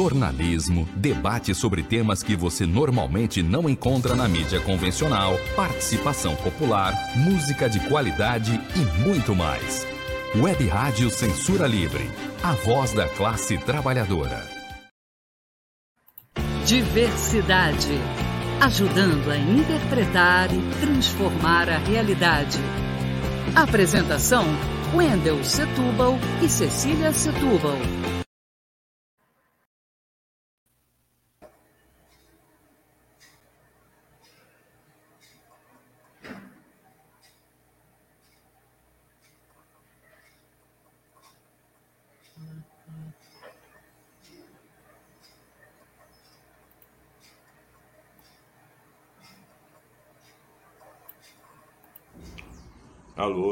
jornalismo, 0.00 0.88
debate 0.96 1.54
sobre 1.54 1.82
temas 1.82 2.22
que 2.22 2.34
você 2.34 2.64
normalmente 2.64 3.42
não 3.42 3.68
encontra 3.68 4.14
na 4.14 4.26
mídia 4.26 4.58
convencional, 4.58 5.38
participação 5.54 6.34
popular, 6.36 6.94
música 7.16 7.68
de 7.68 7.78
qualidade 7.80 8.58
e 8.74 9.06
muito 9.06 9.34
mais. 9.34 9.86
Web 10.34 10.66
Rádio 10.68 11.10
Censura 11.10 11.66
Livre, 11.66 12.10
a 12.42 12.52
voz 12.52 12.94
da 12.94 13.06
classe 13.08 13.58
trabalhadora. 13.58 14.42
Diversidade, 16.64 18.00
ajudando 18.58 19.30
a 19.30 19.36
interpretar 19.36 20.48
e 20.50 20.62
transformar 20.80 21.68
a 21.68 21.76
realidade. 21.76 22.58
Apresentação: 23.54 24.46
Wendel 24.94 25.44
Setúbal 25.44 26.18
e 26.40 26.48
Cecília 26.48 27.12
Setúbal. 27.12 27.76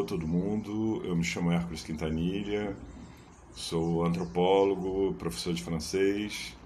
Todo 0.09 0.27
mundo. 0.27 1.03
Eu 1.05 1.15
me 1.15 1.23
chamo 1.23 1.53
Hércules 1.53 1.85
Quintanilha, 1.85 2.75
sou 3.53 4.05
antropólogo, 4.05 5.15
professor 5.19 5.53
de 5.53 5.63
francês. 5.63 6.57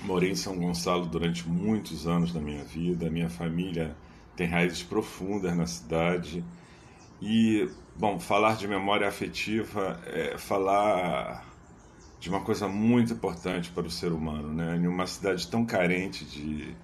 Morei 0.00 0.32
em 0.32 0.34
São 0.34 0.58
Gonçalo 0.58 1.06
durante 1.06 1.48
muitos 1.48 2.06
anos 2.06 2.32
da 2.32 2.40
minha 2.40 2.64
vida. 2.64 3.08
Minha 3.08 3.30
família 3.30 3.96
tem 4.36 4.48
raízes 4.48 4.82
profundas 4.82 5.56
na 5.56 5.66
cidade. 5.66 6.44
E, 7.20 7.70
bom, 7.96 8.18
falar 8.18 8.56
de 8.56 8.66
memória 8.66 9.06
afetiva 9.06 10.00
é 10.06 10.36
falar 10.36 11.46
de 12.18 12.28
uma 12.28 12.40
coisa 12.40 12.66
muito 12.66 13.12
importante 13.12 13.70
para 13.70 13.86
o 13.86 13.90
ser 13.90 14.12
humano, 14.12 14.52
né? 14.52 14.76
Em 14.76 14.88
uma 14.88 15.06
cidade 15.06 15.46
tão 15.46 15.64
carente 15.64 16.24
de 16.24 16.74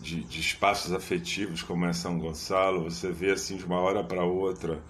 de, 0.00 0.22
de, 0.24 0.40
espaços 0.40 0.92
afetivos 0.92 1.62
como 1.62 1.86
é 1.86 1.92
São 1.92 2.18
Gonçalo, 2.18 2.84
você 2.84 3.10
vê 3.10 3.32
assim 3.32 3.56
de 3.56 3.64
uma 3.64 3.78
hora 3.78 4.02
para 4.04 4.24
outra 4.24 4.82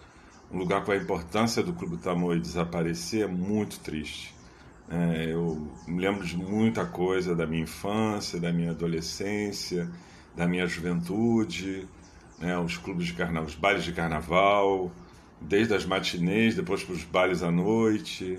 um 0.50 0.58
lugar 0.58 0.84
com 0.84 0.92
a 0.92 0.96
importância 0.96 1.62
do 1.62 1.72
Clube 1.72 1.96
Tamoio 1.96 2.40
desaparecer 2.40 3.24
é 3.24 3.26
muito 3.26 3.80
triste. 3.80 4.34
É, 4.88 5.32
eu 5.32 5.68
me 5.86 6.00
lembro 6.00 6.24
de 6.24 6.36
muita 6.36 6.84
coisa 6.84 7.34
da 7.34 7.46
minha 7.46 7.62
infância, 7.62 8.38
da 8.38 8.52
minha 8.52 8.70
adolescência, 8.70 9.90
da 10.36 10.46
minha 10.46 10.66
juventude, 10.66 11.88
né, 12.38 12.58
os 12.58 12.76
clubes 12.76 13.06
de 13.06 13.14
carnaval, 13.14 13.48
os 13.48 13.54
bailes 13.54 13.84
de 13.84 13.92
carnaval, 13.92 14.92
desde 15.40 15.74
as 15.74 15.86
matinês, 15.86 16.54
depois 16.54 16.82
para 16.84 16.94
os 16.94 17.04
bailes 17.04 17.42
à 17.42 17.50
noite, 17.50 18.38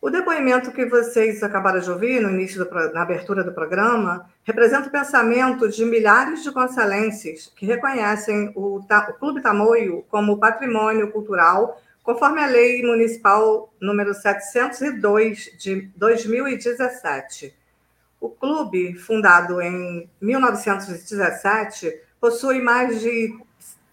O 0.00 0.08
depoimento 0.08 0.70
que 0.70 0.86
vocês 0.86 1.42
acabaram 1.42 1.80
de 1.80 1.90
ouvir 1.90 2.20
no 2.20 2.30
início 2.30 2.64
do, 2.64 2.70
na 2.92 3.02
abertura 3.02 3.42
do 3.42 3.52
programa 3.52 4.30
representa 4.44 4.86
o 4.86 4.92
pensamento 4.92 5.68
de 5.68 5.84
milhares 5.84 6.44
de 6.44 6.52
consalenses 6.52 7.52
que 7.56 7.66
reconhecem 7.66 8.52
o, 8.54 8.76
o 8.76 9.12
Clube 9.14 9.42
Tamoio 9.42 10.04
como 10.08 10.38
patrimônio 10.38 11.10
cultural 11.10 11.76
conforme 12.06 12.40
a 12.40 12.46
Lei 12.46 12.84
Municipal 12.84 13.68
número 13.80 14.14
702 14.14 15.56
de 15.58 15.90
2017. 15.96 17.52
O 18.20 18.28
clube, 18.28 18.94
fundado 18.94 19.60
em 19.60 20.08
1917, 20.20 22.00
possui 22.20 22.62
mais 22.62 23.00
de 23.00 23.36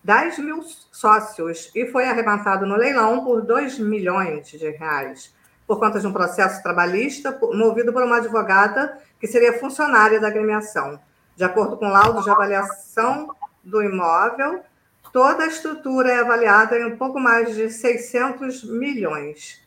10 0.03 0.38
mil 0.38 0.62
sócios 0.91 1.72
e 1.74 1.88
foi 1.88 2.06
arrebatado 2.06 2.68
no 2.68 2.75
leilão 2.75 3.24
por 3.25 3.41
2 3.41 3.79
milhões 3.79 4.47
de 4.47 4.69
reais, 4.69 5.34
por 5.66 5.80
conta 5.80 6.00
de 6.00 6.06
um 6.06 6.13
processo 6.13 6.62
trabalhista 6.62 7.35
movido 7.51 7.91
por 7.91 8.03
uma 8.03 8.18
advogada 8.18 8.95
que 9.19 9.25
seria 9.25 9.59
funcionária 9.59 10.19
da 10.19 10.28
agremiação. 10.28 11.00
De 11.35 11.44
acordo 11.44 11.78
com 11.78 11.88
o 11.88 11.91
laudo 11.91 12.22
de 12.22 12.30
avaliação 12.30 13.35
do 13.63 13.81
imóvel, 13.81 14.62
Toda 15.13 15.44
a 15.44 15.47
estrutura 15.47 16.12
é 16.12 16.19
avaliada 16.19 16.75
em 16.75 16.85
um 16.85 16.97
pouco 16.97 17.19
mais 17.19 17.53
de 17.53 17.69
600 17.69 18.63
milhões. 18.63 19.62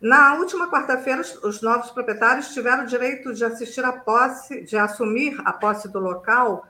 Na 0.00 0.36
última 0.36 0.70
quarta-feira, 0.70 1.20
os 1.20 1.60
novos 1.60 1.90
proprietários 1.90 2.48
tiveram 2.54 2.84
o 2.84 2.86
direito 2.86 3.34
de 3.34 3.44
assistir 3.44 3.84
à 3.84 3.92
posse, 3.92 4.62
de 4.62 4.74
assumir 4.74 5.38
a 5.44 5.52
posse 5.52 5.92
do 5.92 6.00
local, 6.00 6.66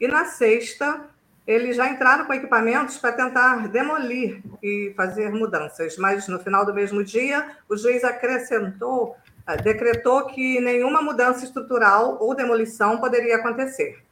e 0.00 0.08
na 0.08 0.24
sexta 0.24 1.04
eles 1.46 1.76
já 1.76 1.86
entraram 1.86 2.24
com 2.24 2.32
equipamentos 2.32 2.96
para 2.96 3.12
tentar 3.12 3.68
demolir 3.68 4.42
e 4.62 4.94
fazer 4.96 5.30
mudanças, 5.30 5.98
mas 5.98 6.26
no 6.26 6.38
final 6.38 6.64
do 6.64 6.72
mesmo 6.72 7.04
dia, 7.04 7.46
o 7.68 7.76
juiz 7.76 8.04
acrescentou, 8.04 9.14
eh, 9.46 9.56
decretou 9.58 10.26
que 10.28 10.60
nenhuma 10.60 11.02
mudança 11.02 11.44
estrutural 11.44 12.16
ou 12.20 12.34
demolição 12.34 12.98
poderia 12.98 13.36
acontecer. 13.36 14.05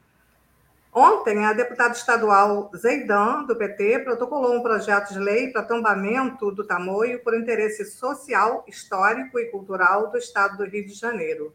Ontem, 0.97 1.45
a 1.45 1.53
deputada 1.53 1.93
estadual 1.93 2.71
Zeidan, 2.77 3.43
do 3.47 3.57
PT, 3.57 3.99
protocolou 4.05 4.55
um 4.55 4.63
projeto 4.63 5.13
de 5.13 5.19
lei 5.19 5.49
para 5.49 5.65
tombamento 5.65 6.53
do 6.53 6.63
tamoio 6.65 7.21
por 7.25 7.35
interesse 7.35 7.85
social, 7.85 8.65
histórico 8.69 9.37
e 9.41 9.47
cultural 9.47 10.09
do 10.13 10.17
estado 10.17 10.57
do 10.57 10.65
Rio 10.65 10.87
de 10.87 10.95
Janeiro. 10.95 11.53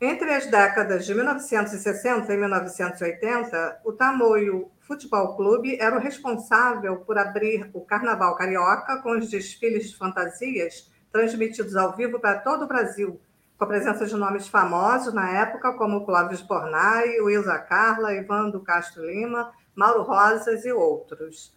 Entre 0.00 0.32
as 0.32 0.46
décadas 0.46 1.04
de 1.04 1.14
1960 1.14 2.32
e 2.32 2.36
1980, 2.38 3.82
o 3.84 3.92
Tamoio 3.92 4.70
Futebol 4.80 5.36
Clube 5.36 5.76
era 5.78 5.94
o 5.94 6.00
responsável 6.00 6.96
por 6.96 7.18
abrir 7.18 7.68
o 7.74 7.82
Carnaval 7.82 8.34
Carioca 8.36 9.02
com 9.02 9.18
os 9.18 9.28
desfiles 9.28 9.90
de 9.90 9.98
fantasias 9.98 10.90
transmitidos 11.12 11.76
ao 11.76 11.94
vivo 11.94 12.18
para 12.18 12.38
todo 12.38 12.64
o 12.64 12.68
Brasil, 12.68 13.20
com 13.58 13.64
a 13.64 13.66
presença 13.66 14.06
de 14.06 14.16
nomes 14.16 14.48
famosos 14.48 15.14
na 15.14 15.30
época, 15.30 15.72
como 15.74 16.04
Clóvis 16.04 16.40
Bornai, 16.40 17.20
Wilza 17.20 17.58
Carla, 17.58 18.14
Ivan 18.14 18.50
do 18.50 18.60
Castro 18.60 19.04
Lima, 19.04 19.52
Mauro 19.74 20.02
Rosas 20.02 20.64
e 20.64 20.72
outros. 20.72 21.54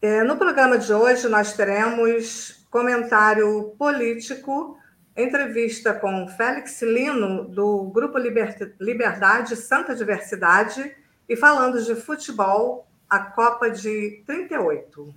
É, 0.00 0.22
no 0.22 0.36
programa 0.36 0.78
de 0.78 0.92
hoje, 0.92 1.28
nós 1.28 1.54
teremos 1.54 2.64
comentário 2.70 3.74
político, 3.78 4.78
entrevista 5.16 5.92
com 5.92 6.28
Félix 6.28 6.80
Lino, 6.82 7.48
do 7.48 7.90
Grupo 7.90 8.16
Liberdade 8.18 9.56
Santa 9.56 9.94
Diversidade, 9.94 10.94
e 11.28 11.36
falando 11.36 11.82
de 11.82 11.94
futebol, 11.96 12.86
a 13.08 13.18
Copa 13.18 13.70
de 13.70 14.22
38. 14.24 15.14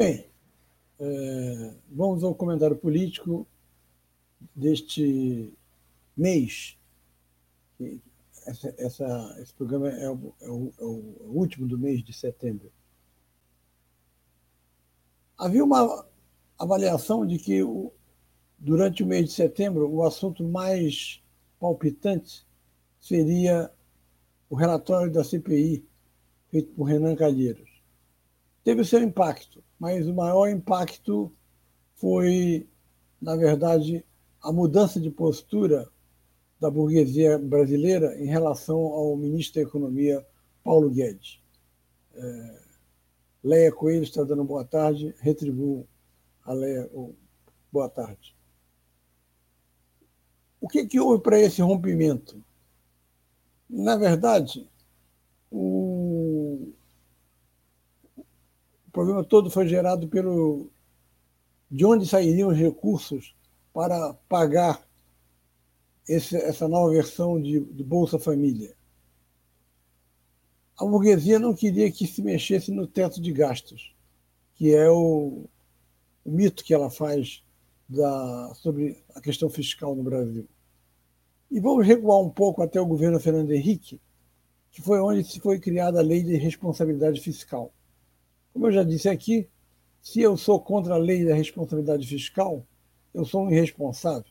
Bem, 0.00 0.26
é, 0.98 1.74
vamos 1.90 2.24
ao 2.24 2.34
comentário 2.34 2.74
político 2.74 3.46
deste 4.56 5.52
mês. 6.16 6.78
Essa, 8.46 8.74
essa, 8.78 9.36
esse 9.42 9.52
programa 9.52 9.90
é 9.90 10.08
o, 10.08 10.34
é, 10.40 10.48
o, 10.48 10.72
é 10.78 10.84
o 10.84 11.32
último 11.34 11.68
do 11.68 11.78
mês 11.78 12.02
de 12.02 12.14
setembro. 12.14 12.72
Havia 15.36 15.62
uma 15.62 16.06
avaliação 16.58 17.26
de 17.26 17.36
que 17.36 17.62
o, 17.62 17.92
durante 18.58 19.02
o 19.02 19.06
mês 19.06 19.26
de 19.26 19.32
setembro 19.32 19.86
o 19.86 20.02
assunto 20.02 20.42
mais 20.42 21.22
palpitante 21.58 22.46
seria 22.98 23.70
o 24.48 24.54
relatório 24.54 25.12
da 25.12 25.22
CPI 25.22 25.86
feito 26.48 26.72
por 26.72 26.84
Renan 26.84 27.14
Calheiros. 27.14 27.69
Teve 28.70 28.82
o 28.82 28.84
seu 28.84 29.02
impacto, 29.02 29.64
mas 29.80 30.06
o 30.06 30.14
maior 30.14 30.48
impacto 30.48 31.32
foi, 31.96 32.68
na 33.20 33.34
verdade, 33.34 34.06
a 34.40 34.52
mudança 34.52 35.00
de 35.00 35.10
postura 35.10 35.90
da 36.60 36.70
burguesia 36.70 37.36
brasileira 37.36 38.16
em 38.22 38.26
relação 38.26 38.78
ao 38.78 39.16
ministro 39.16 39.60
da 39.60 39.68
Economia, 39.68 40.24
Paulo 40.62 40.88
Guedes. 40.88 41.42
É, 42.14 42.62
Leia 43.42 43.72
Coelho 43.72 44.04
está 44.04 44.22
dando 44.22 44.44
boa 44.44 44.64
tarde, 44.64 45.16
retribuo 45.18 45.84
a 46.44 46.52
Leia 46.52 46.88
oh, 46.94 47.12
boa 47.72 47.88
tarde. 47.88 48.36
O 50.60 50.68
que, 50.68 50.86
que 50.86 51.00
houve 51.00 51.20
para 51.20 51.40
esse 51.40 51.60
rompimento? 51.60 52.40
Na 53.68 53.96
verdade, 53.96 54.70
o, 55.50 56.09
o 58.90 58.92
problema 58.92 59.22
todo 59.22 59.48
foi 59.48 59.68
gerado 59.68 60.08
pelo 60.08 60.68
de 61.70 61.86
onde 61.86 62.08
sairiam 62.08 62.48
os 62.48 62.58
recursos 62.58 63.36
para 63.72 64.12
pagar 64.28 64.84
esse, 66.08 66.36
essa 66.36 66.66
nova 66.66 66.90
versão 66.90 67.40
de, 67.40 67.60
de 67.60 67.84
Bolsa 67.84 68.18
Família. 68.18 68.74
A 70.76 70.84
burguesia 70.84 71.38
não 71.38 71.54
queria 71.54 71.88
que 71.92 72.04
se 72.04 72.20
mexesse 72.20 72.72
no 72.72 72.84
teto 72.84 73.20
de 73.20 73.30
gastos, 73.30 73.94
que 74.56 74.74
é 74.74 74.90
o, 74.90 75.44
o 76.24 76.30
mito 76.32 76.64
que 76.64 76.74
ela 76.74 76.90
faz 76.90 77.44
da, 77.88 78.52
sobre 78.56 79.04
a 79.14 79.20
questão 79.20 79.48
fiscal 79.48 79.94
no 79.94 80.02
Brasil. 80.02 80.48
E 81.48 81.60
vamos 81.60 81.86
recuar 81.86 82.18
um 82.18 82.30
pouco 82.30 82.60
até 82.60 82.80
o 82.80 82.86
governo 82.86 83.20
Fernando 83.20 83.52
Henrique, 83.52 84.00
que 84.72 84.82
foi 84.82 84.98
onde 84.98 85.22
se 85.22 85.38
foi 85.38 85.60
criada 85.60 86.00
a 86.00 86.02
lei 86.02 86.24
de 86.24 86.34
responsabilidade 86.36 87.20
fiscal. 87.20 87.72
Como 88.52 88.66
eu 88.66 88.72
já 88.72 88.82
disse 88.82 89.08
aqui, 89.08 89.48
se 90.00 90.20
eu 90.20 90.36
sou 90.36 90.60
contra 90.60 90.94
a 90.94 90.98
lei 90.98 91.24
da 91.24 91.34
responsabilidade 91.34 92.06
fiscal, 92.06 92.66
eu 93.12 93.24
sou 93.24 93.44
um 93.44 93.50
irresponsável. 93.50 94.30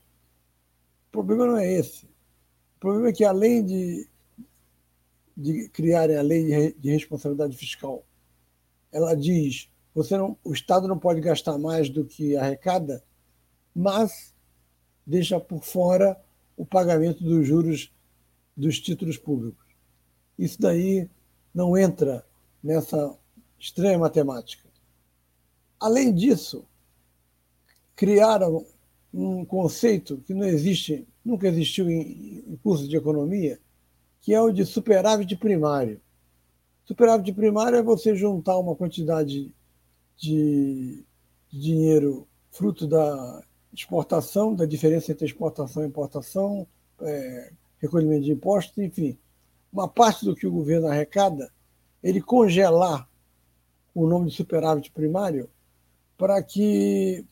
O 1.07 1.11
problema 1.11 1.45
não 1.45 1.57
é 1.57 1.71
esse. 1.71 2.05
O 2.05 2.79
problema 2.79 3.09
é 3.09 3.13
que, 3.13 3.23
além 3.23 3.65
de, 3.65 4.07
de 5.35 5.69
criarem 5.69 6.17
a 6.17 6.21
lei 6.21 6.73
de 6.73 6.91
responsabilidade 6.91 7.55
fiscal, 7.57 8.05
ela 8.91 9.15
diz 9.15 9.69
você 9.93 10.15
não, 10.17 10.37
o 10.43 10.53
Estado 10.53 10.87
não 10.87 10.97
pode 10.97 11.19
gastar 11.19 11.57
mais 11.57 11.89
do 11.89 12.05
que 12.05 12.37
arrecada, 12.37 13.03
mas 13.75 14.33
deixa 15.05 15.39
por 15.39 15.63
fora 15.63 16.17
o 16.55 16.65
pagamento 16.65 17.23
dos 17.23 17.45
juros 17.45 17.91
dos 18.55 18.79
títulos 18.79 19.17
públicos. 19.17 19.65
Isso 20.37 20.61
daí 20.61 21.09
não 21.53 21.77
entra 21.77 22.25
nessa 22.63 23.17
estranha 23.59 23.99
matemática. 23.99 24.67
Além 25.79 26.13
disso, 26.13 26.65
criaram 27.95 28.65
um 29.13 29.43
conceito 29.43 30.23
que 30.25 30.33
não 30.33 30.45
existe, 30.45 31.07
nunca 31.23 31.47
existiu 31.47 31.89
em, 31.89 32.57
cursos 32.63 32.87
de 32.87 32.95
economia, 32.95 33.59
que 34.21 34.33
é 34.33 34.41
o 34.41 34.51
de 34.51 34.65
superávit 34.65 35.35
primário. 35.35 35.99
Superávit 36.85 37.33
primário 37.33 37.77
é 37.77 37.83
você 37.83 38.15
juntar 38.15 38.57
uma 38.57 38.75
quantidade 38.75 39.53
de, 40.17 41.03
de 41.49 41.59
dinheiro 41.59 42.27
fruto 42.51 42.87
da 42.87 43.43
exportação, 43.73 44.55
da 44.55 44.65
diferença 44.65 45.11
entre 45.11 45.25
exportação 45.25 45.83
e 45.83 45.87
importação, 45.87 46.67
é, 47.01 47.51
recolhimento 47.79 48.25
de 48.25 48.31
impostos, 48.31 48.77
enfim, 48.77 49.17
uma 49.71 49.87
parte 49.87 50.25
do 50.25 50.35
que 50.35 50.47
o 50.47 50.51
governo 50.51 50.87
arrecada, 50.87 51.51
ele 52.01 52.21
congelar 52.21 53.08
o 53.93 54.07
nome 54.07 54.29
de 54.29 54.35
superávit 54.35 54.91
primário 54.91 55.49
para 56.17 56.41
que 56.43 57.25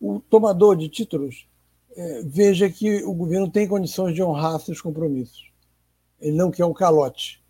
o 0.00 0.20
tomador 0.20 0.76
de 0.76 0.88
títulos 0.88 1.46
é, 1.94 2.22
veja 2.22 2.70
que 2.70 3.02
o 3.04 3.14
governo 3.14 3.50
tem 3.50 3.68
condições 3.68 4.14
de 4.14 4.22
honrar 4.22 4.60
seus 4.60 4.80
compromissos. 4.80 5.50
Ele 6.20 6.36
não 6.36 6.50
quer 6.50 6.64
o 6.64 6.74
calote. 6.74 7.42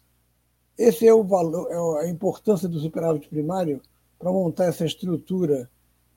Esse 0.76 1.06
é 1.06 1.14
o 1.14 1.23
valor, 1.23 1.69
é 1.70 2.06
a 2.06 2.08
importância 2.08 2.69
do 2.69 2.81
superávit 2.81 3.29
primário 3.29 3.81
para 4.19 4.32
montar 4.32 4.67
essa 4.67 4.84
estrutura 4.84 5.70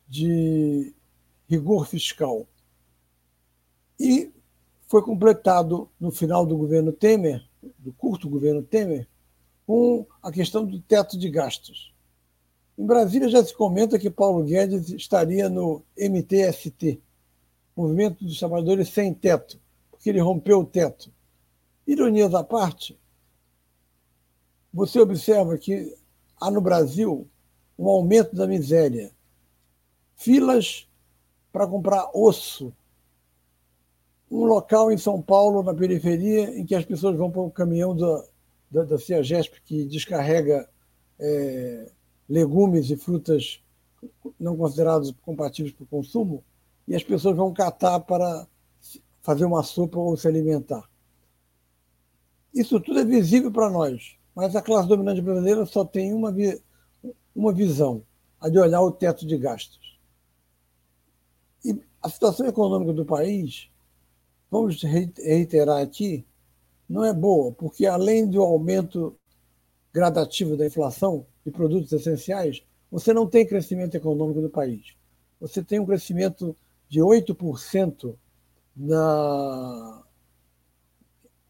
de 0.08 0.94
rigor 1.48 1.88
fiscal. 1.88 2.46
E 4.00 4.32
foi 4.88 5.02
completado 5.02 5.90
no 6.00 6.12
final 6.12 6.46
do 6.46 6.58
governo 6.58 6.92
Temer, 6.92 7.44
do 7.80 7.92
curto 7.94 8.30
governo 8.30 8.62
Temer, 8.62 9.08
com 9.66 10.06
a 10.22 10.32
questão 10.32 10.66
do 10.66 10.80
teto 10.80 11.18
de 11.18 11.30
gastos. 11.30 11.95
Em 12.78 12.86
Brasília 12.86 13.30
já 13.30 13.44
se 13.44 13.54
comenta 13.54 13.98
que 13.98 14.10
Paulo 14.10 14.44
Guedes 14.44 14.90
estaria 14.90 15.48
no 15.48 15.84
MTST, 15.98 17.02
Movimento 17.76 18.24
dos 18.24 18.40
Trabalhadores 18.40 18.90
Sem 18.90 19.14
Teto, 19.14 19.60
porque 19.92 20.10
ele 20.10 20.20
rompeu 20.20 20.60
o 20.60 20.66
teto. 20.66 21.12
Ironias 21.88 22.34
à 22.34 22.44
parte, 22.44 23.00
você 24.74 25.00
observa 25.00 25.58
que 25.58 25.96
há 26.40 26.52
no 26.52 26.62
Brasil 26.62 27.30
um 27.78 27.88
aumento 27.88 28.36
da 28.36 28.48
miséria, 28.48 29.12
filas 30.16 30.88
para 31.52 31.68
comprar 31.68 32.10
osso, 32.14 32.74
um 34.30 34.44
local 34.44 34.92
em 34.92 34.98
São 34.98 35.22
Paulo, 35.22 35.64
na 35.64 35.74
periferia, 35.74 36.58
em 36.58 36.66
que 36.66 36.76
as 36.76 36.84
pessoas 36.84 37.16
vão 37.16 37.32
para 37.32 37.42
o 37.42 37.52
caminhão 37.52 37.96
da, 37.96 38.26
da, 38.72 38.84
da 38.84 38.98
CEAGESP 38.98 39.62
que 39.64 39.86
descarrega 39.86 40.68
é, 41.20 41.92
legumes 42.28 42.90
e 42.90 42.98
frutas 42.98 43.62
não 44.40 44.56
considerados 44.58 45.14
compatíveis 45.22 45.74
para 45.74 45.84
o 45.84 45.88
consumo, 45.88 46.44
e 46.88 46.96
as 46.96 47.04
pessoas 47.04 47.36
vão 47.36 47.54
catar 47.54 48.00
para 48.02 48.48
fazer 49.22 49.46
uma 49.46 49.64
sopa 49.64 49.98
ou 49.98 50.16
se 50.16 50.28
alimentar. 50.28 50.88
Isso 52.54 52.80
tudo 52.80 53.00
é 53.00 53.06
visível 53.06 53.52
para 53.52 53.70
nós, 53.70 54.16
mas 54.36 54.56
a 54.56 54.62
classe 54.62 54.88
dominante 54.88 55.22
brasileira 55.22 55.66
só 55.66 55.84
tem 55.84 56.14
uma, 56.14 56.34
uma 57.36 57.52
visão, 57.52 58.04
a 58.40 58.48
de 58.50 58.60
olhar 58.60 58.82
o 58.82 58.92
teto 58.92 59.26
de 59.26 59.38
gastos. 59.38 60.00
E 61.64 61.78
a 62.02 62.10
situação 62.10 62.46
econômica 62.46 62.94
do 62.94 63.06
país, 63.06 63.70
vamos 64.50 64.82
reiterar 64.84 65.82
aqui, 65.82 66.26
não 66.88 67.04
é 67.04 67.12
boa, 67.12 67.52
porque 67.52 67.88
além 67.88 68.30
do 68.30 68.42
aumento 68.42 69.18
gradativo 69.92 70.56
da 70.56 70.68
inflação, 70.68 71.26
de 71.46 71.52
produtos 71.52 71.92
essenciais, 71.92 72.64
você 72.92 73.14
não 73.14 73.28
tem 73.28 73.46
crescimento 73.46 73.96
econômico 73.96 74.42
do 74.42 74.50
país. 74.50 74.96
Você 75.40 75.64
tem 75.64 75.80
um 75.80 75.86
crescimento 75.86 76.56
de 76.90 77.00
8% 77.00 78.16
na 78.76 80.04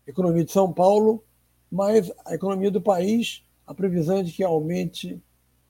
economia 0.06 0.44
de 0.44 0.52
São 0.52 0.72
Paulo, 0.72 1.24
mas 1.72 2.12
a 2.26 2.36
economia 2.36 2.70
do 2.70 2.82
país, 2.82 3.44
a 3.66 3.74
previsão 3.74 4.18
é 4.18 4.24
de 4.24 4.32
que 4.32 4.44
aumente 4.44 5.22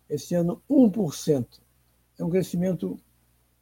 esse 0.09 0.33
ano 0.33 0.61
1%. 0.69 1.45
É 2.17 2.23
um 2.23 2.29
crescimento 2.29 2.97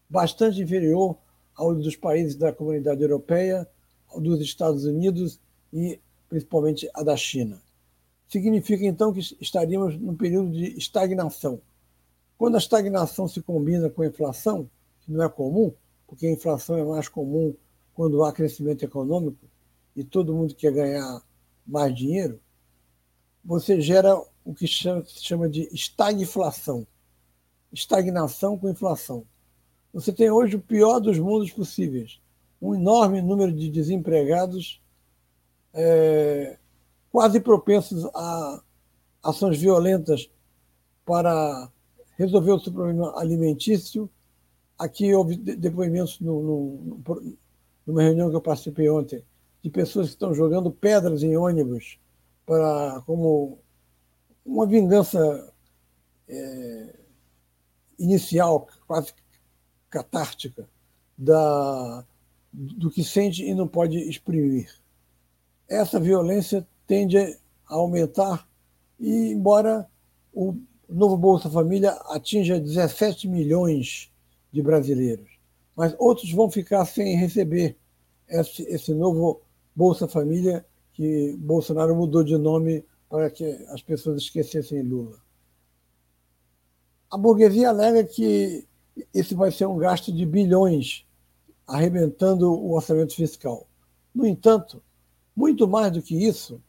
bastante 0.09 0.61
inferior 0.61 1.17
ao 1.55 1.75
dos 1.75 1.95
países 1.95 2.35
da 2.35 2.53
comunidade 2.53 3.01
europeia, 3.01 3.67
ao 4.07 4.21
dos 4.21 4.41
Estados 4.41 4.85
Unidos 4.85 5.39
e 5.71 5.99
principalmente 6.29 6.89
a 6.93 7.03
da 7.03 7.17
China 7.17 7.61
significa 8.33 8.83
então 8.83 9.13
que 9.13 9.19
estaríamos 9.39 9.95
num 9.99 10.15
período 10.15 10.51
de 10.51 10.75
estagnação. 10.77 11.61
Quando 12.35 12.55
a 12.55 12.57
estagnação 12.57 13.27
se 13.27 13.41
combina 13.41 13.89
com 13.91 14.01
a 14.01 14.07
inflação, 14.07 14.67
que 15.01 15.11
não 15.11 15.23
é 15.23 15.29
comum, 15.29 15.71
porque 16.07 16.25
a 16.25 16.31
inflação 16.31 16.75
é 16.77 16.83
mais 16.83 17.07
comum 17.07 17.55
quando 17.93 18.23
há 18.23 18.33
crescimento 18.33 18.83
econômico 18.83 19.45
e 19.95 20.03
todo 20.03 20.33
mundo 20.33 20.55
quer 20.55 20.71
ganhar 20.71 21.21
mais 21.65 21.95
dinheiro, 21.95 22.39
você 23.45 23.79
gera 23.79 24.19
o 24.43 24.53
que 24.53 24.67
se 24.67 25.03
chama 25.21 25.47
de 25.47 25.69
estagflação. 25.71 26.87
Estagnação 27.71 28.57
com 28.57 28.69
inflação. 28.69 29.25
Você 29.93 30.11
tem 30.11 30.31
hoje 30.31 30.55
o 30.55 30.61
pior 30.61 30.99
dos 30.99 31.19
mundos 31.19 31.51
possíveis. 31.51 32.19
Um 32.59 32.73
enorme 32.73 33.21
número 33.21 33.51
de 33.51 33.69
desempregados 33.69 34.81
é, 35.71 36.57
quase 37.13 37.39
propensos 37.39 38.05
a 38.15 38.63
ações 39.21 39.59
violentas 39.59 40.31
para 41.05 41.71
resolver 42.17 42.53
o 42.53 42.59
seu 42.59 42.73
problema 42.73 43.15
alimentício. 43.19 44.09
Aqui 44.79 45.13
houve 45.13 45.35
depoimentos 45.35 46.19
no, 46.19 46.41
no, 46.41 47.37
numa 47.85 48.01
reunião 48.01 48.31
que 48.31 48.35
eu 48.35 48.41
participei 48.41 48.89
ontem 48.89 49.23
de 49.61 49.69
pessoas 49.69 50.07
que 50.07 50.13
estão 50.13 50.33
jogando 50.33 50.71
pedras 50.71 51.21
em 51.21 51.37
ônibus 51.37 51.99
para 52.47 52.99
como 53.05 53.59
uma 54.43 54.65
vingança 54.65 55.53
é, 56.27 56.95
inicial, 57.99 58.67
quase 58.87 59.13
catártica, 59.87 60.67
da, 61.15 62.03
do 62.51 62.89
que 62.89 63.03
sente 63.03 63.43
e 63.43 63.53
não 63.53 63.67
pode 63.67 63.99
exprimir. 63.99 64.73
Essa 65.69 65.99
violência 65.99 66.67
tende 66.93 67.17
a 67.17 67.73
aumentar 67.73 68.47
e, 68.99 69.31
embora 69.31 69.89
o 70.31 70.55
novo 70.87 71.17
Bolsa 71.17 71.49
Família 71.49 71.89
atinja 72.09 72.59
17 72.59 73.27
milhões 73.27 74.11
de 74.51 74.61
brasileiros, 74.61 75.27
mas 75.75 75.95
outros 75.97 76.31
vão 76.31 76.51
ficar 76.51 76.85
sem 76.85 77.15
receber 77.17 77.75
esse, 78.29 78.61
esse 78.69 78.93
novo 78.93 79.41
Bolsa 79.75 80.07
Família 80.07 80.63
que 80.93 81.35
Bolsonaro 81.39 81.95
mudou 81.95 82.23
de 82.23 82.37
nome 82.37 82.85
para 83.09 83.31
que 83.31 83.43
as 83.69 83.81
pessoas 83.81 84.21
esquecessem 84.21 84.83
Lula. 84.83 85.17
A 87.09 87.17
burguesia 87.17 87.69
alega 87.69 88.03
que 88.03 88.67
esse 89.11 89.33
vai 89.33 89.51
ser 89.51 89.65
um 89.65 89.79
gasto 89.79 90.13
de 90.13 90.27
bilhões, 90.27 91.07
arrebentando 91.65 92.53
o 92.53 92.73
orçamento 92.75 93.15
fiscal. 93.15 93.65
No 94.13 94.27
entanto, 94.27 94.79
muito 95.35 95.67
mais 95.67 95.91
do 95.91 95.99
que 95.99 96.15
isso, 96.15 96.61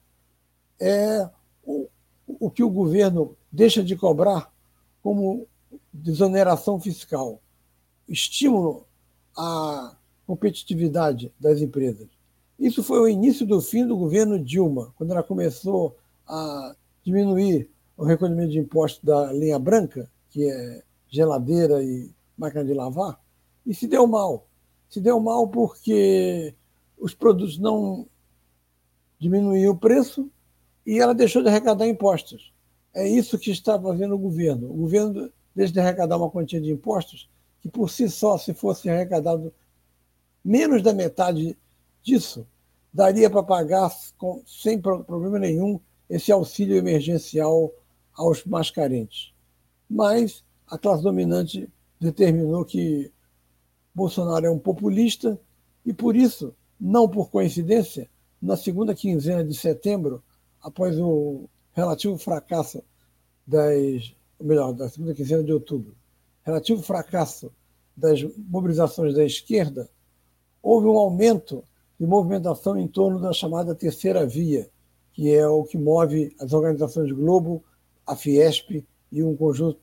é 0.81 1.28
o, 1.64 1.88
o 2.26 2.50
que 2.50 2.62
o 2.62 2.71
governo 2.71 3.37
deixa 3.50 3.83
de 3.83 3.97
cobrar 3.97 4.52
como 5.02 5.47
desoneração 5.93 6.81
fiscal, 6.81 7.40
estímulo 8.09 8.87
à 9.37 9.97
competitividade 10.26 11.33
das 11.38 11.61
empresas. 11.61 12.09
Isso 12.59 12.83
foi 12.83 13.00
o 13.00 13.09
início 13.09 13.47
do 13.47 13.61
fim 13.61 13.87
do 13.87 13.97
governo 13.97 14.38
Dilma, 14.38 14.93
quando 14.97 15.11
ela 15.11 15.23
começou 15.23 15.97
a 16.26 16.75
diminuir 17.02 17.71
o 17.97 18.04
recolhimento 18.04 18.52
de 18.52 18.59
impostos 18.59 19.04
da 19.04 19.33
linha 19.33 19.59
branca, 19.59 20.11
que 20.31 20.49
é 20.49 20.83
geladeira 21.09 21.83
e 21.83 22.11
máquina 22.37 22.64
de 22.64 22.75
lavar, 22.75 23.21
e 23.66 23.75
se 23.75 23.87
deu 23.87 24.07
mal. 24.07 24.47
Se 24.88 25.00
deu 25.00 25.21
mal 25.21 25.49
porque 25.49 26.54
os 26.99 27.14
produtos 27.14 27.59
não 27.59 28.07
diminuíam 29.19 29.73
o 29.73 29.78
preço 29.78 30.31
e 30.86 30.98
ela 30.98 31.14
deixou 31.14 31.42
de 31.42 31.48
arrecadar 31.48 31.86
impostos. 31.86 32.52
É 32.92 33.08
isso 33.08 33.38
que 33.38 33.50
está 33.50 33.80
fazendo 33.80 34.14
o 34.14 34.18
governo. 34.18 34.70
O 34.70 34.74
governo 34.74 35.30
deixa 35.54 35.72
de 35.72 35.80
arrecadar 35.80 36.16
uma 36.16 36.30
quantia 36.30 36.60
de 36.60 36.70
impostos 36.70 37.28
que, 37.60 37.68
por 37.68 37.90
si 37.90 38.08
só, 38.08 38.36
se 38.36 38.52
fosse 38.52 38.88
arrecadado 38.88 39.52
menos 40.44 40.82
da 40.82 40.92
metade 40.92 41.56
disso, 42.02 42.46
daria 42.92 43.30
para 43.30 43.42
pagar 43.42 43.90
com, 44.18 44.42
sem 44.46 44.80
problema 44.80 45.38
nenhum 45.38 45.80
esse 46.08 46.30
auxílio 46.30 46.76
emergencial 46.76 47.72
aos 48.12 48.44
mais 48.44 48.70
carentes. 48.70 49.32
Mas 49.88 50.44
a 50.66 50.78
classe 50.78 51.02
dominante 51.02 51.68
determinou 51.98 52.64
que 52.64 53.10
Bolsonaro 53.94 54.46
é 54.46 54.50
um 54.50 54.58
populista 54.58 55.40
e, 55.84 55.92
por 55.92 56.14
isso, 56.14 56.54
não 56.78 57.08
por 57.08 57.30
coincidência, 57.30 58.08
na 58.40 58.56
segunda 58.56 58.94
quinzena 58.94 59.42
de 59.42 59.54
setembro, 59.54 60.22
após 60.64 60.99
o 60.99 61.49
relativo 61.75 62.16
fracasso 62.16 62.83
das, 63.47 64.14
melhor, 64.40 64.73
da 64.73 64.88
segunda 64.88 65.14
quinzena 65.14 65.44
de 65.44 65.52
outubro, 65.52 65.94
relativo 66.42 66.83
fracasso 66.83 67.52
das 67.94 68.23
mobilizações 68.49 69.14
da 69.14 69.25
esquerda, 69.25 69.88
houve 70.62 70.87
um 70.87 70.97
aumento 70.97 71.62
de 72.00 72.06
movimentação 72.06 72.78
em 72.78 72.88
torno 72.88 73.21
da 73.21 73.33
chamada 73.33 73.75
terceira 73.75 74.26
via, 74.26 74.68
que 75.12 75.33
é 75.33 75.47
o 75.47 75.62
que 75.64 75.76
move 75.76 76.35
as 76.40 76.52
organizações 76.52 77.12
Globo, 77.12 77.62
a 78.06 78.16
Fiesp 78.16 78.85
e 79.12 79.23
um 79.23 79.37
conjunto 79.37 79.78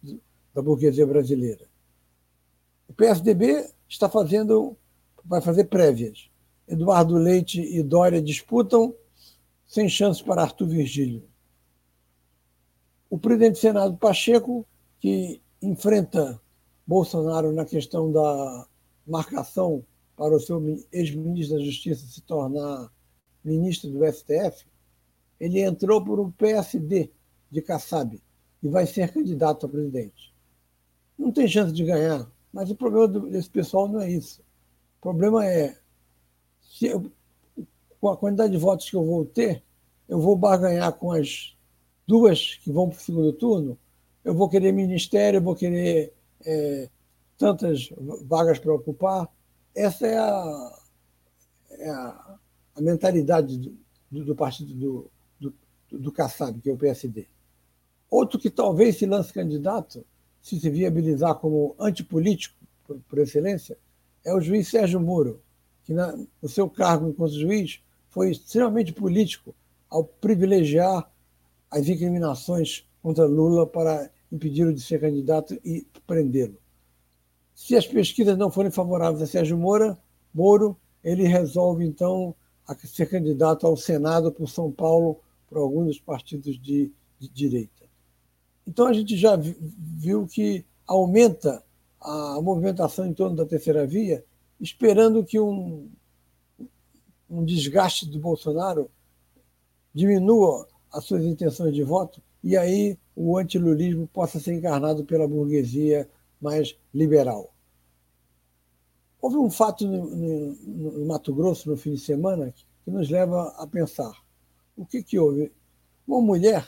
da 0.53 0.61
burguesia 0.61 1.05
brasileira. 1.05 1.65
O 2.89 2.93
PSDB 2.93 3.69
está 3.87 4.09
fazendo, 4.09 4.75
vai 5.23 5.39
fazer 5.41 5.65
prévias. 5.65 6.29
Eduardo 6.67 7.15
Leite 7.15 7.61
e 7.61 7.81
Dória 7.81 8.21
disputam, 8.21 8.93
sem 9.71 9.87
chance 9.87 10.21
para 10.21 10.41
Arthur 10.41 10.67
Virgílio. 10.67 11.23
O 13.09 13.17
presidente 13.17 13.53
do 13.53 13.59
Senado, 13.59 13.95
Pacheco, 13.95 14.67
que 14.99 15.41
enfrenta 15.61 16.41
Bolsonaro 16.85 17.53
na 17.53 17.63
questão 17.63 18.11
da 18.11 18.67
marcação 19.07 19.81
para 20.17 20.35
o 20.35 20.39
seu 20.41 20.61
ex-ministro 20.91 21.57
da 21.57 21.63
Justiça 21.63 22.05
se 22.05 22.21
tornar 22.21 22.91
ministro 23.41 23.89
do 23.89 24.05
STF, 24.05 24.65
ele 25.39 25.61
entrou 25.61 26.03
por 26.03 26.19
um 26.19 26.29
PSD 26.31 27.09
de 27.49 27.61
Kassab 27.61 28.21
e 28.61 28.67
vai 28.67 28.85
ser 28.85 29.13
candidato 29.13 29.67
a 29.67 29.69
presidente. 29.69 30.35
Não 31.17 31.31
tem 31.31 31.47
chance 31.47 31.71
de 31.71 31.85
ganhar, 31.85 32.29
mas 32.51 32.69
o 32.69 32.75
problema 32.75 33.07
desse 33.07 33.49
pessoal 33.49 33.87
não 33.87 34.01
é 34.01 34.11
isso. 34.11 34.41
O 34.97 35.01
problema 35.01 35.45
é, 35.45 35.77
se 36.61 36.89
com 38.01 38.09
a 38.09 38.17
quantidade 38.17 38.51
de 38.51 38.57
votos 38.57 38.89
que 38.89 38.95
eu 38.95 39.05
vou 39.05 39.23
ter, 39.23 39.63
eu 40.09 40.19
vou 40.19 40.35
barganhar 40.35 40.91
com 40.93 41.11
as 41.11 41.55
duas 42.07 42.55
que 42.55 42.71
vão 42.71 42.89
para 42.89 42.97
o 42.97 43.01
segundo 43.01 43.31
turno, 43.31 43.77
eu 44.25 44.33
vou 44.33 44.49
querer 44.49 44.71
ministério, 44.71 45.37
eu 45.37 45.41
vou 45.41 45.55
querer 45.55 46.11
é, 46.43 46.89
tantas 47.37 47.89
vagas 48.23 48.57
para 48.57 48.73
ocupar, 48.73 49.29
essa 49.75 50.07
é 50.07 50.17
a, 50.17 50.79
é 51.69 51.89
a, 51.89 52.37
a 52.75 52.81
mentalidade 52.81 53.57
do, 53.57 53.77
do, 54.09 54.25
do 54.25 54.35
partido 54.35 54.73
do, 54.73 55.11
do, 55.39 55.53
do 55.99 56.11
Kassab, 56.11 56.59
que 56.59 56.69
é 56.69 56.73
o 56.73 56.77
PSD. 56.77 57.27
Outro 58.09 58.39
que 58.39 58.49
talvez 58.49 58.97
se 58.97 59.05
lance 59.05 59.31
candidato, 59.31 60.03
se 60.41 60.59
se 60.59 60.69
viabilizar 60.71 61.35
como 61.35 61.75
antipolítico, 61.79 62.55
por, 62.83 62.99
por 63.07 63.19
excelência, 63.19 63.77
é 64.25 64.33
o 64.33 64.41
juiz 64.41 64.67
Sérgio 64.67 64.99
Moro, 64.99 65.39
que 65.83 65.93
na, 65.93 66.17
no 66.41 66.49
seu 66.49 66.69
cargo 66.69 67.07
enquanto 67.07 67.39
juiz 67.39 67.81
foi 68.11 68.31
extremamente 68.31 68.93
político 68.93 69.55
ao 69.89 70.03
privilegiar 70.03 71.09
as 71.69 71.87
incriminações 71.87 72.85
contra 73.01 73.25
Lula 73.25 73.65
para 73.65 74.11
impedi-lo 74.31 74.73
de 74.73 74.81
ser 74.81 74.99
candidato 74.99 75.59
e 75.65 75.87
prendê-lo. 76.05 76.57
Se 77.55 77.75
as 77.75 77.87
pesquisas 77.87 78.37
não 78.37 78.51
forem 78.51 78.71
favoráveis 78.71 79.21
a 79.21 79.27
Sérgio 79.27 79.57
Moura, 79.57 79.97
Moro, 80.33 80.77
ele 81.03 81.23
resolve, 81.23 81.85
então, 81.85 82.35
ser 82.85 83.07
candidato 83.09 83.65
ao 83.65 83.75
Senado 83.75 84.31
por 84.31 84.47
São 84.47 84.71
Paulo, 84.71 85.19
por 85.47 85.57
alguns 85.57 85.87
dos 85.87 85.99
partidos 85.99 86.59
de, 86.59 86.91
de 87.19 87.27
direita. 87.27 87.85
Então, 88.65 88.87
a 88.87 88.93
gente 88.93 89.17
já 89.17 89.37
viu 89.37 90.27
que 90.27 90.65
aumenta 90.87 91.63
a 91.99 92.39
movimentação 92.41 93.05
em 93.05 93.13
torno 93.13 93.35
da 93.35 93.45
terceira 93.45 93.85
via, 93.85 94.23
esperando 94.59 95.23
que 95.23 95.39
um, 95.39 95.89
um 97.31 97.45
desgaste 97.45 98.05
do 98.05 98.19
Bolsonaro 98.19 98.91
diminua 99.93 100.67
as 100.91 101.05
suas 101.05 101.23
intenções 101.23 101.73
de 101.73 101.81
voto 101.81 102.21
e 102.43 102.57
aí 102.57 102.97
o 103.15 103.37
antilulismo 103.37 104.05
possa 104.07 104.39
ser 104.39 104.53
encarnado 104.53 105.05
pela 105.05 105.27
burguesia 105.27 106.09
mais 106.41 106.77
liberal. 106.93 107.53
Houve 109.21 109.37
um 109.37 109.49
fato 109.49 109.87
no, 109.87 110.09
no, 110.09 110.53
no, 110.91 111.05
Mato 111.05 111.33
Grosso 111.33 111.69
no 111.69 111.77
fim 111.77 111.93
de 111.93 112.01
semana 112.01 112.53
que 112.83 112.91
nos 112.91 113.09
leva 113.09 113.53
a 113.57 113.65
pensar. 113.65 114.13
O 114.75 114.85
que, 114.85 115.03
que 115.03 115.17
houve? 115.17 115.51
Uma 116.07 116.19
mulher, 116.19 116.67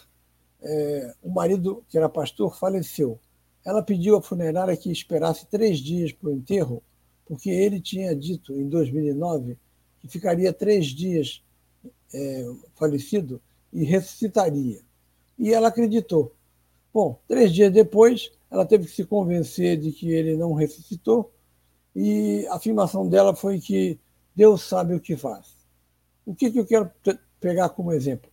é, 0.61 1.13
o 1.21 1.29
marido, 1.29 1.83
que 1.89 1.97
era 1.97 2.07
pastor, 2.07 2.55
faleceu. 2.55 3.19
Ela 3.65 3.81
pediu 3.81 4.15
à 4.15 4.21
funerária 4.21 4.77
que 4.77 4.91
esperasse 4.91 5.47
três 5.47 5.79
dias 5.79 6.11
para 6.11 6.29
o 6.29 6.33
enterro, 6.33 6.83
porque 7.25 7.49
ele 7.49 7.81
tinha 7.81 8.15
dito 8.15 8.53
em 8.53 8.69
2009 8.69 9.57
que 10.03 10.09
ficaria 10.09 10.51
três 10.51 10.87
dias 10.87 11.41
é, 12.13 12.45
falecido 12.75 13.41
e 13.71 13.85
ressuscitaria. 13.85 14.81
E 15.39 15.53
ela 15.53 15.69
acreditou. 15.69 16.35
Bom, 16.93 17.17
três 17.25 17.53
dias 17.53 17.71
depois, 17.71 18.31
ela 18.51 18.65
teve 18.65 18.85
que 18.85 18.91
se 18.91 19.05
convencer 19.05 19.77
de 19.77 19.93
que 19.93 20.11
ele 20.11 20.35
não 20.35 20.53
ressuscitou, 20.53 21.33
e 21.95 22.45
a 22.47 22.55
afirmação 22.55 23.07
dela 23.07 23.33
foi 23.33 23.61
que 23.61 23.97
Deus 24.35 24.63
sabe 24.63 24.93
o 24.93 24.99
que 24.99 25.15
faz. 25.15 25.55
O 26.25 26.35
que, 26.35 26.51
que 26.51 26.59
eu 26.59 26.65
quero 26.65 26.91
pegar 27.39 27.69
como 27.69 27.93
exemplo? 27.93 28.29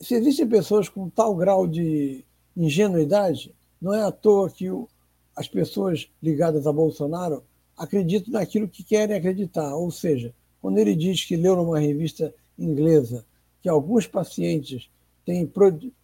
Se 0.00 0.14
existem 0.14 0.46
pessoas 0.46 0.88
com 0.88 1.08
tal 1.08 1.34
grau 1.34 1.66
de 1.66 2.24
ingenuidade, 2.56 3.54
não 3.80 3.94
é 3.94 4.02
à 4.02 4.12
toa 4.12 4.50
que 4.50 4.70
o, 4.70 4.88
as 5.34 5.48
pessoas 5.48 6.10
ligadas 6.22 6.66
a 6.66 6.72
Bolsonaro 6.72 7.42
acreditam 7.76 8.32
naquilo 8.32 8.68
que 8.68 8.84
querem 8.84 9.16
acreditar. 9.16 9.74
Ou 9.74 9.90
seja, 9.90 10.34
quando 10.60 10.78
ele 10.78 10.94
diz 10.94 11.24
que 11.24 11.36
leu 11.36 11.56
numa 11.56 11.78
revista 11.78 12.34
inglesa 12.58 13.24
que 13.62 13.68
alguns 13.68 14.06
pacientes 14.06 14.90
têm 15.24 15.50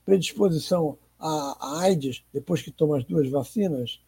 predisposição 0.05 0.99
à 1.19 1.81
AIDS 1.81 2.23
depois 2.33 2.63
que 2.63 2.71
tomam 2.71 2.97
as 2.97 3.05
duas 3.05 3.29
vacinas, 3.29 4.01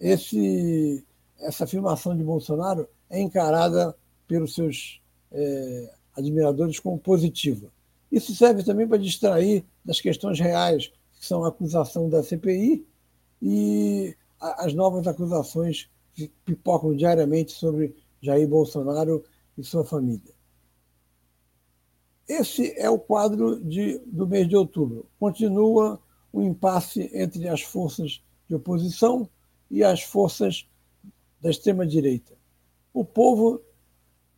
esse, 0.00 1.04
essa 1.38 1.64
afirmação 1.64 2.16
de 2.16 2.22
Bolsonaro 2.22 2.88
é 3.08 3.20
encarada 3.20 3.94
pelos 4.26 4.54
seus 4.54 5.00
é, 5.32 5.94
admiradores 6.16 6.78
como 6.78 6.98
positiva. 6.98 7.70
Isso 8.10 8.34
serve 8.34 8.62
também 8.62 8.86
para 8.86 8.98
distrair 8.98 9.64
das 9.84 10.00
questões 10.00 10.38
reais, 10.40 10.88
que 11.18 11.26
são 11.26 11.44
a 11.44 11.48
acusação 11.48 12.08
da 12.08 12.22
CPI 12.22 12.84
e 13.40 14.14
as 14.40 14.74
novas 14.74 15.06
acusações 15.06 15.88
que 16.14 16.30
pipocam 16.44 16.94
diariamente 16.94 17.52
sobre 17.52 17.94
Jair 18.20 18.48
Bolsonaro 18.48 19.22
e 19.56 19.64
sua 19.64 19.84
família. 19.84 20.34
Esse 22.28 22.72
é 22.78 22.90
o 22.90 22.98
quadro 22.98 23.60
de, 23.64 23.98
do 24.06 24.26
mês 24.26 24.48
de 24.48 24.56
outubro. 24.56 25.06
Continua 25.18 26.00
o 26.32 26.42
impasse 26.42 27.10
entre 27.14 27.48
as 27.48 27.62
forças 27.62 28.22
de 28.48 28.54
oposição 28.54 29.28
e 29.70 29.82
as 29.84 30.02
forças 30.02 30.68
da 31.40 31.50
extrema-direita. 31.50 32.34
O 32.92 33.04
povo 33.04 33.60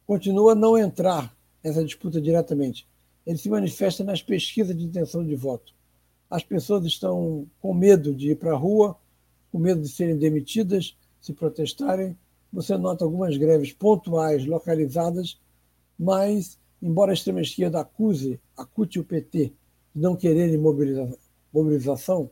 continua 0.06 0.52
a 0.52 0.54
não 0.54 0.76
entrar 0.76 1.34
nessa 1.62 1.84
disputa 1.84 2.20
diretamente. 2.20 2.86
Ele 3.26 3.38
se 3.38 3.48
manifesta 3.48 4.04
nas 4.04 4.22
pesquisas 4.22 4.76
de 4.76 4.84
intenção 4.84 5.24
de 5.24 5.34
voto. 5.34 5.74
As 6.30 6.42
pessoas 6.42 6.84
estão 6.84 7.46
com 7.60 7.72
medo 7.72 8.14
de 8.14 8.30
ir 8.32 8.36
para 8.36 8.52
a 8.52 8.56
rua, 8.56 8.96
com 9.50 9.58
medo 9.58 9.80
de 9.80 9.88
serem 9.88 10.16
demitidas, 10.16 10.96
se 11.20 11.32
protestarem. 11.32 12.16
Você 12.52 12.76
nota 12.76 13.04
algumas 13.04 13.36
greves 13.36 13.72
pontuais, 13.72 14.46
localizadas, 14.46 15.38
mas, 15.98 16.58
embora 16.80 17.12
a 17.12 17.14
extrema-esquerda 17.14 17.80
acuse, 17.80 18.40
acute 18.56 18.98
o 18.98 19.04
PT 19.04 19.52
de 19.94 20.00
não 20.00 20.16
quererem 20.16 20.58
mobilização, 21.52 22.30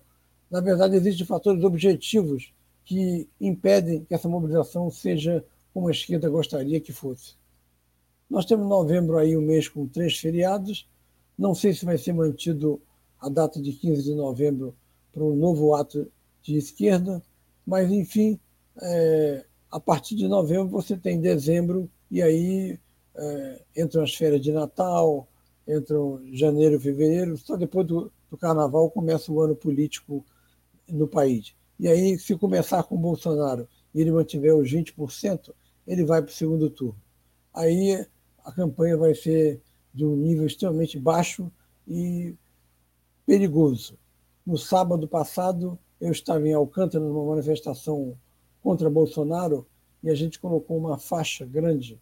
na 0.50 0.60
verdade 0.60 0.96
existem 0.96 1.26
fatores 1.26 1.64
objetivos 1.64 2.52
que 2.84 3.28
impedem 3.40 4.04
que 4.04 4.14
essa 4.14 4.28
mobilização 4.28 4.90
seja 4.90 5.44
como 5.74 5.88
a 5.88 5.90
esquerda 5.90 6.30
gostaria 6.30 6.80
que 6.80 6.92
fosse. 6.92 7.34
Nós 8.30 8.44
temos 8.44 8.68
novembro 8.68 9.18
aí 9.18 9.36
um 9.36 9.42
mês 9.42 9.68
com 9.68 9.86
três 9.86 10.18
feriados. 10.18 10.88
Não 11.36 11.54
sei 11.54 11.74
se 11.74 11.84
vai 11.84 11.98
ser 11.98 12.12
mantido 12.12 12.80
a 13.20 13.28
data 13.28 13.60
de 13.60 13.72
15 13.72 14.02
de 14.04 14.14
novembro 14.14 14.74
para 15.12 15.24
um 15.24 15.34
novo 15.34 15.74
ato 15.74 16.10
de 16.42 16.56
esquerda, 16.56 17.22
mas 17.66 17.90
enfim, 17.90 18.38
é, 18.80 19.44
a 19.70 19.80
partir 19.80 20.14
de 20.14 20.28
novembro 20.28 20.68
você 20.68 20.96
tem 20.96 21.20
dezembro 21.20 21.90
e 22.10 22.22
aí 22.22 22.78
é, 23.14 23.62
entram 23.76 24.02
as 24.02 24.14
férias 24.14 24.40
de 24.40 24.52
Natal, 24.52 25.28
entram 25.66 26.20
janeiro, 26.32 26.80
fevereiro, 26.80 27.36
só 27.36 27.56
depois 27.56 27.86
do, 27.86 28.12
do 28.30 28.36
carnaval 28.36 28.90
começa 28.90 29.32
o 29.32 29.40
ano 29.40 29.56
político 29.56 30.24
no 30.88 31.08
país. 31.08 31.54
E 31.78 31.88
aí, 31.88 32.18
se 32.18 32.36
começar 32.36 32.82
com 32.84 32.96
Bolsonaro 32.96 33.68
e 33.94 34.00
ele 34.00 34.12
mantiver 34.12 34.54
os 34.54 34.70
20%, 34.70 35.52
ele 35.86 36.04
vai 36.04 36.22
para 36.22 36.30
o 36.30 36.34
segundo 36.34 36.70
turno. 36.70 37.00
Aí 37.52 38.06
a 38.44 38.52
campanha 38.52 38.96
vai 38.96 39.14
ser 39.14 39.60
de 39.92 40.04
um 40.04 40.16
nível 40.16 40.46
extremamente 40.46 40.98
baixo 40.98 41.50
e 41.86 42.34
perigoso. 43.26 43.98
No 44.44 44.56
sábado 44.56 45.08
passado, 45.08 45.78
eu 46.00 46.12
estava 46.12 46.46
em 46.46 46.52
Alcântara 46.52 47.02
numa 47.02 47.24
manifestação 47.24 48.16
contra 48.66 48.90
Bolsonaro 48.90 49.64
e 50.02 50.10
a 50.10 50.14
gente 50.16 50.40
colocou 50.40 50.76
uma 50.76 50.98
faixa 50.98 51.46
grande 51.46 52.00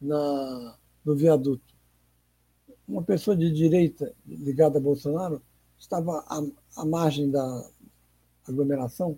na, 0.00 0.76
no 1.04 1.14
viaduto. 1.14 1.72
Uma 2.88 3.00
pessoa 3.00 3.36
de 3.36 3.48
direita 3.52 4.12
ligada 4.26 4.78
a 4.78 4.80
Bolsonaro 4.80 5.40
estava 5.78 6.24
à, 6.26 6.42
à 6.76 6.84
margem 6.84 7.30
da 7.30 7.70
aglomeração, 8.44 9.16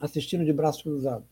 assistindo 0.00 0.44
de 0.44 0.52
braço 0.52 0.82
cruzado. 0.82 1.24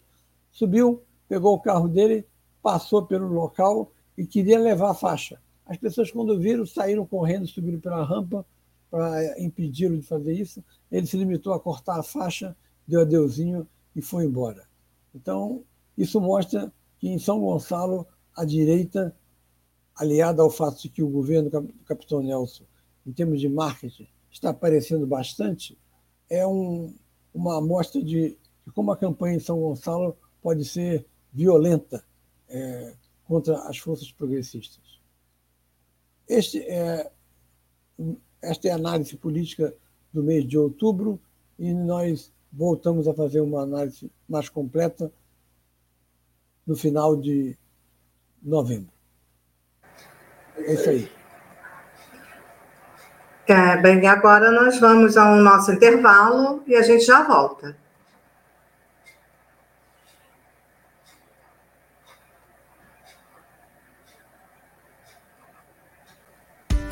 Subiu, 0.53 1.03
pegou 1.29 1.53
o 1.53 1.61
carro 1.61 1.88
dele, 1.88 2.25
passou 2.62 3.05
pelo 3.05 3.27
local 3.27 3.90
e 4.16 4.25
queria 4.25 4.61
levar 4.61 4.90
a 4.90 4.94
faixa. 4.94 5.42
As 5.66 5.77
pessoas, 5.77 6.09
quando 6.12 6.38
viram, 6.38 6.64
saíram 6.64 7.05
correndo, 7.05 7.49
subiram 7.49 7.81
pela 7.81 8.05
rampa 8.05 8.47
para 8.88 9.42
impedi-lo 9.42 9.99
de 9.99 10.07
fazer 10.07 10.35
isso. 10.35 10.62
Ele 10.88 11.05
se 11.05 11.16
limitou 11.16 11.53
a 11.53 11.59
cortar 11.59 11.99
a 11.99 12.05
faixa, 12.05 12.57
deu 12.87 13.01
adeuzinho 13.01 13.66
e 13.97 14.01
foi 14.01 14.25
embora. 14.25 14.69
Então, 15.13 15.65
isso 15.99 16.21
mostra 16.21 16.73
que 16.99 17.09
em 17.09 17.19
São 17.19 17.41
Gonçalo, 17.41 18.07
a 18.37 18.45
direita, 18.45 19.17
aliada 19.97 20.43
ao 20.43 20.51
fato 20.51 20.83
de 20.83 20.89
que 20.89 21.03
o 21.03 21.09
governo 21.09 21.51
do 21.51 21.73
capitão 21.85 22.23
Nelson, 22.23 22.65
em 23.05 23.13
termos 23.13 23.41
de 23.41 23.49
marketing, 23.49 24.07
está 24.31 24.51
aparecendo 24.51 25.07
bastante, 25.07 25.77
é 26.31 26.47
um, 26.47 26.95
uma 27.35 27.59
amostra 27.59 28.01
de, 28.01 28.39
de, 28.67 28.73
como 28.73 28.93
a 28.93 28.97
campanha 28.97 29.37
em 29.37 29.41
São 29.41 29.59
Gonçalo 29.59 30.17
pode 30.41 30.65
ser 30.65 31.05
violenta. 31.33 32.05
É, 32.49 32.95
contra 33.27 33.59
as 33.69 33.79
forças 33.79 34.11
progressistas. 34.13 34.83
Este 36.29 36.61
é, 36.61 37.11
esta 38.41 38.69
é 38.69 38.71
a 38.71 38.77
análise 38.77 39.17
política 39.17 39.75
do 40.13 40.23
mês 40.23 40.47
de 40.47 40.57
outubro 40.57 41.21
e 41.59 41.73
nós 41.75 42.33
voltamos 42.57 43.07
a 43.07 43.14
fazer 43.14 43.40
uma 43.40 43.62
análise 43.62 44.11
mais 44.27 44.49
completa 44.49 45.12
no 46.66 46.75
final 46.75 47.14
de 47.14 47.57
novembro. 48.42 48.90
É 50.57 50.73
isso 50.73 50.88
aí. 50.88 51.11
É, 53.47 53.77
bem, 53.77 54.05
agora 54.07 54.51
nós 54.51 54.81
vamos 54.81 55.16
ao 55.16 55.37
nosso 55.37 55.71
intervalo 55.71 56.62
e 56.66 56.75
a 56.75 56.83
gente 56.83 57.05
já 57.05 57.23
volta. 57.23 57.77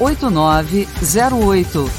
8908. 0.00 1.90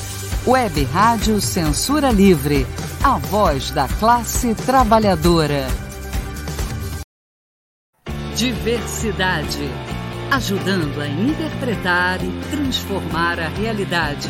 Web 0.48 0.84
Rádio 0.86 1.40
Censura 1.40 2.10
Livre. 2.10 2.66
A 3.04 3.20
voz 3.20 3.70
da 3.70 3.88
classe 3.88 4.56
trabalhadora. 4.56 5.68
Diversidade. 8.36 9.70
Ajudando 10.32 11.00
a 11.00 11.08
interpretar 11.08 12.18
e 12.24 12.32
transformar 12.50 13.40
a 13.40 13.50
realidade. 13.50 14.30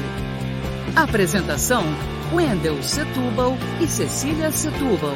Apresentação: 0.94 1.86
Wendel 2.34 2.84
Setúbal 2.84 3.56
e 3.80 3.88
Cecília 3.88 4.52
Setúbal. 4.52 5.16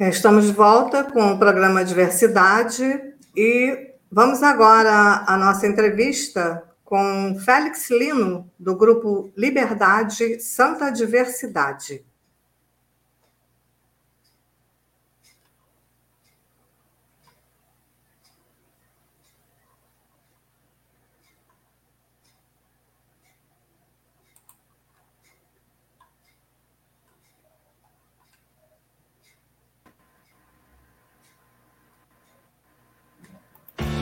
Estamos 0.00 0.46
de 0.46 0.52
volta 0.52 1.04
com 1.04 1.30
o 1.30 1.38
programa 1.38 1.84
Diversidade 1.84 3.13
e 3.36 3.94
vamos 4.10 4.42
agora 4.42 5.24
à 5.26 5.36
nossa 5.36 5.66
entrevista 5.66 6.62
com 6.84 7.36
Félix 7.44 7.90
Lino, 7.90 8.50
do 8.58 8.76
grupo 8.76 9.32
Liberdade 9.36 10.40
Santa 10.40 10.90
Diversidade. 10.90 12.04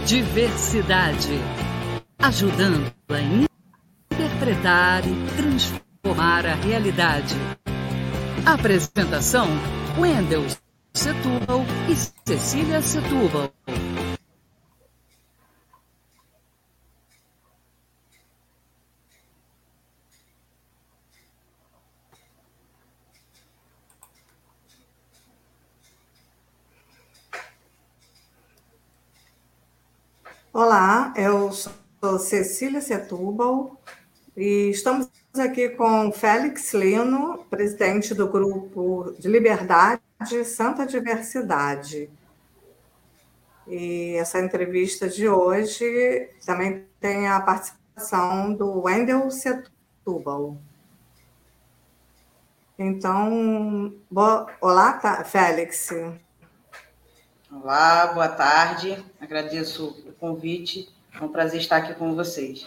Diversidade. 0.06 1.38
Ajudando 2.18 2.92
a 3.08 3.20
interpretar 3.20 5.02
e 5.06 5.14
transformar 5.36 6.44
a 6.44 6.54
realidade. 6.54 7.36
Apresentação: 8.44 9.46
Wendel 9.96 10.44
Setúbal 10.92 11.64
e 11.88 11.94
Cecília 12.28 12.82
Setúbal. 12.82 13.52
Olá, 30.54 31.14
eu 31.16 31.50
sou 31.50 32.18
Cecília 32.18 32.82
Setúbal 32.82 33.80
e 34.36 34.68
estamos 34.68 35.08
aqui 35.38 35.70
com 35.70 36.12
Félix 36.12 36.74
Lino, 36.74 37.46
presidente 37.48 38.14
do 38.14 38.28
Grupo 38.28 39.14
de 39.18 39.28
Liberdade 39.28 40.02
Santa 40.44 40.84
Diversidade. 40.84 42.10
E 43.66 44.14
essa 44.16 44.40
entrevista 44.40 45.08
de 45.08 45.26
hoje 45.26 46.28
também 46.44 46.86
tem 47.00 47.28
a 47.28 47.40
participação 47.40 48.52
do 48.52 48.82
Wendel 48.82 49.30
Setúbal. 49.30 50.58
Então, 52.78 53.94
bo... 54.10 54.46
olá, 54.60 54.92
tá, 54.92 55.24
Félix. 55.24 55.88
Olá, 57.50 58.08
boa 58.08 58.28
tarde. 58.28 59.02
Agradeço 59.18 60.12
convite. 60.22 60.88
É 61.12 61.24
um 61.24 61.28
prazer 61.28 61.61
estar 61.61 61.78
aqui 61.78 61.94
com 61.94 62.14
vocês. 62.14 62.64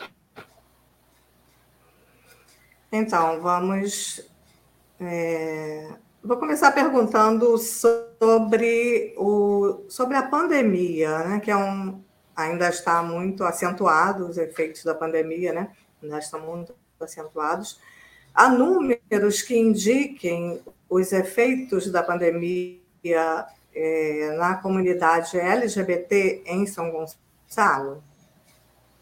Então, 2.92 3.42
vamos. 3.42 4.30
É, 5.00 5.90
vou 6.22 6.38
começar 6.38 6.72
perguntando 6.74 7.58
sobre, 7.58 9.16
o, 9.18 9.86
sobre 9.88 10.18
a 10.18 10.24
pandemia, 10.24 11.20
né, 11.20 11.40
que 11.40 11.50
é 11.50 11.56
um, 11.56 12.02
ainda 12.36 12.70
está 12.70 13.02
muito 13.02 13.44
acentuado, 13.44 14.28
os 14.28 14.38
efeitos 14.38 14.84
da 14.84 14.94
pandemia, 14.94 15.54
né, 15.54 15.72
ainda 16.04 16.20
estão 16.20 16.40
muito 16.42 16.76
acentuados. 17.00 17.80
Há 18.34 18.50
números 18.50 19.42
que 19.42 19.58
indiquem 19.58 20.62
os 20.90 21.12
efeitos 21.12 21.90
da 21.90 22.04
pandemia 22.04 22.80
é, 23.74 24.36
na 24.38 24.56
comunidade 24.56 25.38
LGBT 25.38 26.44
em 26.46 26.66
São 26.66 26.92
Gonçalo? 26.92 27.25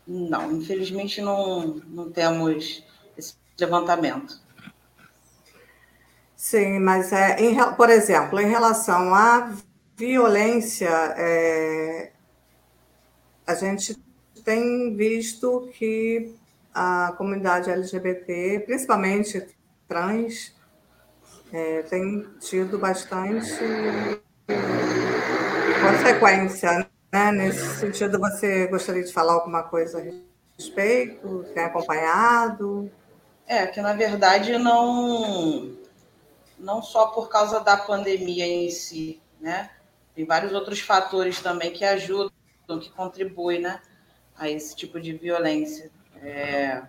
Não, 0.06 0.52
infelizmente 0.52 1.22
não, 1.22 1.82
não 1.88 2.12
temos 2.12 2.84
esse 3.18 3.36
levantamento. 3.60 4.42
Sim, 6.36 6.80
mas 6.80 7.14
é, 7.14 7.40
em, 7.40 7.56
por 7.76 7.90
exemplo, 7.90 8.40
em 8.40 8.50
relação 8.50 9.16
à 9.16 9.50
violência, 9.96 10.90
é, 11.18 12.12
a 13.48 13.56
gente 13.56 13.96
tem 14.44 14.94
visto 14.96 15.70
que 15.74 16.36
a 16.74 17.14
comunidade 17.18 17.70
LGBT, 17.70 18.64
principalmente 18.66 19.48
trans, 19.88 20.54
é, 21.52 21.84
tem 21.84 22.28
tido 22.40 22.78
bastante 22.78 23.48
consequência. 25.82 26.90
Né? 27.14 27.32
Nesse 27.32 27.80
sentido, 27.80 28.18
você 28.18 28.66
gostaria 28.66 29.04
de 29.04 29.14
falar 29.14 29.34
alguma 29.34 29.62
coisa 29.62 30.00
a 30.00 30.04
respeito? 30.58 31.46
Tem 31.54 31.64
acompanhado? 31.64 32.92
É, 33.46 33.68
que 33.68 33.80
na 33.82 33.94
verdade 33.94 34.58
não, 34.58 35.78
não 36.58 36.82
só 36.82 37.08
por 37.08 37.30
causa 37.30 37.60
da 37.60 37.78
pandemia 37.78 38.48
em 38.48 38.68
si, 38.72 39.22
né? 39.40 39.70
Tem 40.16 40.26
vários 40.26 40.54
outros 40.54 40.80
fatores 40.80 41.40
também 41.40 41.72
que 41.72 41.86
ajudam, 41.86 42.32
que 42.82 42.90
contribuem 42.90 43.62
né, 43.62 43.80
a 44.36 44.50
esse 44.50 44.76
tipo 44.76 45.00
de 45.00 45.14
violência. 45.14 45.92
É, 46.20 46.82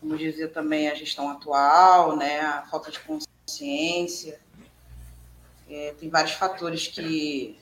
como 0.00 0.18
dizia 0.18 0.48
também 0.48 0.90
a 0.90 0.94
gestão 0.94 1.30
atual, 1.30 2.14
né, 2.14 2.40
a 2.40 2.66
falta 2.70 2.90
de 2.90 3.00
consciência, 3.00 4.38
é, 5.70 5.94
tem 5.98 6.10
vários 6.10 6.32
fatores 6.32 6.88
que, 6.88 7.58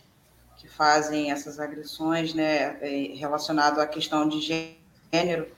que 0.63 0.69
fazem 0.69 1.33
essas 1.33 1.59
agressões, 1.59 2.33
né, 2.35 2.79
é, 2.81 3.15
relacionado 3.17 3.81
à 3.81 3.87
questão 3.87 4.29
de 4.29 4.41
gênero, 4.41 5.49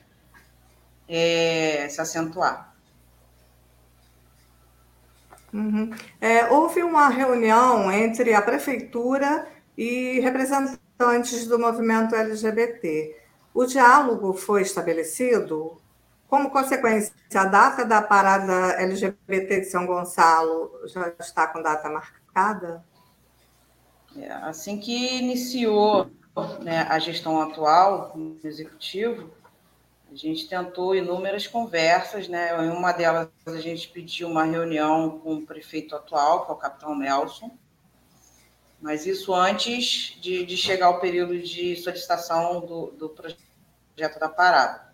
é, 1.07 1.87
se 1.87 2.01
acentuar. 2.01 2.73
Uhum. 5.53 5.91
É, 6.19 6.47
houve 6.47 6.81
uma 6.81 7.07
reunião 7.07 7.91
entre 7.91 8.33
a 8.33 8.41
prefeitura 8.41 9.47
e 9.77 10.19
representantes 10.21 11.45
do 11.45 11.59
movimento 11.59 12.15
LGBT. 12.15 13.15
O 13.53 13.63
diálogo 13.63 14.33
foi 14.33 14.63
estabelecido? 14.63 15.79
Como 16.27 16.49
consequência, 16.49 17.13
a 17.35 17.45
data 17.45 17.85
da 17.85 18.01
parada 18.01 18.71
LGBT 18.81 19.61
de 19.61 19.65
São 19.67 19.85
Gonçalo 19.85 20.71
já 20.87 21.13
está 21.19 21.45
com 21.45 21.61
data 21.61 21.89
marcada? 21.89 22.83
É, 24.17 24.31
assim 24.31 24.77
que 24.77 25.17
iniciou 25.17 26.09
né, 26.61 26.81
a 26.89 26.99
gestão 26.99 27.41
atual 27.41 28.13
no 28.15 28.37
executivo, 28.43 29.29
a 30.11 30.15
gente 30.15 30.47
tentou 30.47 30.95
inúmeras 30.95 31.47
conversas, 31.47 32.27
né? 32.27 32.51
Em 32.63 32.69
uma 32.69 32.93
delas 32.93 33.29
a 33.45 33.59
gente 33.59 33.89
pediu 33.89 34.29
uma 34.29 34.45
reunião 34.45 35.19
com 35.19 35.35
o 35.35 35.45
prefeito 35.45 35.95
atual, 35.95 36.45
que 36.45 36.51
é 36.51 36.55
o 36.55 36.57
capitão 36.57 36.95
Nelson, 36.95 37.51
mas 38.79 39.05
isso 39.05 39.33
antes 39.33 40.17
de, 40.21 40.45
de 40.45 40.55
chegar 40.55 40.87
ao 40.87 40.99
período 40.99 41.37
de 41.39 41.75
solicitação 41.75 42.61
do, 42.61 42.91
do 42.91 43.09
projeto 43.09 44.19
da 44.19 44.29
parada. 44.29 44.85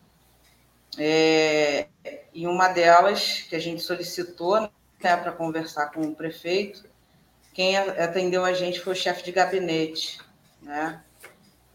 É, 0.98 1.88
em 2.34 2.48
uma 2.48 2.70
delas 2.70 3.42
que 3.44 3.56
a 3.56 3.60
gente 3.60 3.82
solicitou 3.82 4.62
né, 4.62 4.70
para 5.18 5.32
conversar 5.32 5.88
com 5.92 6.02
o 6.02 6.16
prefeito, 6.16 6.84
quem 7.54 7.78
atendeu 7.78 8.46
a 8.46 8.54
gente 8.54 8.80
foi 8.80 8.94
o 8.94 8.96
chefe 8.96 9.24
de 9.24 9.32
gabinete, 9.32 10.20
né? 10.62 11.02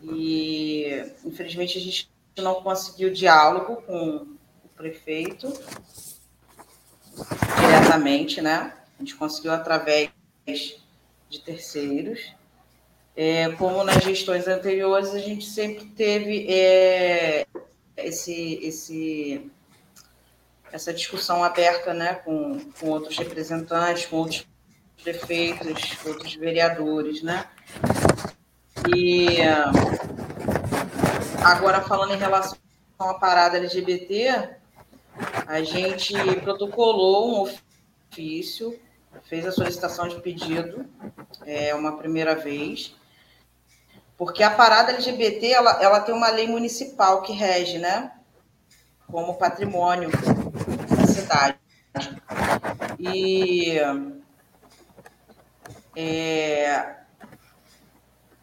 E 0.03 1.05
infelizmente 1.25 1.79
a 1.79 1.81
gente 1.81 2.11
não 2.39 2.63
conseguiu 2.63 3.13
diálogo 3.13 3.83
com 3.83 4.27
o 4.65 4.69
prefeito 4.77 5.53
diretamente, 7.61 8.41
né? 8.41 8.75
A 8.99 9.03
gente 9.03 9.15
conseguiu 9.17 9.53
através 9.53 10.11
de 10.47 11.41
terceiros. 11.45 12.35
É, 13.15 13.51
como 13.53 13.83
nas 13.83 14.05
gestões 14.05 14.47
anteriores, 14.47 15.11
a 15.11 15.19
gente 15.19 15.47
sempre 15.47 15.87
teve 15.87 16.47
é, 16.51 17.47
esse, 17.97 18.61
esse, 18.63 19.51
essa 20.71 20.93
discussão 20.93 21.43
aberta 21.43 21.95
né, 21.95 22.15
com, 22.17 22.61
com 22.73 22.91
outros 22.91 23.17
representantes, 23.17 24.05
com 24.05 24.17
outros 24.17 24.47
prefeitos, 25.03 25.97
outros 26.05 26.35
vereadores, 26.35 27.23
né? 27.23 27.47
E 28.95 29.39
agora 31.43 31.81
falando 31.83 32.15
em 32.15 32.19
relação 32.19 32.59
à 32.99 33.15
parada 33.15 33.57
LGBT, 33.57 34.51
a 35.47 35.63
gente 35.63 36.15
protocolou 36.41 37.29
um 37.29 37.51
ofício, 38.13 38.79
fez 39.25 39.47
a 39.47 39.53
solicitação 39.53 40.09
de 40.09 40.21
pedido, 40.21 40.87
é 41.45 41.75
uma 41.75 41.97
primeira 41.97 42.35
vez, 42.35 42.95
porque 44.17 44.43
a 44.43 44.51
parada 44.51 44.93
LGBT 44.93 45.53
ela, 45.53 45.83
ela 45.83 46.01
tem 46.01 46.15
uma 46.15 46.31
lei 46.31 46.47
municipal 46.47 47.23
que 47.23 47.33
rege, 47.33 47.79
né? 47.79 48.13
Como 49.07 49.35
patrimônio 49.35 50.11
da 50.11 51.07
cidade. 51.07 51.59
E 52.99 53.79
é, 55.97 56.95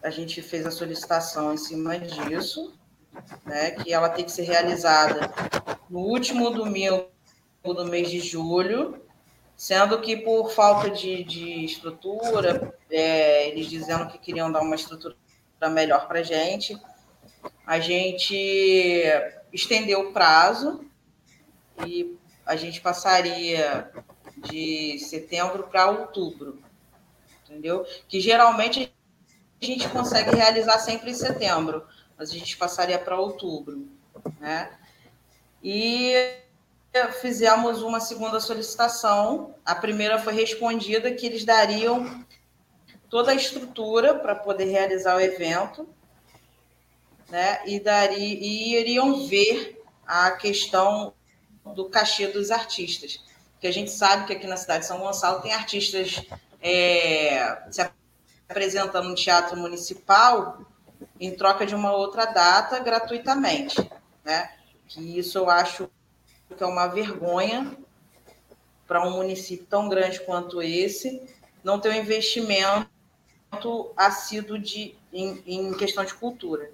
a 0.01 0.09
gente 0.09 0.41
fez 0.41 0.65
a 0.65 0.71
solicitação 0.71 1.53
em 1.53 1.57
cima 1.57 1.99
disso, 1.99 2.73
né, 3.45 3.71
que 3.71 3.93
ela 3.93 4.09
tem 4.09 4.25
que 4.25 4.31
ser 4.31 4.41
realizada 4.41 5.31
no 5.87 5.99
último 5.99 6.49
domingo 6.49 7.07
do 7.63 7.85
mês 7.85 8.09
de 8.09 8.19
julho, 8.19 8.99
sendo 9.55 10.01
que 10.01 10.17
por 10.17 10.51
falta 10.51 10.89
de, 10.89 11.23
de 11.23 11.63
estrutura, 11.63 12.73
é, 12.89 13.47
eles 13.47 13.69
dizendo 13.69 14.07
que 14.07 14.17
queriam 14.17 14.51
dar 14.51 14.61
uma 14.61 14.75
estrutura 14.75 15.15
melhor 15.71 16.07
para 16.07 16.19
a 16.19 16.23
gente, 16.23 16.77
a 17.65 17.79
gente 17.79 19.07
estendeu 19.53 20.09
o 20.09 20.11
prazo 20.11 20.83
e 21.85 22.17
a 22.45 22.55
gente 22.55 22.81
passaria 22.81 23.89
de 24.37 24.99
setembro 24.99 25.63
para 25.63 25.89
outubro 25.89 26.59
entendeu? 27.53 27.85
Que 28.07 28.19
geralmente 28.19 28.91
a 29.61 29.65
gente 29.65 29.87
consegue 29.89 30.35
realizar 30.35 30.79
sempre 30.79 31.11
em 31.11 31.13
setembro, 31.13 31.85
mas 32.17 32.31
a 32.31 32.33
gente 32.33 32.57
passaria 32.57 32.97
para 32.97 33.19
outubro, 33.19 33.87
né? 34.39 34.71
E 35.63 36.13
fizemos 37.21 37.81
uma 37.81 37.99
segunda 37.99 38.39
solicitação. 38.39 39.55
A 39.65 39.75
primeira 39.75 40.19
foi 40.19 40.33
respondida 40.33 41.13
que 41.13 41.25
eles 41.25 41.45
dariam 41.45 42.25
toda 43.09 43.31
a 43.31 43.35
estrutura 43.35 44.15
para 44.15 44.35
poder 44.35 44.65
realizar 44.65 45.15
o 45.15 45.21
evento, 45.21 45.87
né? 47.29 47.61
E, 47.65 47.79
daria, 47.79 48.17
e 48.17 48.75
iriam 48.75 49.25
ver 49.27 49.81
a 50.05 50.31
questão 50.31 51.13
do 51.73 51.89
cachê 51.89 52.27
dos 52.27 52.51
artistas. 52.51 53.23
Porque 53.53 53.67
a 53.67 53.71
gente 53.71 53.91
sabe 53.91 54.27
que 54.27 54.33
aqui 54.33 54.45
na 54.45 54.57
cidade 54.57 54.81
de 54.81 54.87
São 54.87 54.99
Gonçalo 54.99 55.41
tem 55.41 55.53
artistas 55.53 56.21
é, 56.63 57.67
se 57.69 57.87
apresentando 58.47 59.09
no 59.09 59.15
teatro 59.15 59.57
municipal 59.57 60.61
em 61.19 61.35
troca 61.35 61.65
de 61.65 61.75
uma 61.75 61.91
outra 61.91 62.25
data 62.25 62.79
gratuitamente, 62.79 63.77
né? 64.23 64.49
Que 64.87 65.19
isso 65.19 65.37
eu 65.37 65.49
acho 65.49 65.89
que 66.55 66.63
é 66.63 66.65
uma 66.65 66.87
vergonha 66.87 67.77
para 68.87 69.05
um 69.05 69.11
município 69.11 69.65
tão 69.65 69.89
grande 69.89 70.21
quanto 70.21 70.61
esse 70.61 71.21
não 71.63 71.79
ter 71.79 71.89
um 71.89 71.95
investimento 71.95 72.87
assíduo 73.97 74.57
de, 74.57 74.95
em, 75.11 75.43
em 75.45 75.73
questão 75.73 76.05
de 76.05 76.13
cultura, 76.13 76.71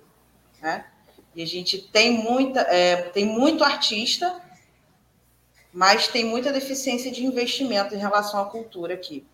né? 0.61 0.85
E 1.35 1.41
a 1.41 1.47
gente 1.47 1.77
tem 1.77 2.11
muita, 2.11 2.61
é, 2.61 3.03
tem 3.09 3.25
muito 3.25 3.63
artista, 3.63 4.41
mas 5.71 6.07
tem 6.07 6.25
muita 6.25 6.51
deficiência 6.51 7.11
de 7.11 7.25
investimento 7.25 7.95
em 7.95 7.99
relação 7.99 8.41
à 8.41 8.45
cultura 8.45 8.93
aqui. 8.93 9.25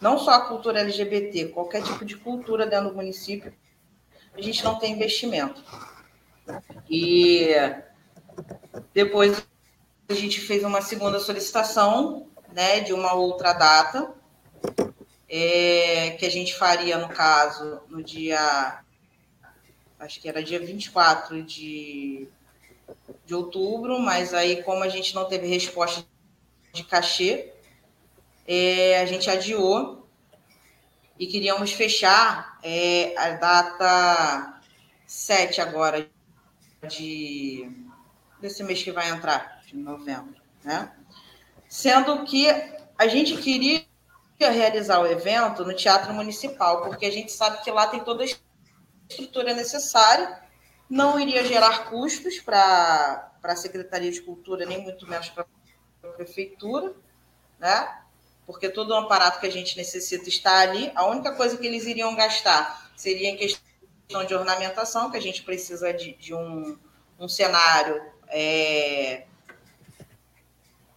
Não 0.00 0.18
só 0.18 0.32
a 0.32 0.46
cultura 0.46 0.80
LGBT, 0.80 1.46
qualquer 1.46 1.82
tipo 1.82 2.04
de 2.04 2.16
cultura 2.16 2.66
dentro 2.66 2.90
do 2.90 2.94
município, 2.94 3.52
a 4.34 4.40
gente 4.40 4.62
não 4.62 4.78
tem 4.78 4.92
investimento. 4.92 5.62
E 6.88 7.48
depois 8.94 9.44
a 10.08 10.14
gente 10.14 10.40
fez 10.40 10.62
uma 10.62 10.80
segunda 10.80 11.18
solicitação, 11.18 12.28
né, 12.52 12.80
de 12.80 12.92
uma 12.92 13.12
outra 13.14 13.52
data, 13.52 14.14
é, 15.28 16.10
que 16.18 16.24
a 16.24 16.30
gente 16.30 16.54
faria, 16.54 16.96
no 16.96 17.08
caso, 17.08 17.80
no 17.88 18.02
dia. 18.02 18.82
Acho 19.98 20.20
que 20.20 20.28
era 20.28 20.42
dia 20.42 20.60
24 20.60 21.42
de, 21.42 22.28
de 23.26 23.34
outubro, 23.34 23.98
mas 23.98 24.32
aí, 24.32 24.62
como 24.62 24.84
a 24.84 24.88
gente 24.88 25.14
não 25.14 25.24
teve 25.24 25.48
resposta 25.48 26.06
de 26.72 26.84
cachê, 26.84 27.52
é, 28.50 28.98
a 28.98 29.04
gente 29.04 29.28
adiou 29.28 30.08
e 31.18 31.26
queríamos 31.26 31.70
fechar 31.72 32.58
é, 32.62 33.14
a 33.18 33.32
data 33.32 34.60
7 35.06 35.60
agora 35.60 36.08
de 36.88 37.70
desse 38.40 38.62
mês 38.62 38.82
que 38.82 38.90
vai 38.90 39.10
entrar, 39.10 39.60
de 39.66 39.76
novembro, 39.76 40.40
né? 40.64 40.92
Sendo 41.68 42.24
que 42.24 42.48
a 42.96 43.06
gente 43.06 43.36
queria 43.36 43.84
realizar 44.38 45.00
o 45.00 45.06
evento 45.06 45.64
no 45.64 45.74
Teatro 45.74 46.14
Municipal, 46.14 46.82
porque 46.82 47.04
a 47.04 47.12
gente 47.12 47.32
sabe 47.32 47.62
que 47.62 47.70
lá 47.70 47.88
tem 47.88 48.00
toda 48.00 48.22
a 48.22 48.26
estrutura 49.10 49.52
necessária, 49.52 50.40
não 50.88 51.20
iria 51.20 51.44
gerar 51.44 51.90
custos 51.90 52.38
para 52.38 53.30
a 53.42 53.56
Secretaria 53.56 54.10
de 54.10 54.22
Cultura, 54.22 54.64
nem 54.64 54.80
muito 54.82 55.06
menos 55.06 55.28
para 55.28 55.44
a 56.04 56.08
Prefeitura, 56.08 56.94
né? 57.58 58.07
Porque 58.48 58.70
todo 58.70 58.92
o 58.92 58.94
aparato 58.94 59.40
que 59.40 59.46
a 59.46 59.52
gente 59.52 59.76
necessita 59.76 60.26
está 60.26 60.60
ali. 60.60 60.90
A 60.94 61.04
única 61.04 61.32
coisa 61.32 61.58
que 61.58 61.66
eles 61.66 61.84
iriam 61.84 62.16
gastar 62.16 62.90
seria 62.96 63.28
em 63.28 63.36
questão 63.36 64.24
de 64.26 64.34
ornamentação, 64.34 65.10
que 65.10 65.18
a 65.18 65.20
gente 65.20 65.42
precisa 65.42 65.92
de, 65.92 66.14
de 66.14 66.32
um, 66.32 66.78
um 67.20 67.28
cenário 67.28 68.00
é, 68.28 69.26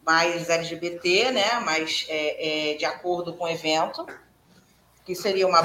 mais 0.01 0.49
LGBT, 0.49 1.31
né? 1.31 1.59
mais 1.59 2.05
é, 2.07 2.71
é, 2.71 2.77
de 2.77 2.85
acordo 2.85 3.33
com 3.33 3.43
o 3.43 3.49
evento, 3.49 4.07
que 5.03 5.13
seria 5.13 5.45
uma 5.45 5.61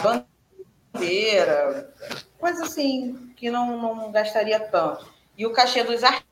bandeira, 0.93 1.95
coisa 2.37 2.65
assim, 2.65 3.33
que 3.37 3.49
não, 3.49 3.81
não 3.81 4.11
gastaria 4.11 4.59
tanto. 4.59 5.07
E 5.39 5.47
o 5.47 5.53
cachê 5.53 5.85
dos 5.85 6.03
artistas, 6.03 6.26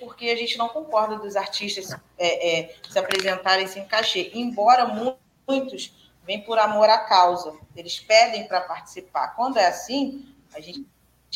porque 0.00 0.28
a 0.28 0.36
gente 0.36 0.58
não 0.58 0.68
concorda 0.68 1.16
dos 1.16 1.36
artistas 1.36 1.92
é, 2.18 2.60
é, 2.60 2.76
se 2.90 2.98
apresentarem 2.98 3.66
sem 3.66 3.86
cachê, 3.86 4.30
embora 4.34 4.86
muitos 5.46 6.10
vêm 6.26 6.42
por 6.42 6.58
amor 6.58 6.90
à 6.90 6.98
causa, 6.98 7.56
eles 7.76 8.00
pedem 8.00 8.48
para 8.48 8.60
participar. 8.62 9.28
Quando 9.36 9.58
é 9.58 9.66
assim, 9.66 10.34
a 10.52 10.60
gente 10.60 10.84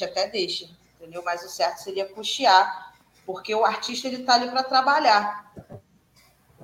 até 0.02 0.26
deixa, 0.26 0.68
entendeu? 0.96 1.22
Mas 1.24 1.44
o 1.44 1.48
certo 1.48 1.78
seria 1.78 2.06
custear 2.06 2.92
porque 3.24 3.54
o 3.54 3.64
artista 3.64 4.08
ele 4.08 4.22
está 4.22 4.34
ali 4.34 4.50
para 4.50 4.64
trabalhar, 4.64 5.52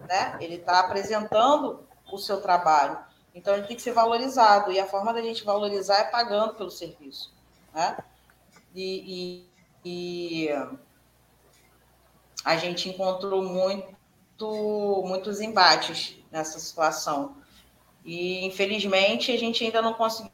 né? 0.08 0.36
Ele 0.40 0.56
está 0.56 0.80
apresentando 0.80 1.86
o 2.10 2.18
seu 2.18 2.40
trabalho, 2.40 2.98
então 3.32 3.54
ele 3.54 3.66
tem 3.66 3.76
que 3.76 3.82
ser 3.82 3.92
valorizado 3.92 4.72
e 4.72 4.80
a 4.80 4.86
forma 4.86 5.12
da 5.12 5.22
gente 5.22 5.44
valorizar 5.44 5.98
é 5.98 6.04
pagando 6.04 6.54
pelo 6.54 6.70
serviço, 6.70 7.32
né? 7.72 7.96
E, 8.74 9.44
e, 9.84 10.48
e 10.48 10.48
a 12.46 12.56
gente 12.56 12.88
encontrou 12.88 13.42
muito, 13.42 15.02
muitos 15.04 15.40
embates 15.40 16.16
nessa 16.30 16.60
situação 16.60 17.36
e 18.04 18.46
infelizmente 18.46 19.32
a 19.32 19.36
gente 19.36 19.64
ainda 19.64 19.82
não 19.82 19.92
conseguiu 19.92 20.30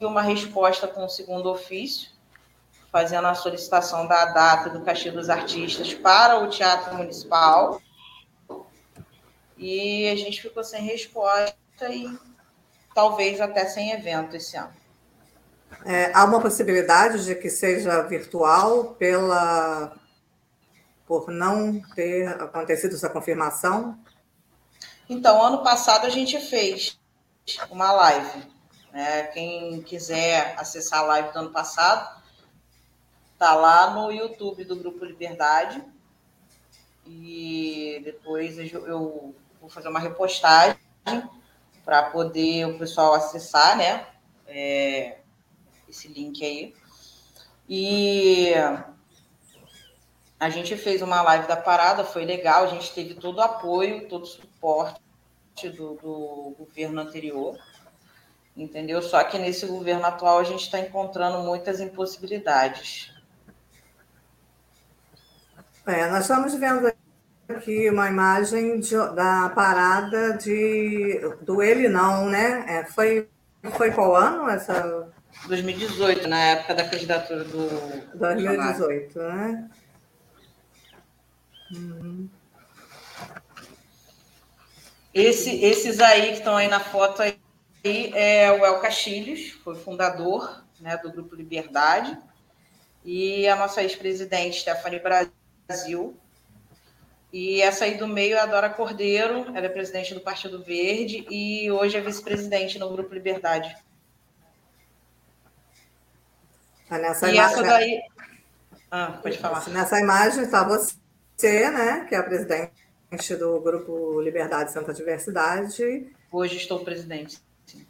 uma 0.00 0.22
resposta 0.22 0.86
com 0.86 1.04
o 1.04 1.08
segundo 1.08 1.50
ofício 1.50 2.10
fazendo 2.92 3.26
a 3.26 3.34
solicitação 3.34 4.06
da 4.06 4.26
data 4.26 4.70
do 4.70 4.82
cachê 4.82 5.10
dos 5.10 5.28
artistas 5.28 5.92
para 5.92 6.38
o 6.38 6.48
Teatro 6.48 6.94
Municipal. 6.94 7.82
E 9.58 10.08
a 10.08 10.14
gente 10.14 10.40
ficou 10.40 10.62
sem 10.62 10.82
resposta 10.82 11.56
e 11.90 12.16
talvez 12.94 13.40
até 13.40 13.66
sem 13.66 13.90
evento 13.90 14.36
esse 14.36 14.56
ano. 14.56 14.72
É, 15.84 16.12
há 16.14 16.24
uma 16.24 16.40
possibilidade 16.40 17.24
de 17.24 17.34
que 17.34 17.50
seja 17.50 18.02
virtual 18.02 18.94
pela 18.94 19.92
por 21.06 21.30
não 21.30 21.80
ter 21.94 22.28
acontecido 22.28 22.94
essa 22.94 23.08
confirmação? 23.08 23.98
Então, 25.08 25.40
ano 25.40 25.62
passado 25.62 26.06
a 26.06 26.10
gente 26.10 26.38
fez 26.40 26.98
uma 27.70 27.92
live. 27.92 28.42
Né? 28.92 29.24
Quem 29.28 29.82
quiser 29.82 30.54
acessar 30.58 31.00
a 31.00 31.06
live 31.06 31.32
do 31.32 31.38
ano 31.38 31.50
passado, 31.50 32.16
Tá 33.38 33.54
lá 33.54 33.90
no 33.90 34.10
YouTube 34.10 34.64
do 34.64 34.76
Grupo 34.76 35.04
Liberdade. 35.04 35.82
E 37.04 38.00
depois 38.02 38.56
eu 38.72 39.34
vou 39.60 39.68
fazer 39.68 39.88
uma 39.88 40.00
repostagem 40.00 40.78
para 41.84 42.04
poder 42.04 42.66
o 42.66 42.78
pessoal 42.78 43.14
acessar, 43.14 43.76
né? 43.76 44.06
É, 44.46 45.18
esse 45.86 46.08
link 46.08 46.42
aí. 46.42 46.74
E 47.68 48.54
a 50.38 50.50
gente 50.50 50.76
fez 50.76 51.00
uma 51.00 51.22
live 51.22 51.48
da 51.48 51.56
parada, 51.56 52.04
foi 52.04 52.24
legal, 52.24 52.64
a 52.64 52.68
gente 52.68 52.92
teve 52.94 53.14
todo 53.14 53.38
o 53.38 53.42
apoio, 53.42 54.06
todo 54.08 54.24
o 54.24 54.26
suporte 54.26 55.00
do, 55.74 55.94
do 55.94 56.54
governo 56.58 57.00
anterior, 57.00 57.58
entendeu? 58.54 59.00
Só 59.00 59.22
que 59.24 59.38
nesse 59.38 59.66
governo 59.66 60.04
atual 60.04 60.38
a 60.38 60.44
gente 60.44 60.64
está 60.64 60.78
encontrando 60.78 61.38
muitas 61.38 61.80
impossibilidades. 61.80 63.14
É, 65.86 66.08
nós 66.10 66.22
estamos 66.22 66.54
vendo 66.54 66.92
aqui 67.48 67.88
uma 67.88 68.08
imagem 68.08 68.80
de, 68.80 68.94
da 69.14 69.50
parada 69.54 70.36
de 70.36 71.20
do 71.42 71.62
ele 71.62 71.88
não, 71.88 72.26
né? 72.26 72.64
É, 72.68 72.84
foi, 72.84 73.28
foi 73.76 73.92
qual 73.92 74.14
ano 74.16 74.50
essa? 74.50 75.08
2018, 75.46 76.28
na 76.28 76.38
época 76.38 76.74
da 76.74 76.88
candidatura 76.88 77.44
do. 77.44 78.18
2018, 78.18 79.18
né? 79.18 79.70
Uhum. 81.74 82.28
Esse, 85.12 85.64
esses 85.64 86.00
aí 86.00 86.32
que 86.32 86.38
estão 86.38 86.56
aí 86.56 86.68
na 86.68 86.80
foto 86.80 87.22
aí 87.22 87.36
é 87.84 88.50
o 88.52 88.64
El 88.64 88.80
Castilhos, 88.80 89.50
foi 89.64 89.74
fundador 89.76 90.64
né, 90.80 90.96
do 90.98 91.10
Grupo 91.10 91.34
Liberdade, 91.34 92.18
e 93.04 93.48
a 93.48 93.56
nossa 93.56 93.82
ex-presidente 93.82 94.60
Stephanie 94.60 95.00
Brasil 95.00 95.32
Brasil. 95.66 96.16
E 97.32 97.60
essa 97.60 97.84
aí 97.84 97.98
do 97.98 98.06
meio 98.06 98.36
é 98.36 98.40
a 98.40 98.46
Dora 98.46 98.70
Cordeiro, 98.70 99.46
ela 99.54 99.66
é 99.66 99.68
presidente 99.68 100.14
do 100.14 100.20
Partido 100.20 100.62
Verde 100.62 101.26
e 101.28 101.70
hoje 101.70 101.96
é 101.96 102.00
vice-presidente 102.00 102.78
no 102.78 102.90
Grupo 102.90 103.12
Liberdade. 103.12 103.76
Tá 106.88 106.98
nessa 106.98 107.28
e 107.28 107.34
imagem... 107.34 107.52
essa 107.52 107.62
daí. 107.62 108.00
Ah, 108.90 109.18
pode 109.20 109.38
falar. 109.38 109.68
Nessa 109.68 110.00
imagem 110.00 110.44
está 110.44 110.62
você, 110.62 110.94
né, 111.70 112.06
que 112.08 112.14
é 112.14 112.18
a 112.18 112.22
presidente 112.22 113.36
do 113.38 113.60
Grupo 113.60 114.20
Liberdade 114.20 114.72
Santa 114.72 114.92
Diversidade. 114.92 116.10
Hoje 116.32 116.56
estou 116.56 116.84
presidente. 116.84 117.38
Sim. 117.66 117.86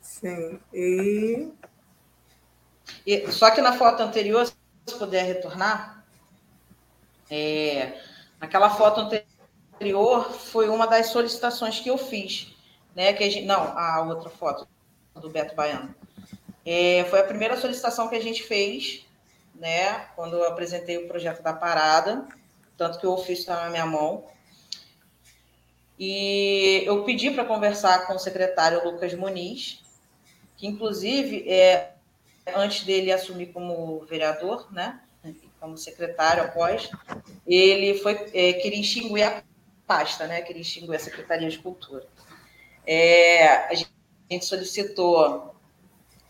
Sim. 0.00 0.60
E 0.72 1.52
E, 3.06 3.30
só 3.32 3.50
que 3.50 3.60
na 3.60 3.72
foto 3.72 4.02
anterior, 4.02 4.46
se 4.46 4.98
puder 4.98 5.24
retornar, 5.24 6.04
é, 7.30 8.00
naquela 8.40 8.70
foto 8.70 9.00
anterior 9.00 10.32
foi 10.32 10.68
uma 10.68 10.86
das 10.86 11.06
solicitações 11.08 11.80
que 11.80 11.90
eu 11.90 11.98
fiz, 11.98 12.54
né? 12.94 13.12
Que 13.12 13.24
a 13.24 13.30
gente, 13.30 13.46
não, 13.46 13.76
a 13.76 14.02
outra 14.02 14.30
foto 14.30 14.66
do 15.14 15.30
Beto 15.30 15.54
Baiano. 15.54 15.94
É, 16.64 17.04
foi 17.04 17.20
a 17.20 17.24
primeira 17.24 17.56
solicitação 17.56 18.08
que 18.08 18.16
a 18.16 18.22
gente 18.22 18.42
fez, 18.42 19.06
né? 19.54 20.06
Quando 20.16 20.36
eu 20.36 20.46
apresentei 20.46 20.98
o 20.98 21.08
projeto 21.08 21.42
da 21.42 21.52
parada, 21.52 22.26
tanto 22.78 22.98
que 22.98 23.06
o 23.06 23.12
ofício 23.12 23.42
está 23.42 23.64
na 23.64 23.70
minha 23.70 23.84
mão. 23.84 24.24
E 25.98 26.84
eu 26.86 27.02
pedi 27.02 27.30
para 27.30 27.44
conversar 27.44 28.06
com 28.06 28.14
o 28.14 28.18
secretário 28.18 28.84
Lucas 28.84 29.12
Muniz, 29.14 29.82
que 30.56 30.66
inclusive 30.66 31.50
é 31.50 31.94
antes 32.54 32.84
dele 32.84 33.12
assumir 33.12 33.46
como 33.46 34.06
vereador, 34.06 34.72
né? 34.72 35.00
Como 35.60 35.76
secretário 35.76 36.44
após, 36.44 36.88
ele 37.44 37.98
foi 37.98 38.14
é, 38.32 38.52
queria 38.54 38.80
extinguir 38.80 39.24
a 39.24 39.42
pasta, 39.86 40.26
né? 40.28 40.40
Queria 40.40 40.62
extinguir 40.62 40.94
a 40.94 41.00
Secretaria 41.00 41.50
de 41.50 41.58
Cultura. 41.58 42.06
É, 42.86 43.66
a 43.66 43.74
gente 43.74 44.44
solicitou 44.44 45.54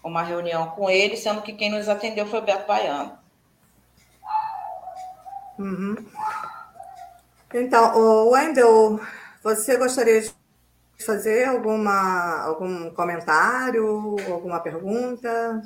uma 0.03 0.23
reunião 0.23 0.71
com 0.71 0.89
ele, 0.89 1.17
sendo 1.17 1.43
que 1.43 1.53
quem 1.53 1.71
nos 1.71 1.89
atendeu 1.89 2.27
foi 2.27 2.39
o 2.39 2.43
Beto 2.43 2.67
Baiano. 2.67 3.19
Uhum. 5.59 5.97
Então, 7.53 8.29
Wendel, 8.29 9.01
você 9.43 9.77
gostaria 9.77 10.21
de 10.21 10.33
fazer 11.05 11.47
alguma, 11.47 12.43
algum 12.43 12.91
comentário, 12.91 14.17
alguma 14.31 14.61
pergunta? 14.61 15.63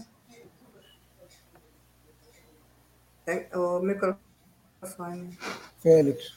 O 3.55 3.81
microfone. 3.81 5.39
Félix, 5.81 6.37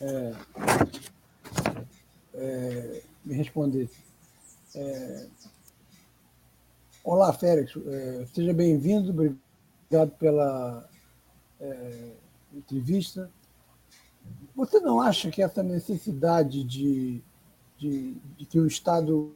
é, 0.00 0.34
é, 2.34 3.02
me 3.24 3.34
responder. 3.34 3.88
É, 4.74 5.26
olá, 7.02 7.32
Félix, 7.32 7.74
é, 7.86 8.26
seja 8.34 8.52
bem-vindo, 8.52 9.10
obrigado 9.10 10.10
pela 10.18 10.88
é, 11.60 12.23
entrevista. 12.58 13.30
Você 14.54 14.80
não 14.80 15.00
acha 15.00 15.30
que 15.30 15.42
essa 15.42 15.62
necessidade 15.62 16.64
de, 16.64 17.22
de, 17.78 18.14
de 18.36 18.46
que 18.46 18.58
o 18.58 18.66
Estado 18.66 19.34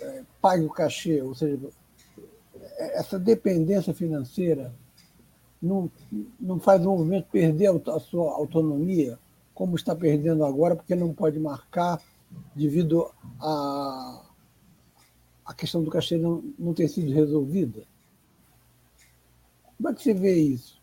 é, 0.00 0.24
pague 0.40 0.64
o 0.64 0.70
cachê, 0.70 1.22
ou 1.22 1.34
seja, 1.34 1.70
essa 2.78 3.18
dependência 3.18 3.94
financeira 3.94 4.74
não, 5.60 5.90
não 6.38 6.58
faz 6.58 6.80
o 6.80 6.90
movimento 6.90 7.28
perder 7.30 7.68
a 7.68 8.00
sua 8.00 8.32
autonomia, 8.32 9.18
como 9.54 9.76
está 9.76 9.94
perdendo 9.94 10.44
agora, 10.44 10.74
porque 10.74 10.94
não 10.94 11.12
pode 11.12 11.38
marcar 11.38 12.00
devido 12.54 13.10
a, 13.38 14.22
a 15.44 15.54
questão 15.54 15.82
do 15.82 15.90
cachê 15.90 16.16
não, 16.16 16.42
não 16.58 16.72
ter 16.72 16.88
sido 16.88 17.12
resolvida? 17.12 17.82
Como 19.76 19.88
é 19.88 19.94
que 19.94 20.02
você 20.02 20.14
vê 20.14 20.34
isso? 20.34 20.80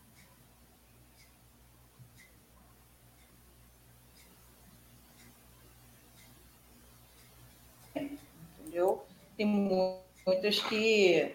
Entendeu? 8.60 9.02
Tem 9.38 9.46
muitas 9.46 10.60
que 10.60 11.34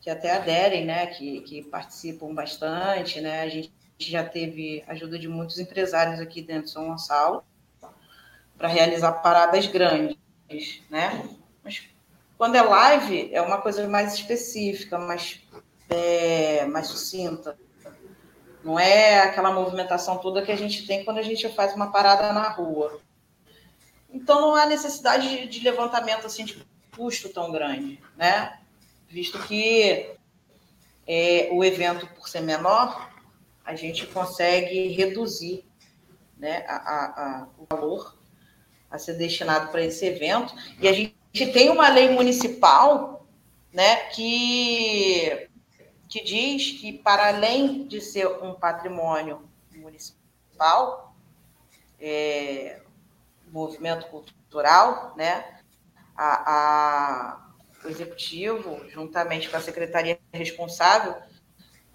que 0.00 0.10
até 0.10 0.32
aderem, 0.32 0.84
né, 0.84 1.06
que, 1.06 1.42
que 1.42 1.62
participam 1.62 2.34
bastante, 2.34 3.20
né, 3.20 3.42
a 3.42 3.48
gente 3.48 3.72
já 3.98 4.24
teve 4.24 4.82
ajuda 4.88 5.16
de 5.16 5.28
muitos 5.28 5.60
empresários 5.60 6.18
aqui 6.18 6.42
dentro 6.42 6.64
de 6.64 6.70
São 6.70 6.88
Gonçalo 6.88 7.44
para 8.58 8.66
realizar 8.66 9.12
paradas 9.12 9.68
grandes, 9.68 10.16
né, 10.90 11.28
mas 11.62 11.88
quando 12.36 12.56
é 12.56 12.62
live 12.62 13.30
é 13.32 13.40
uma 13.40 13.60
coisa 13.60 13.86
mais 13.86 14.14
específica, 14.14 14.98
mais, 14.98 15.40
é, 15.88 16.66
mais 16.66 16.88
sucinta, 16.88 17.56
não 18.64 18.76
é 18.78 19.20
aquela 19.20 19.52
movimentação 19.52 20.18
toda 20.18 20.42
que 20.42 20.50
a 20.50 20.56
gente 20.56 20.84
tem 20.84 21.04
quando 21.04 21.18
a 21.18 21.22
gente 21.22 21.48
faz 21.50 21.74
uma 21.74 21.92
parada 21.92 22.32
na 22.32 22.48
rua. 22.48 23.00
Então 24.10 24.40
não 24.40 24.54
há 24.56 24.66
necessidade 24.66 25.28
de, 25.28 25.46
de 25.46 25.64
levantamento 25.64 26.26
assim 26.26 26.44
de 26.44 26.54
custo 27.02 27.28
tão 27.30 27.50
grande, 27.50 28.00
né? 28.16 28.60
visto 29.08 29.36
que 29.40 30.14
é, 31.04 31.48
o 31.50 31.64
evento, 31.64 32.06
por 32.14 32.28
ser 32.28 32.42
menor, 32.42 33.10
a 33.64 33.74
gente 33.74 34.06
consegue 34.06 34.86
reduzir 34.92 35.64
né, 36.38 36.64
a, 36.68 36.76
a, 36.76 37.04
a, 37.04 37.48
o 37.58 37.66
valor 37.68 38.16
a 38.88 38.98
ser 38.98 39.14
destinado 39.14 39.72
para 39.72 39.82
esse 39.82 40.06
evento. 40.06 40.54
E 40.80 40.86
a 40.86 40.92
gente 40.92 41.12
tem 41.52 41.70
uma 41.70 41.88
lei 41.88 42.10
municipal 42.10 43.26
né, 43.72 43.96
que, 44.10 45.48
que 46.08 46.22
diz 46.22 46.80
que, 46.80 46.92
para 46.92 47.28
além 47.28 47.84
de 47.88 48.00
ser 48.00 48.28
um 48.28 48.54
patrimônio 48.54 49.42
municipal, 49.74 51.16
é, 52.00 52.80
movimento 53.48 54.06
cultural, 54.06 55.14
né, 55.16 55.61
a, 56.16 56.52
a, 56.52 57.50
o 57.84 57.88
executivo, 57.88 58.80
juntamente 58.88 59.48
com 59.48 59.56
a 59.56 59.60
secretaria 59.60 60.18
responsável, 60.32 61.16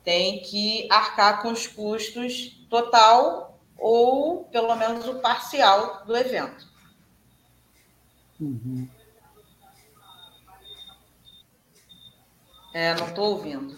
tem 0.03 0.41
que 0.41 0.87
arcar 0.91 1.41
com 1.41 1.51
os 1.51 1.67
custos 1.67 2.65
total 2.69 3.59
ou 3.77 4.45
pelo 4.45 4.75
menos 4.75 5.07
o 5.07 5.19
parcial 5.19 6.05
do 6.05 6.15
evento. 6.15 6.65
Uhum. 8.39 8.87
É, 12.73 12.93
não 12.95 13.07
estou 13.07 13.31
ouvindo. 13.31 13.77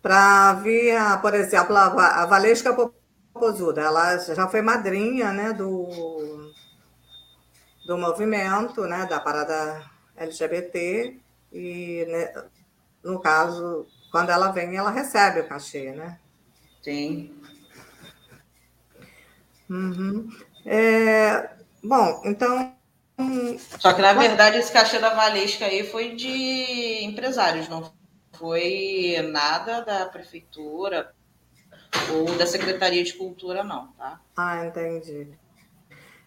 Para 0.00 0.54
vir, 0.54 0.96
por 1.20 1.34
exemplo, 1.34 1.76
a 1.76 2.24
Valesca 2.26 2.72
Popozuda, 2.72 3.82
ela 3.82 4.16
já 4.18 4.48
foi 4.48 4.62
madrinha 4.62 5.32
né, 5.32 5.52
do, 5.52 6.35
do 7.86 7.96
movimento, 7.96 8.82
né, 8.82 9.06
da 9.06 9.20
parada 9.20 9.88
LGBT, 10.16 11.16
e 11.52 12.04
né, 12.08 12.44
no 13.02 13.20
caso, 13.20 13.86
quando 14.10 14.30
ela 14.30 14.50
vem, 14.50 14.76
ela 14.76 14.90
recebe 14.90 15.40
o 15.40 15.48
cachê, 15.48 15.92
né? 15.92 16.18
Sim. 16.82 17.32
Uhum. 19.70 20.28
É, 20.64 21.50
bom, 21.82 22.22
então. 22.24 22.74
Só 23.78 23.92
que, 23.92 24.02
na 24.02 24.12
verdade, 24.12 24.58
esse 24.58 24.72
cachê 24.72 24.98
da 24.98 25.14
Valesca 25.14 25.64
aí 25.64 25.88
foi 25.88 26.14
de 26.14 27.04
empresários, 27.04 27.68
não 27.68 27.92
foi 28.32 29.16
nada 29.32 29.80
da 29.80 30.06
prefeitura 30.06 31.14
ou 32.12 32.36
da 32.36 32.46
Secretaria 32.46 33.02
de 33.02 33.14
Cultura, 33.14 33.64
não, 33.64 33.88
tá? 33.92 34.20
Ah, 34.36 34.66
entendi. 34.66 35.28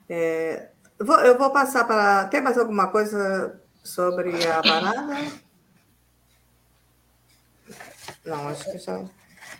É, 0.09 0.69
eu 0.99 1.37
vou 1.37 1.49
passar 1.51 1.85
para. 1.85 2.25
Tem 2.25 2.41
mais 2.41 2.57
alguma 2.57 2.87
coisa 2.87 3.59
sobre 3.83 4.45
a 4.47 4.61
parada? 4.61 5.17
Não, 8.25 8.49
acho 8.49 8.71
que 8.71 8.77
já. 8.77 9.03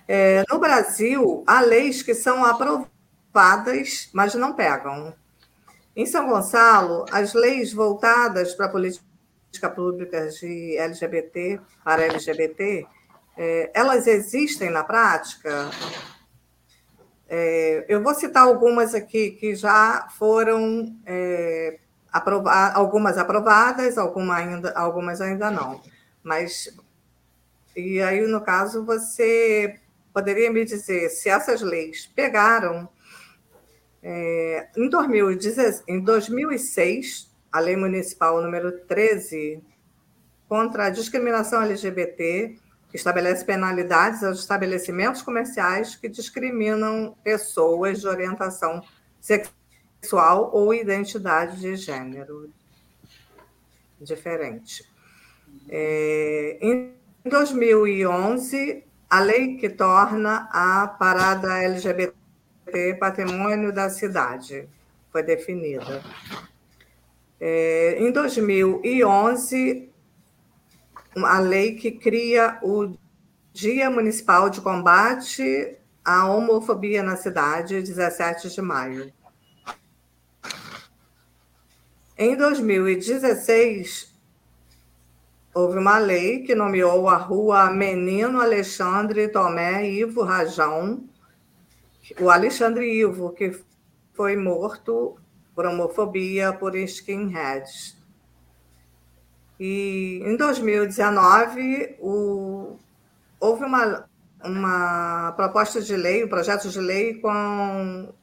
É, 0.08 0.44
no 0.50 0.60
Brasil, 0.60 1.44
há 1.48 1.62
leis 1.62 2.02
que 2.02 2.14
são 2.14 2.44
aprovadas, 2.44 4.10
mas 4.14 4.34
não 4.36 4.54
pegam. 4.54 5.14
Em 5.96 6.06
São 6.06 6.28
Gonçalo, 6.28 7.06
as 7.12 7.34
leis 7.34 7.74
voltadas 7.74 8.54
para 8.54 8.68
a 8.68 8.70
política 8.70 9.70
pública 9.74 10.28
de 10.30 10.78
LGBT, 10.78 11.60
para 11.84 12.04
LGBT, 12.04 12.86
é, 13.38 13.72
elas 13.74 14.08
existem 14.08 14.70
na 14.70 14.84
prática? 14.84 15.70
É, 17.30 17.86
eu 17.88 18.02
vou 18.02 18.16
citar 18.16 18.44
algumas 18.44 18.96
aqui 18.96 19.32
que 19.32 19.54
já 19.54 20.08
foram 20.18 20.98
é, 21.06 21.78
algumas 22.74 23.18
aprovadas, 23.20 23.98
alguma 24.00 24.36
ainda, 24.36 24.72
algumas 24.74 25.22
ainda 25.22 25.52
não. 25.52 25.80
Mas 26.24 26.76
e 27.76 28.02
aí, 28.02 28.26
no 28.28 28.42
caso, 28.42 28.84
você 28.84 29.80
poderia 30.12 30.52
me 30.52 30.66
dizer 30.66 31.10
se 31.10 31.30
essas 31.30 31.62
leis 31.62 32.08
pegaram 32.08 32.90
é, 34.02 34.68
em, 34.76 34.90
2016, 34.90 35.84
em 35.88 36.00
2006, 36.00 37.30
a 37.52 37.60
Lei 37.60 37.76
Municipal 37.76 38.42
número 38.42 38.80
13 38.86 39.64
contra 40.48 40.86
a 40.88 40.90
discriminação 40.90 41.62
LGBT 41.62 42.58
que 42.90 42.98
estabelece 42.98 43.46
penalidades 43.46 44.24
aos 44.24 44.40
estabelecimentos 44.40 45.22
comerciais 45.22 45.96
que 45.96 46.10
discriminam 46.10 47.16
pessoas 47.24 48.02
de 48.02 48.08
orientação 48.08 48.82
sexual 49.20 50.50
ou 50.54 50.74
identidade 50.74 51.60
de 51.60 51.76
gênero 51.76 52.50
diferente. 54.02 54.84
É, 55.68 56.58
em 56.62 56.94
2011, 57.26 58.84
a 59.10 59.20
lei 59.20 59.58
que 59.58 59.70
torna 59.70 60.50
a 60.52 60.88
parada 60.88 61.58
LGBT 61.64 62.14
patrimônio 63.00 63.74
da 63.74 63.90
cidade 63.90 64.68
foi 65.12 65.24
definida. 65.24 66.04
É, 67.40 67.98
em 68.00 68.12
2011, 68.12 69.90
a 71.16 71.40
lei 71.40 71.76
que 71.76 71.92
cria 71.92 72.60
o 72.62 72.96
Dia 73.52 73.90
Municipal 73.90 74.50
de 74.50 74.62
Combate 74.62 75.78
à 76.04 76.28
Homofobia 76.28 77.04
na 77.04 77.16
cidade, 77.18 77.82
17 77.82 78.50
de 78.50 78.62
maio. 78.62 79.12
Em 82.18 82.36
2016, 82.36 84.14
houve 85.54 85.78
uma 85.78 85.98
lei 85.98 86.44
que 86.44 86.54
nomeou 86.54 87.08
a 87.08 87.16
rua 87.16 87.72
Menino 87.72 88.40
Alexandre 88.40 89.30
Tomé 89.30 89.90
Ivo 89.90 90.24
Rajão, 90.24 91.04
o 92.20 92.30
Alexandre 92.30 92.92
Ivo, 92.92 93.32
que 93.32 93.58
foi 94.14 94.36
morto 94.36 95.18
por 95.56 95.66
homofobia 95.66 96.54
por 96.54 96.76
skinheads. 96.76 97.99
E 99.60 100.22
em 100.24 100.38
2019, 100.38 101.98
o, 102.00 102.78
houve 103.40 103.66
uma, 103.66 104.06
uma 104.44 105.34
proposta 105.34 105.82
de 105.82 105.96
lei, 105.96 106.24
um 106.24 106.30
projeto 106.30 106.70
de 106.70 106.80
lei 106.80 107.16
com 107.16 108.14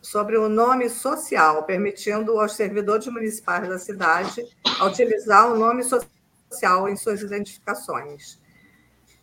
sobre 0.00 0.38
o 0.38 0.48
nome 0.48 0.88
social, 0.88 1.64
permitindo 1.64 2.38
aos 2.38 2.54
servidores 2.54 3.08
municipais 3.08 3.68
da 3.68 3.76
cidade 3.76 4.40
utilizar 4.84 5.52
o 5.52 5.58
nome 5.58 5.82
social 5.82 6.88
em 6.88 6.96
suas 6.96 7.22
identificações. 7.22 8.40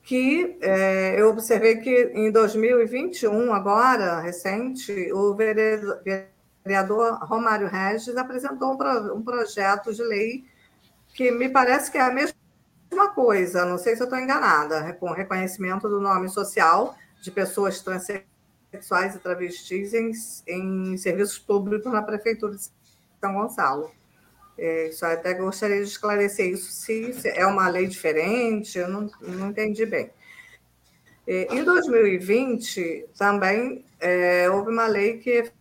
Que 0.04 0.58
é, 0.62 1.16
eu 1.18 1.30
observei 1.30 1.78
que 1.78 2.12
em 2.14 2.30
2021, 2.30 3.54
agora, 3.54 4.20
recente, 4.20 4.92
o 5.14 5.34
vereador 5.34 7.18
Romário 7.22 7.70
Regis 7.70 8.18
apresentou 8.18 8.74
um, 8.74 9.16
um 9.16 9.24
projeto 9.24 9.94
de 9.94 10.04
lei 10.04 10.44
que 11.14 11.32
me 11.32 11.50
parece 11.50 11.92
que 11.92 11.98
é 11.98 12.02
a 12.02 12.12
mesma 12.12 12.34
coisa, 13.14 13.66
não 13.66 13.78
sei 13.78 13.96
se 13.96 14.02
eu 14.02 14.06
estou 14.06 14.20
enganada, 14.20 14.94
com 14.94 15.12
reconhecimento 15.12 15.88
do 15.88 16.00
nome 16.00 16.30
social 16.30 16.96
de 17.22 17.32
pessoas 17.32 17.82
transexuais 17.82 18.34
sexuais 18.74 19.16
e 19.16 19.20
travestis 19.20 19.94
em, 19.94 20.12
em 20.48 20.98
serviços 20.98 21.38
públicos 21.38 21.92
na 21.92 22.02
Prefeitura 22.02 22.56
de 22.56 22.64
São 23.22 23.34
Gonçalo. 23.34 23.92
É, 24.58 24.90
só 24.92 25.08
até 25.08 25.34
gostaria 25.34 25.78
de 25.78 25.90
esclarecer 25.90 26.48
isso, 26.48 26.72
se, 26.72 27.14
se 27.14 27.30
é 27.30 27.46
uma 27.46 27.68
lei 27.70 27.88
diferente, 27.88 28.78
eu 28.78 28.88
não, 28.88 29.10
não 29.22 29.50
entendi 29.50 29.86
bem. 29.86 30.12
É, 31.26 31.54
em 31.54 31.64
2020, 31.64 33.06
também 33.18 33.86
é, 34.00 34.50
houve 34.50 34.72
uma 34.72 34.88
lei 34.88 35.18
que 35.20 35.52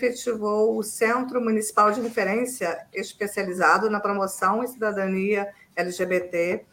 efetivou 0.00 0.78
o 0.78 0.82
Centro 0.82 1.40
Municipal 1.40 1.92
de 1.92 2.00
Referência 2.00 2.86
especializado 2.92 3.90
na 3.90 4.00
promoção 4.00 4.64
e 4.64 4.68
cidadania 4.68 5.52
LGBT 5.76 6.64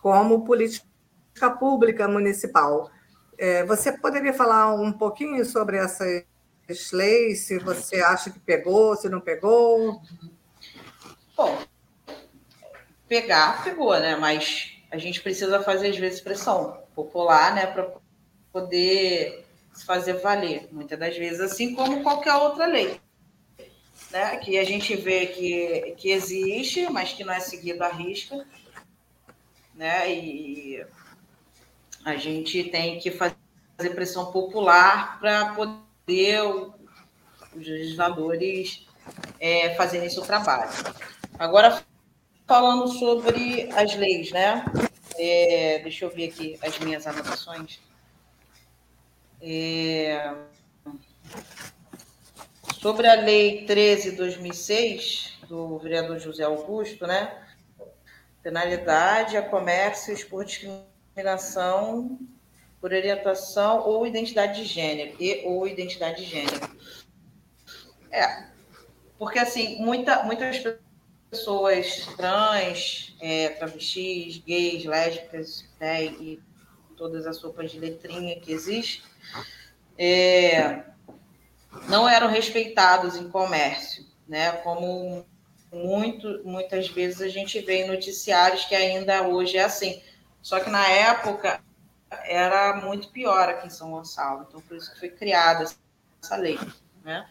como 0.00 0.44
política 0.44 1.50
pública 1.58 2.06
municipal. 2.06 2.90
É, 3.38 3.64
você 3.64 3.90
poderia 3.90 4.34
falar 4.34 4.74
um 4.74 4.92
pouquinho 4.92 5.44
sobre 5.44 5.78
essas 5.78 6.24
leis, 6.92 7.40
se 7.40 7.58
você 7.58 8.00
acha 8.00 8.30
que 8.30 8.38
pegou, 8.38 8.94
se 8.96 9.08
não 9.08 9.20
pegou? 9.20 10.00
Bom, 11.36 11.58
pegar, 13.08 13.64
pegou, 13.64 13.98
né? 13.98 14.14
Mas 14.16 14.72
a 14.90 14.98
gente 14.98 15.20
precisa 15.20 15.62
fazer, 15.62 15.88
às 15.88 15.96
vezes, 15.96 16.20
pressão 16.20 16.82
popular, 16.94 17.54
né, 17.54 17.66
para 17.66 17.90
poder 18.52 19.43
se 19.74 19.84
fazer 19.84 20.14
valer, 20.14 20.68
muitas 20.72 20.98
das 20.98 21.16
vezes, 21.16 21.40
assim 21.40 21.74
como 21.74 22.02
qualquer 22.02 22.34
outra 22.34 22.66
lei. 22.66 23.00
Né, 24.10 24.36
que 24.36 24.58
a 24.58 24.64
gente 24.64 24.94
vê 24.94 25.26
que, 25.26 25.94
que 25.96 26.10
existe, 26.10 26.88
mas 26.90 27.12
que 27.12 27.24
não 27.24 27.32
é 27.32 27.40
seguido 27.40 27.82
à 27.82 27.88
risca, 27.88 28.46
né, 29.74 30.08
e 30.12 30.86
a 32.04 32.16
gente 32.16 32.64
tem 32.64 32.98
que 33.00 33.10
fazer 33.10 33.90
pressão 33.94 34.30
popular 34.30 35.18
para 35.18 35.54
poder 35.54 36.42
os 37.56 37.66
legisladores 37.66 38.86
é, 39.40 39.74
fazerem 39.74 40.08
seu 40.08 40.22
trabalho. 40.22 40.70
Agora, 41.38 41.82
falando 42.46 42.88
sobre 42.88 43.68
as 43.72 43.94
leis, 43.96 44.30
né? 44.30 44.64
É, 45.16 45.80
deixa 45.80 46.04
eu 46.04 46.10
ver 46.10 46.28
aqui 46.28 46.58
as 46.62 46.78
minhas 46.78 47.06
anotações. 47.06 47.80
É, 49.46 50.34
sobre 52.80 53.06
a 53.06 53.14
Lei 53.14 53.66
13 53.66 54.12
de 54.12 54.16
2006, 54.16 55.38
do 55.48 55.78
vereador 55.78 56.18
José 56.18 56.44
Augusto, 56.44 57.06
né? 57.06 57.46
Penalidade 58.42 59.36
a 59.36 59.42
comércios 59.42 60.24
por 60.24 60.46
discriminação 60.46 62.18
por 62.80 62.92
orientação 62.92 63.80
ou 63.80 64.06
identidade 64.06 64.62
de 64.62 64.66
gênero 64.66 65.16
e 65.18 65.42
ou 65.46 65.66
identidade 65.66 66.22
de 66.22 66.30
gênero. 66.30 66.76
É, 68.10 68.44
porque 69.18 69.38
assim, 69.38 69.82
muita, 69.82 70.22
muitas 70.24 70.62
pessoas 71.30 72.06
trans, 72.14 73.16
é, 73.22 73.48
travestis, 73.48 74.36
gays, 74.36 74.84
lésbicas, 74.84 75.64
né, 75.80 76.04
e 76.04 76.38
todas 76.94 77.26
as 77.26 77.38
sopas 77.38 77.72
de 77.72 77.80
letrinha 77.80 78.38
que 78.38 78.52
existem, 78.52 79.02
é, 79.98 80.82
não 81.88 82.08
eram 82.08 82.28
respeitados 82.28 83.16
em 83.16 83.28
comércio, 83.28 84.04
né? 84.28 84.52
Como 84.58 85.24
muito, 85.72 86.42
muitas 86.44 86.88
vezes 86.88 87.20
a 87.20 87.28
gente 87.28 87.60
vê 87.60 87.82
em 87.82 87.88
noticiários 87.88 88.64
que 88.64 88.74
ainda 88.74 89.26
hoje 89.26 89.56
é 89.56 89.64
assim. 89.64 90.02
Só 90.40 90.60
que 90.60 90.70
na 90.70 90.86
época 90.86 91.60
era 92.24 92.76
muito 92.76 93.08
pior 93.08 93.48
aqui 93.48 93.66
em 93.66 93.70
São 93.70 93.90
Gonçalo, 93.90 94.46
então 94.48 94.60
por 94.60 94.76
isso 94.76 94.92
que 94.92 95.00
foi 95.00 95.08
criada 95.08 95.64
essa 96.22 96.36
lei, 96.36 96.58
né? 97.02 97.26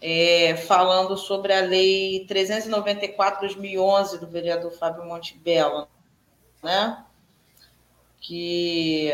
É, 0.00 0.56
falando 0.56 1.16
sobre 1.16 1.52
a 1.52 1.60
lei 1.60 2.26
394/2011 2.28 4.18
do 4.18 4.26
vereador 4.26 4.70
Fábio 4.72 5.04
Montebello, 5.04 5.88
né? 6.62 7.02
Que 8.20 9.10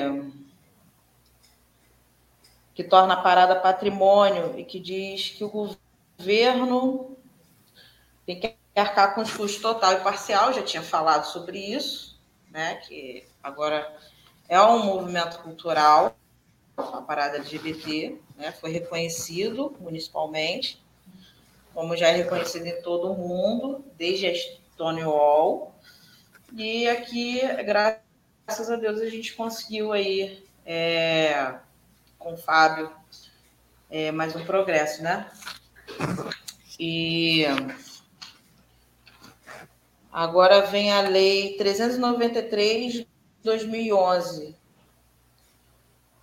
que 2.75 2.85
torna 2.85 3.15
a 3.15 3.23
parada 3.23 3.57
patrimônio 3.57 4.59
e 4.59 4.65
que 4.65 4.79
diz 4.79 5.31
que 5.31 5.45
o 5.45 5.77
governo 6.19 7.17
tem 8.27 8.39
que 8.39 8.55
arcar 8.77 9.15
com 9.15 9.21
os 9.21 9.33
custos 9.33 9.61
total 9.61 9.95
e 9.95 10.01
parcial, 10.01 10.53
já 10.53 10.63
tinha 10.63 10.83
falado 10.83 11.25
sobre 11.25 11.59
isso, 11.59 12.19
né? 12.51 12.77
Que 12.77 13.27
agora 13.43 13.93
é 14.49 14.61
um 14.61 14.85
movimento 14.85 15.39
cultural, 15.43 16.17
a 16.77 17.03
parada 17.03 17.37
LGBT, 17.37 18.19
né? 18.37 18.53
Foi 18.53 18.71
reconhecido 18.71 19.77
municipalmente, 19.81 20.83
como 21.75 21.97
já 21.97 22.09
é 22.09 22.13
reconhecido 22.13 22.67
em 22.67 22.83
todo 22.83 23.13
o 23.13 23.17
mundo, 23.17 23.85
desde 23.97 24.27
a 24.27 24.35
Stonewall. 24.35 25.75
E 26.57 26.89
aqui, 26.89 27.41
graças 27.65 28.71
a 28.71 28.77
Deus, 28.77 29.01
a 29.01 29.09
gente 29.09 29.35
conseguiu 29.35 29.93
aí, 29.93 30.45
é, 30.65 31.55
com 32.21 32.35
o 32.35 32.37
Fábio, 32.37 32.93
é, 33.91 34.13
mais 34.13 34.37
um 34.37 34.45
progresso, 34.45 35.03
né? 35.03 35.29
E 36.79 37.45
Agora 40.13 40.63
vem 40.63 40.93
a 40.93 41.03
Lei 41.03 41.57
393 41.57 42.93
de 42.93 43.09
2011, 43.45 44.57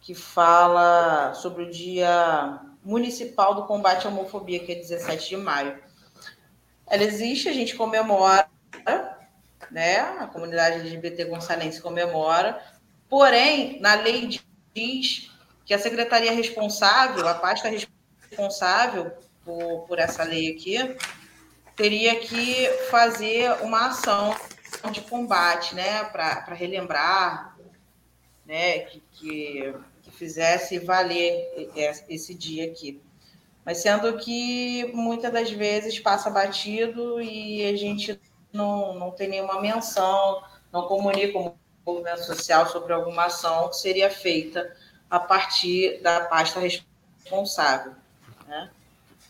que 0.01 0.13
fala 0.13 1.33
sobre 1.33 1.63
o 1.63 1.71
Dia 1.71 2.59
Municipal 2.83 3.55
do 3.55 3.65
Combate 3.65 4.05
à 4.05 4.09
Homofobia, 4.09 4.59
que 4.59 4.73
é 4.73 4.75
17 4.75 5.29
de 5.29 5.37
maio. 5.37 5.81
Ela 6.85 7.03
existe, 7.03 7.47
a 7.47 7.53
gente 7.53 7.75
comemora, 7.75 8.49
né? 9.71 9.99
A 9.99 10.27
comunidade 10.27 10.81
LGBT 10.81 11.25
gonçalense 11.25 11.81
comemora, 11.81 12.61
porém, 13.09 13.79
na 13.79 13.95
lei 13.95 14.27
diz 14.73 15.31
que 15.67 15.73
a 15.73 15.79
secretaria 15.79 16.31
responsável, 16.31 17.27
a 17.27 17.35
pasta 17.35 17.69
responsável 17.69 19.11
por, 19.43 19.81
por 19.81 19.99
essa 19.99 20.23
lei 20.23 20.53
aqui, 20.53 20.77
teria 21.75 22.17
que 22.19 22.67
fazer 22.89 23.51
uma 23.61 23.87
ação 23.87 24.33
de 24.91 25.01
combate, 25.01 25.75
né, 25.75 26.05
para 26.05 26.53
relembrar, 26.53 27.55
né, 28.45 28.79
que, 28.79 29.03
que, 29.11 29.73
que, 30.03 30.11
fizesse 30.11 30.79
valer 30.79 31.69
esse 32.07 32.33
dia 32.33 32.71
aqui. 32.71 33.01
Mas 33.65 33.79
sendo 33.79 34.17
que 34.17 34.89
muitas 34.93 35.31
das 35.33 35.51
vezes 35.51 35.99
passa 35.99 36.29
batido 36.29 37.21
e 37.21 37.65
a 37.65 37.75
gente 37.75 38.17
não, 38.53 38.95
não 38.95 39.11
tem 39.11 39.27
nenhuma 39.27 39.59
menção 39.59 40.41
não 40.71 40.87
comunica 40.87 41.37
o 41.37 41.55
movimento 41.85 42.25
social 42.25 42.67
sobre 42.69 42.93
alguma 42.93 43.25
ação 43.25 43.69
que 43.69 43.77
seria 43.77 44.09
feita 44.09 44.75
a 45.09 45.19
partir 45.19 46.01
da 46.01 46.21
pasta 46.21 46.59
responsável. 46.59 47.93
Né? 48.47 48.69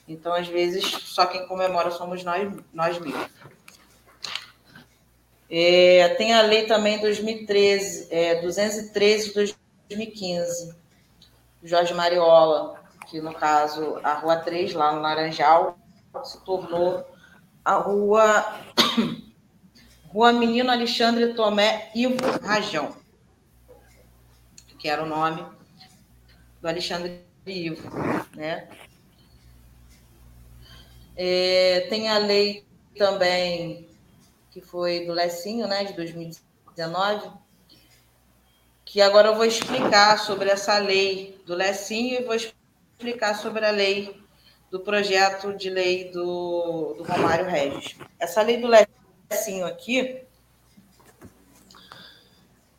Então, 0.07 0.33
às 0.33 0.47
vezes, 0.47 0.83
só 0.85 1.25
quem 1.25 1.47
comemora 1.47 1.91
somos 1.91 2.23
nós, 2.23 2.51
nós 2.73 2.97
mesmos. 2.99 3.29
É, 5.49 6.09
tem 6.17 6.33
a 6.33 6.41
lei 6.41 6.65
também 6.65 6.99
2013, 6.99 8.07
é, 8.11 8.41
213 8.41 9.29
de 9.29 9.33
2015, 9.33 10.75
Jorge 11.63 11.93
Mariola, 11.93 12.81
que 13.07 13.21
no 13.21 13.33
caso 13.33 13.97
a 14.03 14.13
Rua 14.13 14.37
3, 14.37 14.73
lá 14.73 14.91
no 14.91 15.01
Laranjal, 15.01 15.77
se 16.25 16.43
tornou 16.43 17.05
a 17.63 17.75
Rua, 17.75 18.45
rua 20.11 20.33
Menino 20.33 20.69
Alexandre 20.69 21.33
Tomé 21.33 21.91
Ivo 21.95 22.17
Rajão, 22.43 22.93
que 24.77 24.89
era 24.89 25.03
o 25.03 25.05
nome 25.05 25.45
do 26.61 26.67
Alexandre 26.67 27.23
Ivo, 27.45 27.89
né? 28.35 28.67
É, 31.15 31.87
tem 31.89 32.09
a 32.09 32.17
lei 32.17 32.65
também 32.95 33.87
que 34.51 34.61
foi 34.61 35.05
do 35.05 35.13
Lecinho, 35.13 35.67
né, 35.67 35.83
de 35.83 35.93
2019, 35.93 37.31
que 38.85 39.01
agora 39.01 39.29
eu 39.29 39.35
vou 39.35 39.45
explicar 39.45 40.17
sobre 40.19 40.49
essa 40.49 40.77
lei 40.77 41.41
do 41.45 41.53
Lecinho 41.53 42.19
e 42.19 42.23
vou 42.23 42.35
explicar 42.35 43.35
sobre 43.35 43.65
a 43.65 43.71
lei 43.71 44.19
do 44.69 44.79
projeto 44.79 45.55
de 45.55 45.69
lei 45.69 46.11
do, 46.11 46.95
do 46.97 47.03
Romário 47.03 47.45
Regis. 47.45 47.95
Essa 48.19 48.41
lei 48.41 48.57
do 48.57 48.67
Lecinho 48.67 49.65
aqui, 49.65 50.23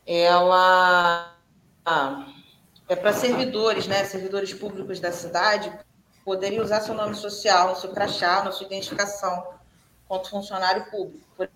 ela 0.06 1.36
é 2.88 2.96
para 2.96 3.12
servidores, 3.12 3.86
né, 3.86 4.04
servidores 4.04 4.52
públicos 4.54 4.98
da 4.98 5.12
cidade, 5.12 5.72
poderem 6.24 6.60
usar 6.60 6.80
seu 6.80 6.94
nome 6.94 7.14
social, 7.14 7.76
seu 7.76 7.90
crachá, 7.90 8.50
sua 8.50 8.66
identificação, 8.66 9.46
quanto 10.06 10.30
funcionário 10.30 10.90
público. 10.90 11.26
Por 11.36 11.48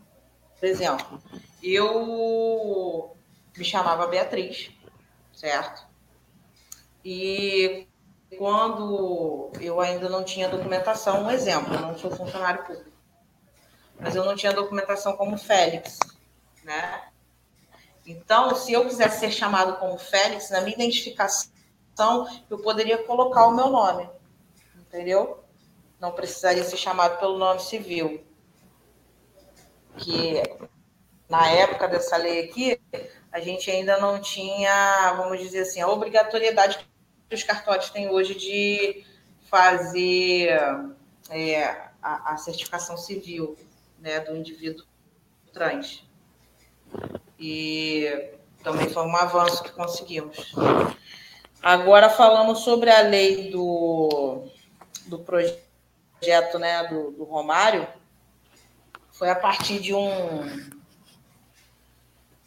exemplo, 0.69 1.21
eu 1.63 3.17
me 3.57 3.65
chamava 3.65 4.07
Beatriz, 4.07 4.71
certo? 5.35 5.87
E 7.05 7.89
quando 8.39 9.51
eu 9.61 9.81
ainda 9.81 10.09
não 10.09 10.25
tinha 10.25 10.49
documentação, 10.49 11.25
um 11.25 11.31
exemplo, 11.31 11.75
eu 11.75 11.81
não 11.81 11.99
sou 11.99 12.11
funcionário 12.11 12.65
público, 12.65 12.93
mas 13.99 14.15
eu 14.15 14.25
não 14.25 14.37
tinha 14.37 14.53
documentação 14.53 15.17
como 15.17 15.37
Félix, 15.37 15.99
né? 16.63 17.12
Então, 18.07 18.55
se 18.55 18.73
eu 18.73 18.85
quisesse 18.85 19.21
ser 19.21 19.31
chamado 19.31 19.77
como 19.79 19.99
Félix, 19.99 20.51
na 20.51 20.61
minha 20.61 20.75
identificação, 20.75 21.51
eu 22.51 22.59
poderia 22.59 22.99
colocar 22.99 23.47
o 23.47 23.55
meu 23.55 23.69
nome, 23.69 24.09
entendeu? 24.77 25.43
Não 26.01 26.11
precisaria 26.11 26.65
ser 26.65 26.77
chamado 26.77 27.19
pelo 27.19 27.39
nome 27.39 27.61
civil. 27.61 28.25
Que 29.99 30.43
na 31.29 31.49
época 31.49 31.87
dessa 31.87 32.17
lei 32.17 32.41
aqui, 32.41 32.81
a 33.31 33.41
gente 33.41 33.71
ainda 33.71 33.99
não 33.99 34.21
tinha, 34.21 35.15
vamos 35.17 35.39
dizer 35.39 35.61
assim, 35.61 35.81
a 35.81 35.89
obrigatoriedade 35.89 36.79
que 37.29 37.35
os 37.35 37.43
cartórios 37.43 37.89
têm 37.91 38.11
hoje 38.11 38.35
de 38.35 39.05
fazer 39.49 40.49
é, 41.31 41.65
a, 42.03 42.33
a, 42.33 42.37
certificação 42.37 42.97
civil 42.97 43.57
né, 43.99 44.21
do 44.21 44.37
indivíduo 44.37 44.85
trans. 45.53 46.05
E 47.45 48.31
também 48.63 48.89
foi 48.89 49.05
um 49.05 49.17
avanço 49.17 49.65
que 49.65 49.73
conseguimos. 49.73 50.55
Agora, 51.61 52.09
falando 52.09 52.55
sobre 52.55 52.89
a 52.89 53.01
lei 53.01 53.51
do, 53.51 54.45
do 55.07 55.19
projeto 55.19 56.59
né, 56.61 56.87
do, 56.87 57.11
do 57.11 57.25
Romário, 57.25 57.89
foi 59.11 59.29
a 59.29 59.35
partir 59.35 59.81
de 59.81 59.93
um 59.93 60.71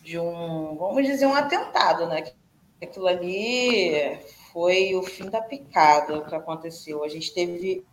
de 0.01 0.17
um, 0.17 0.77
vamos 0.77 1.05
dizer, 1.05 1.25
um 1.25 1.33
atentado, 1.33 2.05
né? 2.05 2.31
Aquilo 2.81 3.07
ali 3.07 4.17
foi 4.53 4.95
o 4.95 5.03
fim 5.03 5.29
da 5.29 5.41
picada 5.41 6.19
o 6.19 6.25
que 6.25 6.35
aconteceu. 6.35 7.03
A 7.03 7.09
gente 7.09 7.33
teve 7.33 7.83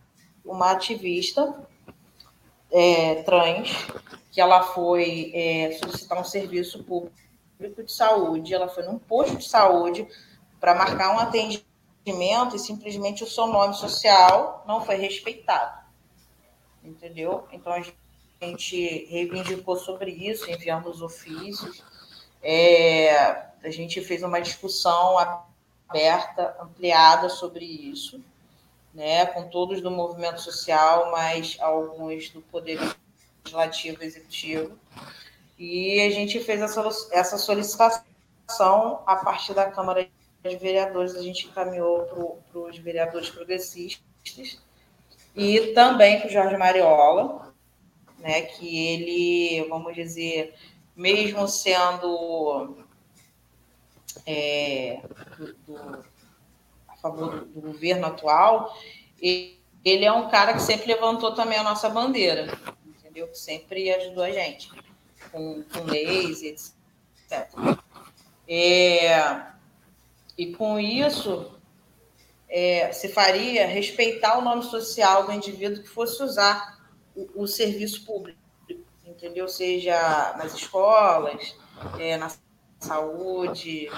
uma 0.45 0.71
ativista 0.73 1.67
é, 2.71 3.23
trans 3.23 3.71
que 4.33 4.41
ela 4.41 4.63
foi 4.63 5.31
é, 5.33 5.79
solicitar 5.79 6.21
um 6.21 6.25
serviço 6.25 6.83
público 6.83 7.85
de 7.85 7.93
saúde. 7.93 8.53
Ela 8.53 8.69
foi 8.69 8.83
num 8.83 8.99
posto 8.99 9.37
de 9.37 9.49
saúde 9.49 10.09
para 10.59 10.75
marcar 10.75 11.15
um 11.15 11.21
atendimento 11.21 12.57
e 12.57 12.59
simplesmente 12.59 13.23
o 13.23 13.29
seu 13.29 13.47
nome 13.47 13.75
social 13.75 14.65
não 14.67 14.85
foi 14.85 14.97
respeitado. 14.97 15.81
Entendeu? 16.83 17.47
Então 17.53 17.73
a 17.73 17.81
gente 18.41 19.07
reivindicou 19.09 19.77
sobre 19.77 20.11
isso, 20.11 20.51
enviamos 20.51 21.01
ofícios 21.01 21.85
é, 22.43 23.15
a 23.63 23.71
gente 23.71 24.01
fez 24.01 24.23
uma 24.23 24.41
discussão 24.41 25.17
aberta, 25.89 26.57
ampliada 26.61 27.29
sobre 27.29 27.65
isso, 27.65 28.21
né, 28.93 29.25
com 29.27 29.49
todos 29.49 29.81
do 29.81 29.91
movimento 29.91 30.41
social, 30.41 31.11
mas 31.13 31.57
alguns 31.61 32.29
do 32.31 32.43
Poder 32.43 32.79
Legislativo 33.45 34.03
e 34.03 34.07
Executivo. 34.07 34.79
E 35.59 36.01
a 36.01 36.11
gente 36.11 36.41
fez 36.41 36.61
essa, 37.13 37.39
solicitação 37.39 39.03
a 39.07 39.17
partir 39.17 39.55
da 39.55 39.71
Câmara 39.71 40.09
de 40.43 40.57
Vereadores, 40.57 41.15
a 41.15 41.23
gente 41.23 41.47
encaminhou 41.47 42.43
para 42.51 42.61
os 42.61 42.79
vereadores 42.79 43.31
progressistas 43.31 44.61
e 45.37 45.73
também 45.73 46.19
para 46.19 46.29
o 46.29 46.33
Jorge 46.33 46.57
Mariola, 46.57 47.55
né, 48.19 48.43
que 48.43 48.89
ele, 48.89 49.69
vamos 49.69 49.95
dizer, 49.95 50.55
mesmo 50.97 51.47
sendo 51.49 52.77
é, 54.27 55.01
do, 55.39 55.55
do, 55.55 56.05
a 56.89 56.97
favor 56.97 57.41
do, 57.41 57.47
do, 57.47 57.61
governo 57.61 58.07
atual, 58.07 58.77
ele 59.21 60.05
é 60.05 60.13
um 60.13 60.29
cara 60.29 60.53
que 60.55 60.63
sempre 60.63 60.93
levantou 60.93 61.35
também 61.35 61.59
a 61.59 61.63
nossa 61.63 61.89
bandeira, 61.89 62.47
entendeu? 63.13 63.29
Que 63.29 63.39
sempre 63.39 63.93
ajudou 63.93 64.25
a 64.25 64.33
gente 64.33 64.71
com, 65.31 65.63
com 65.63 65.85
leis, 65.85 66.43
etc. 66.43 67.49
É, 68.49 69.43
e 70.37 70.55
com 70.55 70.81
isso, 70.81 71.53
é, 72.49 72.91
se 72.93 73.09
faria 73.09 73.67
respeitar 73.67 74.39
o 74.39 74.43
nome 74.43 74.65
social 74.65 75.27
do 75.27 75.33
indivíduo 75.33 75.83
que 75.83 75.89
fosse 75.89 76.23
usar 76.23 76.81
o, 77.15 77.43
o 77.43 77.47
serviço 77.47 78.05
público 78.05 78.43
entendeu? 79.23 79.47
Seja 79.49 80.35
nas 80.37 80.55
escolas, 80.55 81.55
é, 81.99 82.17
na 82.17 82.31
saúde, 82.81 83.89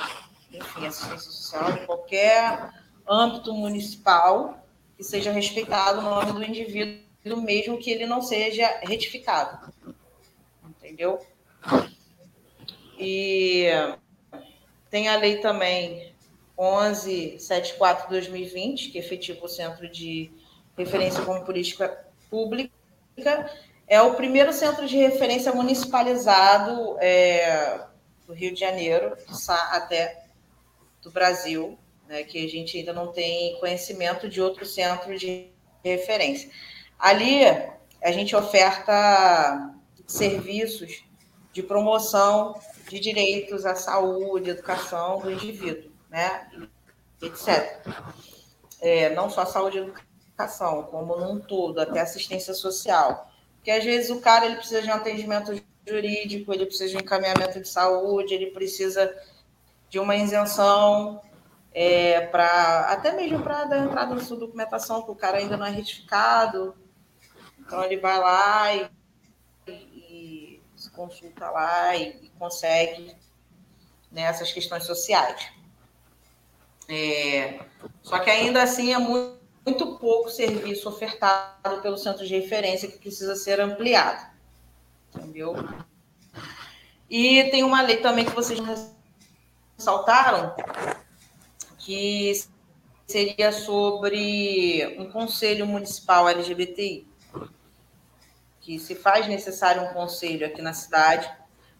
enfim, 0.52 0.86
assistência 0.86 1.30
social, 1.30 1.70
em 1.70 1.86
qualquer 1.86 2.70
âmbito 3.08 3.54
municipal 3.54 4.62
que 4.96 5.02
seja 5.02 5.32
respeitado 5.32 6.00
o 6.00 6.02
nome 6.02 6.32
do 6.32 6.44
indivíduo, 6.44 7.03
mesmo 7.40 7.78
que 7.78 7.90
ele 7.90 8.06
não 8.06 8.20
seja 8.20 8.66
retificado. 8.82 9.72
Entendeu? 10.68 11.18
E 12.98 13.68
tem 14.90 15.08
a 15.08 15.16
lei 15.16 15.38
também 15.38 16.12
1174-2020, 16.58 18.92
que 18.92 18.98
efetiva 18.98 19.44
o 19.44 19.48
Centro 19.48 19.88
de 19.88 20.30
Referência 20.76 21.24
como 21.24 21.44
Política 21.44 22.06
Pública, 22.30 22.72
é 23.86 24.00
o 24.00 24.14
primeiro 24.14 24.52
centro 24.52 24.86
de 24.86 24.96
referência 24.96 25.52
municipalizado 25.52 26.96
é, 27.00 27.80
do 28.26 28.32
Rio 28.32 28.54
de 28.54 28.60
Janeiro, 28.60 29.16
até 29.70 30.24
do 31.02 31.10
Brasil, 31.10 31.78
né, 32.08 32.22
que 32.22 32.44
a 32.44 32.48
gente 32.48 32.78
ainda 32.78 32.92
não 32.92 33.12
tem 33.12 33.58
conhecimento 33.60 34.28
de 34.28 34.40
outro 34.40 34.64
centro 34.64 35.18
de 35.18 35.48
referência. 35.84 36.50
Ali 37.04 37.44
a 38.02 38.10
gente 38.10 38.34
oferta 38.34 39.74
serviços 40.06 41.04
de 41.52 41.62
promoção 41.62 42.58
de 42.88 42.98
direitos 42.98 43.66
à 43.66 43.74
saúde, 43.74 44.48
educação 44.48 45.18
do 45.18 45.30
indivíduo, 45.30 45.90
né, 46.08 46.48
etc. 47.20 47.86
É, 48.80 49.14
não 49.14 49.28
só 49.28 49.44
saúde 49.44 49.76
e 49.76 49.80
educação, 49.80 50.84
como 50.84 51.14
num 51.16 51.38
todo, 51.38 51.78
até 51.78 52.00
assistência 52.00 52.54
social 52.54 53.30
que 53.62 53.70
às 53.70 53.84
vezes 53.84 54.10
o 54.10 54.20
cara 54.20 54.46
ele 54.46 54.56
precisa 54.56 54.80
de 54.80 54.88
um 54.88 54.94
atendimento 54.94 55.52
jurídico, 55.86 56.54
ele 56.54 56.64
precisa 56.64 56.88
de 56.88 56.96
um 56.96 57.00
encaminhamento 57.00 57.60
de 57.60 57.68
saúde, 57.68 58.32
ele 58.32 58.50
precisa 58.50 59.14
de 59.90 59.98
uma 59.98 60.16
isenção 60.16 61.20
é, 61.74 62.22
para 62.28 62.86
até 62.90 63.12
mesmo 63.12 63.42
para 63.42 63.64
dar 63.64 63.78
entrada 63.78 64.14
na 64.14 64.22
sua 64.22 64.38
documentação, 64.38 65.02
que 65.02 65.10
o 65.10 65.14
cara 65.14 65.36
ainda 65.36 65.56
não 65.56 65.66
é 65.66 65.70
retificado. 65.70 66.74
Então 67.66 67.82
ele 67.84 67.96
vai 67.96 68.18
lá 68.18 68.74
e, 68.74 68.90
e 69.68 70.62
se 70.76 70.90
consulta 70.90 71.50
lá 71.50 71.96
e, 71.96 72.10
e 72.22 72.28
consegue 72.38 73.14
né, 74.10 74.22
essas 74.22 74.52
questões 74.52 74.84
sociais. 74.84 75.52
É, 76.88 77.60
só 78.02 78.18
que 78.18 78.30
ainda 78.30 78.62
assim 78.62 78.92
é 78.92 78.98
muito, 78.98 79.38
muito 79.64 79.98
pouco 79.98 80.30
serviço 80.30 80.88
ofertado 80.88 81.80
pelo 81.80 81.96
centro 81.96 82.26
de 82.26 82.38
referência 82.38 82.88
que 82.88 82.98
precisa 82.98 83.34
ser 83.34 83.60
ampliado. 83.60 84.32
Entendeu? 85.14 85.54
E 87.08 87.44
tem 87.50 87.62
uma 87.62 87.82
lei 87.82 87.98
também 87.98 88.24
que 88.24 88.32
vocês 88.32 88.58
ressaltaram, 89.76 90.54
que 91.78 92.32
seria 93.06 93.52
sobre 93.52 94.96
um 94.98 95.10
conselho 95.10 95.66
municipal 95.66 96.28
LGBTI, 96.28 97.06
que 98.64 98.78
se 98.78 98.94
faz 98.94 99.28
necessário 99.28 99.82
um 99.82 99.92
conselho 99.92 100.46
aqui 100.46 100.62
na 100.62 100.72
cidade 100.72 101.30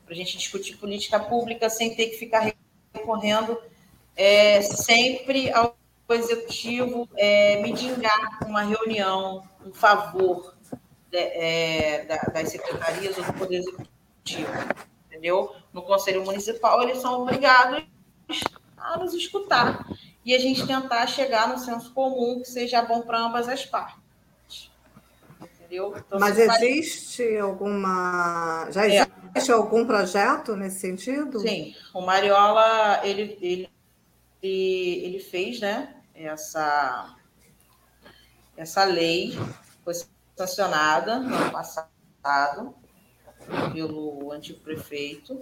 para 0.05 0.13
a 0.13 0.17
gente 0.17 0.37
discutir 0.37 0.77
política 0.77 1.19
pública 1.19 1.71
sem 1.71 1.95
ter 1.97 2.09
que 2.09 2.19
ficar 2.19 2.53
recorrendo 2.93 3.59
é, 4.15 4.61
sempre 4.61 5.51
ao 5.51 5.75
executivo 6.11 7.09
é, 7.17 7.63
midingar 7.63 8.39
uma 8.47 8.63
reunião, 8.63 9.43
um 9.65 9.73
favor 9.73 10.55
de, 11.11 11.17
é, 11.17 12.05
das 12.05 12.51
secretarias 12.51 13.17
ou 13.17 13.25
do 13.25 13.33
poder 13.33 13.61
executivo, 13.61 14.53
entendeu? 15.07 15.57
No 15.73 15.81
conselho 15.81 16.23
municipal 16.23 16.83
eles 16.83 16.99
são 16.99 17.23
obrigados 17.23 17.83
a 18.77 18.99
nos 18.99 19.15
escutar 19.15 19.89
e 20.23 20.35
a 20.35 20.39
gente 20.39 20.67
tentar 20.67 21.07
chegar 21.07 21.49
no 21.49 21.57
senso 21.57 21.95
comum 21.95 22.41
que 22.41 22.49
seja 22.49 22.83
bom 22.83 23.01
para 23.01 23.21
ambas 23.21 23.49
as 23.49 23.65
partes. 23.65 24.04
Então, 25.77 26.19
Mas 26.19 26.39
existe 26.39 27.37
alguma. 27.39 28.69
Já 28.71 28.85
é. 28.89 29.07
existe 29.35 29.51
é. 29.51 29.55
algum 29.55 29.87
projeto 29.87 30.57
nesse 30.57 30.81
sentido? 30.81 31.41
Sim, 31.41 31.75
o 31.93 32.01
Mariola 32.01 33.01
ele, 33.05 33.39
ele, 33.41 33.71
ele 34.43 35.19
fez 35.21 35.61
né, 35.61 35.95
essa, 36.15 37.17
essa 38.57 38.85
lei, 38.85 39.39
foi 39.85 39.95
sancionada 40.37 41.19
no 41.19 41.35
ano 41.35 41.51
passado 41.51 42.75
pelo 43.73 44.33
antigo 44.33 44.61
prefeito 44.61 45.39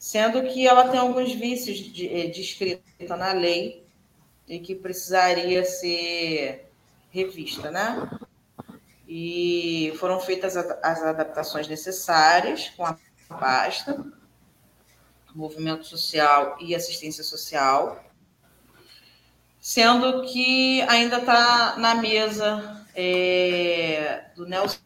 sendo 0.00 0.42
que 0.44 0.66
ela 0.66 0.88
tem 0.88 0.98
alguns 0.98 1.34
vícios 1.34 1.76
de, 1.76 2.08
eh, 2.08 2.28
descrita 2.28 3.16
na 3.18 3.32
lei 3.32 3.84
e 4.48 4.58
que 4.58 4.74
precisaria 4.74 5.62
ser 5.62 6.72
revista, 7.10 7.70
né? 7.70 8.08
E 9.12 9.92
foram 9.98 10.20
feitas 10.20 10.56
as 10.56 11.02
adaptações 11.02 11.66
necessárias 11.66 12.68
com 12.76 12.86
a 12.86 12.96
pasta, 13.28 14.06
movimento 15.34 15.84
social 15.84 16.56
e 16.60 16.76
assistência 16.76 17.24
social, 17.24 18.04
sendo 19.58 20.22
que 20.22 20.80
ainda 20.82 21.18
está 21.18 21.74
na 21.76 21.96
mesa 21.96 22.86
é, 22.94 24.26
do 24.36 24.46
Nelson 24.46 24.78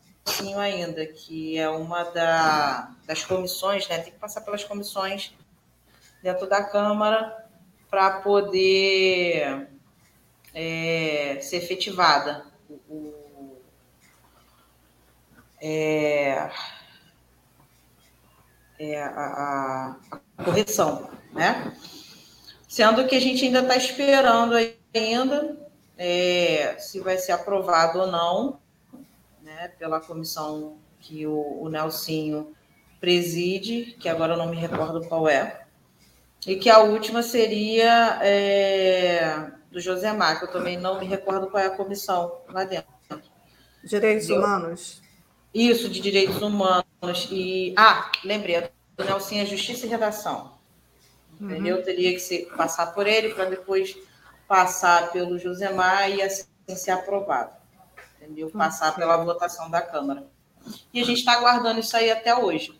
ainda, 0.58 1.04
que 1.04 1.58
é 1.58 1.68
uma 1.68 2.04
da, 2.04 2.94
das 3.06 3.22
comissões, 3.26 3.86
né? 3.88 3.98
Tem 3.98 4.10
que 4.10 4.18
passar 4.18 4.40
pelas 4.40 4.64
comissões 4.64 5.34
dentro 6.22 6.48
da 6.48 6.64
Câmara 6.64 7.46
para 7.90 8.22
poder 8.22 9.68
é, 10.54 11.38
ser 11.42 11.58
efetivada. 11.58 12.46
O, 12.88 13.13
é, 15.66 16.50
é 18.78 19.02
a, 19.02 19.96
a, 20.10 20.44
correção, 20.44 21.10
né? 21.32 21.74
Sendo 22.68 23.06
que 23.06 23.16
a 23.16 23.20
gente 23.20 23.46
ainda 23.46 23.60
está 23.60 23.74
esperando 23.74 24.54
ainda 24.94 25.56
é, 25.96 26.76
se 26.78 27.00
vai 27.00 27.16
ser 27.16 27.32
aprovado 27.32 28.00
ou 28.00 28.06
não 28.08 28.60
né, 29.42 29.68
pela 29.78 30.00
comissão 30.00 30.76
que 31.00 31.26
o, 31.26 31.62
o 31.62 31.68
Nelsinho 31.70 32.54
preside, 33.00 33.96
que 33.98 34.08
agora 34.08 34.34
eu 34.34 34.38
não 34.38 34.50
me 34.50 34.56
recordo 34.56 35.06
qual 35.08 35.26
é, 35.28 35.64
e 36.46 36.56
que 36.56 36.68
a 36.68 36.80
última 36.80 37.22
seria 37.22 38.18
é, 38.22 39.50
do 39.70 39.80
Josemar, 39.80 40.38
que 40.38 40.44
eu 40.44 40.52
também 40.52 40.76
não 40.76 41.00
me 41.00 41.06
recordo 41.06 41.46
qual 41.46 41.62
é 41.62 41.66
a 41.68 41.76
comissão 41.76 42.42
lá 42.48 42.64
dentro. 42.64 42.92
Direitos 43.82 44.28
Humanos. 44.28 45.03
Isso, 45.54 45.88
de 45.88 46.00
Direitos 46.00 46.42
Humanos. 46.42 47.28
E, 47.30 47.72
ah, 47.76 48.10
lembrei, 48.24 48.68
do 48.96 49.04
Nelson 49.04 49.36
é 49.36 49.46
Justiça 49.46 49.86
e 49.86 49.88
Redação. 49.88 50.58
Uhum. 51.40 51.50
Entendeu? 51.50 51.82
Teria 51.82 52.12
que 52.12 52.20
ser, 52.20 52.46
passar 52.56 52.92
por 52.92 53.06
ele 53.06 53.34
para 53.34 53.44
depois 53.46 53.96
passar 54.48 55.12
pelo 55.12 55.38
Josemar 55.38 56.10
e 56.10 56.20
assim 56.20 56.44
ser 56.68 56.90
aprovado 56.90 57.64
entendeu? 58.24 58.50
Passar 58.50 58.94
pela 58.94 59.16
votação 59.18 59.70
da 59.70 59.82
Câmara. 59.82 60.26
E 60.92 61.00
a 61.00 61.04
gente 61.04 61.18
está 61.18 61.34
aguardando 61.34 61.80
isso 61.80 61.96
aí 61.96 62.10
até 62.10 62.34
hoje. 62.34 62.78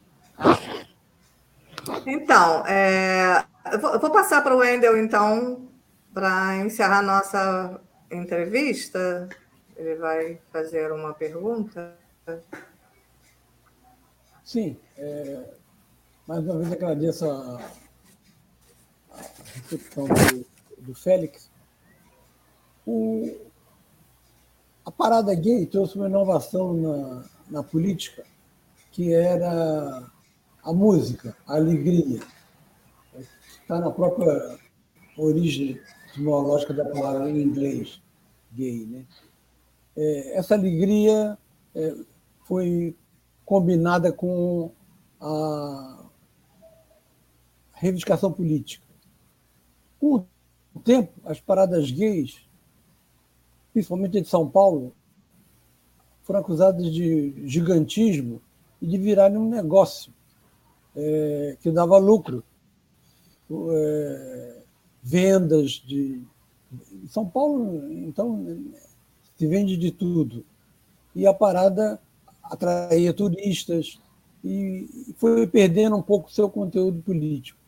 Então, 2.07 2.67
é, 2.67 3.45
eu, 3.73 3.79
vou, 3.79 3.93
eu 3.93 4.01
vou 4.01 4.11
passar 4.11 4.43
para 4.43 4.55
o 4.55 4.59
Wendel, 4.59 4.97
então, 4.97 5.69
para 6.13 6.57
encerrar 6.57 7.03
nossa 7.03 7.81
entrevista. 8.11 9.29
Ele 9.77 9.97
vai 9.97 10.39
fazer 10.51 10.91
uma 10.93 11.13
pergunta. 11.13 11.95
Sim. 14.45 14.77
É, 14.97 15.55
mais 16.27 16.45
uma 16.45 16.59
vez 16.59 16.73
agradeço 16.73 17.29
a, 17.29 17.61
a 19.13 19.23
recepção 19.55 20.07
do, 20.07 20.47
do 20.83 20.95
Félix. 20.95 21.51
O, 22.87 23.37
a 24.85 24.91
parada 24.91 25.35
gay 25.35 25.67
trouxe 25.67 25.97
uma 25.97 26.09
inovação 26.09 26.75
na, 26.75 27.25
na 27.51 27.63
política, 27.63 28.25
que 28.91 29.13
era 29.13 30.11
a 30.63 30.73
música, 30.73 31.37
a 31.47 31.57
alegria. 31.57 32.21
Está 33.61 33.81
na 33.81 33.91
própria 33.91 34.59
origem 35.17 35.81
etimológica 36.09 36.73
da 36.73 36.85
palavra 36.87 37.31
em 37.31 37.43
inglês, 37.43 38.01
gay. 38.53 38.87
Né? 38.87 39.07
É, 39.97 40.39
essa 40.39 40.55
alegria 40.55 41.39
é, 41.75 41.95
foi 42.45 42.97
combinada 43.45 44.13
com 44.13 44.71
a 45.21 46.07
reivindicação 47.73 48.33
política. 48.33 48.87
Com 50.01 50.25
o 50.75 50.81
tempo, 50.81 51.13
as 51.25 51.41
paradas 51.41 51.91
gays 51.91 52.45
principalmente 53.75 54.21
de 54.21 54.29
São 54.29 54.49
Paulo, 54.49 54.95
foram 56.23 56.39
acusadas 56.39 56.91
de 56.93 57.35
gigantismo 57.45 58.41
e 58.81 58.87
de 58.87 58.97
virarem 58.97 59.37
um 59.37 59.49
negócio 59.49 60.15
é, 60.95 61.57
que 61.61 61.73
dava 61.73 61.99
lucro. 61.99 62.43
É, 63.51 64.63
vendas 65.03 65.73
de. 65.73 66.23
São 67.09 67.29
Paulo, 67.29 67.93
então, 67.93 68.65
se 69.37 69.47
vende 69.47 69.77
de 69.77 69.91
tudo. 69.91 70.47
E 71.15 71.27
a 71.27 71.35
parada 71.35 72.01
atraía 72.45 73.13
turistas 73.13 74.01
e 74.45 75.15
foi 75.17 75.47
perdendo 75.47 75.97
um 75.97 76.03
pouco 76.03 76.31
seu 76.31 76.51
conteúdo 76.51 77.01
político, 77.03 77.59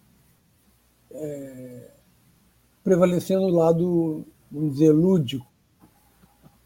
é, 1.10 1.90
prevalecendo 2.84 3.46
o 3.46 3.50
lado, 3.50 4.24
vamos 4.50 4.74
dizer, 4.74 4.92
lúdico 4.92 5.46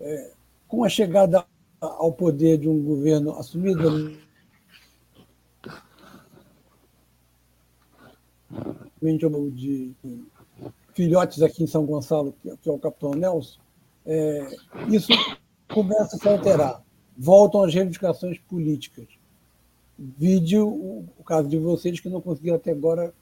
é, 0.01 0.33
com 0.67 0.85
a 0.85 0.89
chegada 0.89 1.47
ao 1.81 2.13
poder 2.13 2.59
de 2.59 2.69
um 2.69 2.83
governo 2.83 3.37
assumido 3.39 4.19
de 9.51 9.95
filhotes 10.93 11.41
aqui 11.43 11.63
em 11.63 11.67
São 11.67 11.87
Gonçalo, 11.87 12.35
que 12.43 12.69
é 12.69 12.73
o 12.73 12.79
capitão 12.79 13.13
Nelson, 13.13 13.59
é, 14.05 14.47
isso 14.89 15.13
começa 15.73 16.17
a 16.17 16.19
se 16.19 16.29
alterar. 16.29 16.83
Voltam 17.23 17.65
as 17.65 17.75
reivindicações 17.75 18.39
políticas. 18.39 19.07
Vídeo 19.99 20.67
o 20.67 21.25
caso 21.25 21.49
de 21.49 21.59
vocês 21.59 22.01
que 22.01 22.09
não 22.09 22.21
conseguiram 22.21 22.57
até 22.57 22.71
agora 22.73 23.13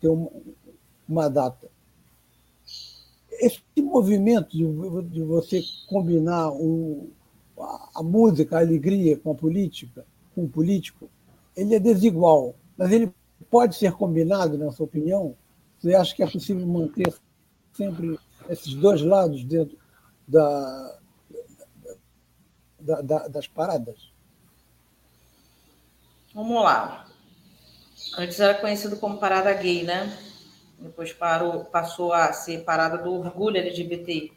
ter 0.00 0.08
uma, 0.08 0.30
uma 1.06 1.28
data 1.28 1.68
esse 3.40 3.60
movimento 3.78 4.56
de, 4.56 4.64
de 5.10 5.22
você 5.22 5.62
combinar 5.86 6.50
o, 6.50 7.08
a, 7.58 7.90
a, 7.96 8.02
música, 8.02 8.56
a 8.56 8.60
alegria 8.60 9.16
com 9.16 9.30
a 9.30 9.34
política, 9.34 10.04
com 10.34 10.44
o 10.44 10.48
político, 10.48 11.08
ele 11.56 11.74
é 11.74 11.80
desigual, 11.80 12.54
mas 12.76 12.90
ele 12.92 13.12
pode 13.50 13.76
ser 13.76 13.92
combinado, 13.92 14.58
na 14.58 14.72
sua 14.72 14.86
opinião? 14.86 15.34
Você 15.78 15.94
acha 15.94 16.14
que 16.14 16.22
é 16.22 16.26
possível 16.26 16.66
manter 16.66 17.12
sempre 17.72 18.18
esses 18.48 18.74
dois 18.74 19.00
lados 19.02 19.44
dentro 19.44 19.76
da, 20.26 20.97
da, 22.78 23.00
da, 23.00 23.28
das 23.28 23.46
paradas? 23.46 24.12
Vamos 26.34 26.62
lá. 26.62 27.06
Antes 28.16 28.38
era 28.38 28.54
conhecido 28.54 28.96
como 28.96 29.18
parada 29.18 29.52
gay, 29.54 29.82
né? 29.82 30.16
Depois 30.78 31.12
parou, 31.12 31.64
passou 31.64 32.12
a 32.12 32.32
ser 32.32 32.64
parada 32.64 32.98
do 32.98 33.12
orgulho 33.12 33.56
LGBTI. 33.56 34.32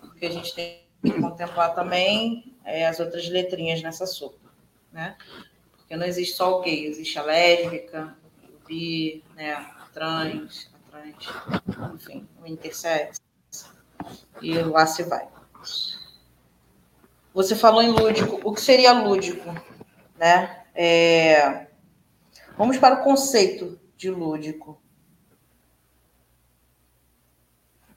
Porque 0.00 0.26
a 0.26 0.30
gente 0.30 0.54
tem 0.54 0.82
que 1.04 1.12
contemplar 1.20 1.74
também 1.74 2.56
é, 2.64 2.86
as 2.86 2.98
outras 2.98 3.28
letrinhas 3.28 3.82
nessa 3.82 4.06
sopa, 4.06 4.50
né? 4.92 5.16
Porque 5.76 5.96
não 5.96 6.04
existe 6.04 6.36
só 6.36 6.58
o 6.58 6.62
gay, 6.62 6.86
existe 6.86 7.16
a 7.18 7.22
lésbica, 7.22 8.16
o 8.42 8.66
bi, 8.66 9.22
né, 9.36 9.52
a 9.52 9.88
trans, 9.94 10.68
a 10.74 10.90
trans, 10.90 11.94
enfim, 11.94 12.28
o 12.42 12.46
intersex. 12.46 13.20
E 14.42 14.58
lá 14.58 14.84
se 14.86 15.04
vai. 15.04 15.28
Você 17.36 17.54
falou 17.54 17.82
em 17.82 17.90
lúdico. 17.90 18.40
O 18.42 18.54
que 18.54 18.62
seria 18.62 18.92
lúdico? 18.92 19.44
Né? 20.16 20.64
É... 20.74 21.66
Vamos 22.56 22.78
para 22.78 22.94
o 22.94 23.04
conceito 23.04 23.78
de 23.94 24.08
lúdico. 24.08 24.80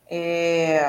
É... 0.06 0.82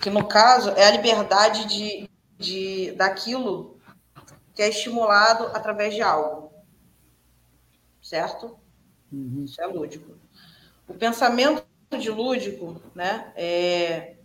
Que 0.00 0.10
no 0.10 0.26
caso 0.26 0.70
é 0.70 0.84
a 0.84 0.90
liberdade 0.90 1.66
de, 1.66 2.10
de 2.36 2.90
daquilo 2.96 3.78
que 4.52 4.60
é 4.60 4.68
estimulado 4.68 5.46
através 5.56 5.94
de 5.94 6.02
algo. 6.02 6.52
Certo? 8.02 8.58
Uhum. 9.12 9.44
Isso 9.44 9.62
é 9.62 9.66
lúdico. 9.66 10.18
O 10.88 10.94
pensamento 10.94 11.64
de 11.96 12.10
lúdico, 12.10 12.82
né, 12.96 13.32
é, 13.36 14.16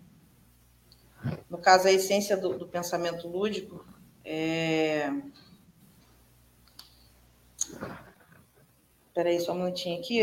no 1.49 1.57
caso, 1.57 1.87
a 1.87 1.91
essência 1.91 2.35
do, 2.37 2.57
do 2.57 2.67
pensamento 2.67 3.27
lúdico 3.27 3.85
é. 4.25 5.09
Espera 9.07 9.29
aí, 9.29 9.39
só 9.39 9.53
um 9.53 9.63
minutinho 9.63 9.99
aqui. 9.99 10.21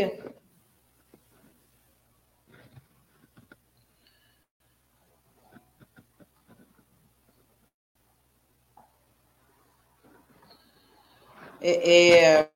É, 11.63 12.39
é, 12.39 12.49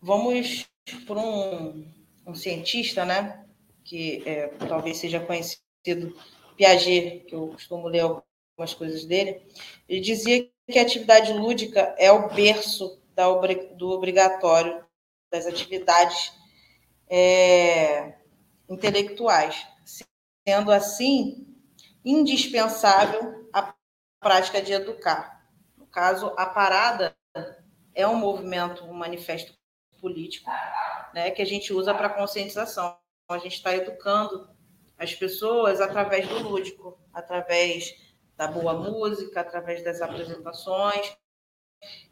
vamos 0.00 0.70
por 1.08 1.18
um, 1.18 1.84
um, 2.24 2.34
cientista, 2.36 3.04
né, 3.04 3.44
que 3.84 4.22
é, 4.24 4.46
talvez 4.68 4.98
seja 4.98 5.18
conhecido 5.18 6.16
Piaget, 6.56 7.24
que 7.26 7.34
eu 7.34 7.48
costumo 7.48 7.88
ler 7.88 8.00
algumas 8.00 8.74
coisas 8.74 9.04
dele, 9.04 9.42
ele 9.88 10.00
dizia 10.00 10.48
que 10.70 10.78
a 10.78 10.82
atividade 10.82 11.32
lúdica 11.32 11.94
é 11.98 12.10
o 12.10 12.28
berço 12.28 13.02
da, 13.14 13.24
do 13.76 13.90
obrigatório 13.90 14.84
das 15.30 15.46
atividades 15.46 16.32
é, 17.08 18.14
intelectuais, 18.68 19.66
sendo 20.46 20.70
assim 20.70 21.46
indispensável 22.04 23.48
a 23.52 23.74
prática 24.20 24.60
de 24.60 24.72
educar. 24.72 25.46
No 25.76 25.86
caso, 25.86 26.32
a 26.36 26.46
parada 26.46 27.16
é 27.94 28.06
um 28.06 28.16
movimento, 28.16 28.84
um 28.84 28.92
manifesto 28.92 29.52
político, 30.00 30.50
né, 31.14 31.30
que 31.30 31.42
a 31.42 31.46
gente 31.46 31.72
usa 31.72 31.94
para 31.94 32.08
conscientização. 32.10 32.96
A 33.28 33.38
gente 33.38 33.54
está 33.54 33.74
educando 33.74 34.48
as 35.02 35.14
pessoas 35.14 35.80
através 35.80 36.28
do 36.28 36.38
lúdico, 36.38 36.96
através 37.12 37.92
da 38.36 38.46
boa 38.46 38.72
música, 38.74 39.40
através 39.40 39.82
das 39.82 40.00
apresentações 40.00 41.16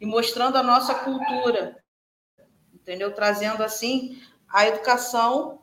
e 0.00 0.04
mostrando 0.04 0.58
a 0.58 0.62
nossa 0.62 0.94
cultura, 0.96 1.80
entendeu? 2.74 3.14
Trazendo 3.14 3.62
assim 3.62 4.20
a 4.48 4.66
educação 4.66 5.62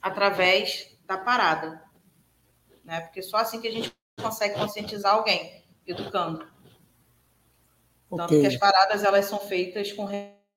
através 0.00 0.96
da 1.04 1.18
parada, 1.18 1.84
né? 2.82 3.02
Porque 3.02 3.20
só 3.20 3.36
assim 3.36 3.60
que 3.60 3.68
a 3.68 3.72
gente 3.72 3.92
consegue 4.18 4.54
conscientizar 4.54 5.14
alguém, 5.14 5.62
educando. 5.86 6.50
Tanto 8.08 8.24
okay. 8.24 8.40
que 8.40 8.46
as 8.46 8.56
paradas 8.56 9.04
elas 9.04 9.26
são 9.26 9.38
feitas 9.40 9.92
com 9.92 10.08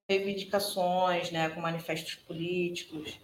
reivindicações, 0.08 1.30
né, 1.32 1.50
com 1.50 1.60
manifestos 1.60 2.16
políticos 2.16 3.20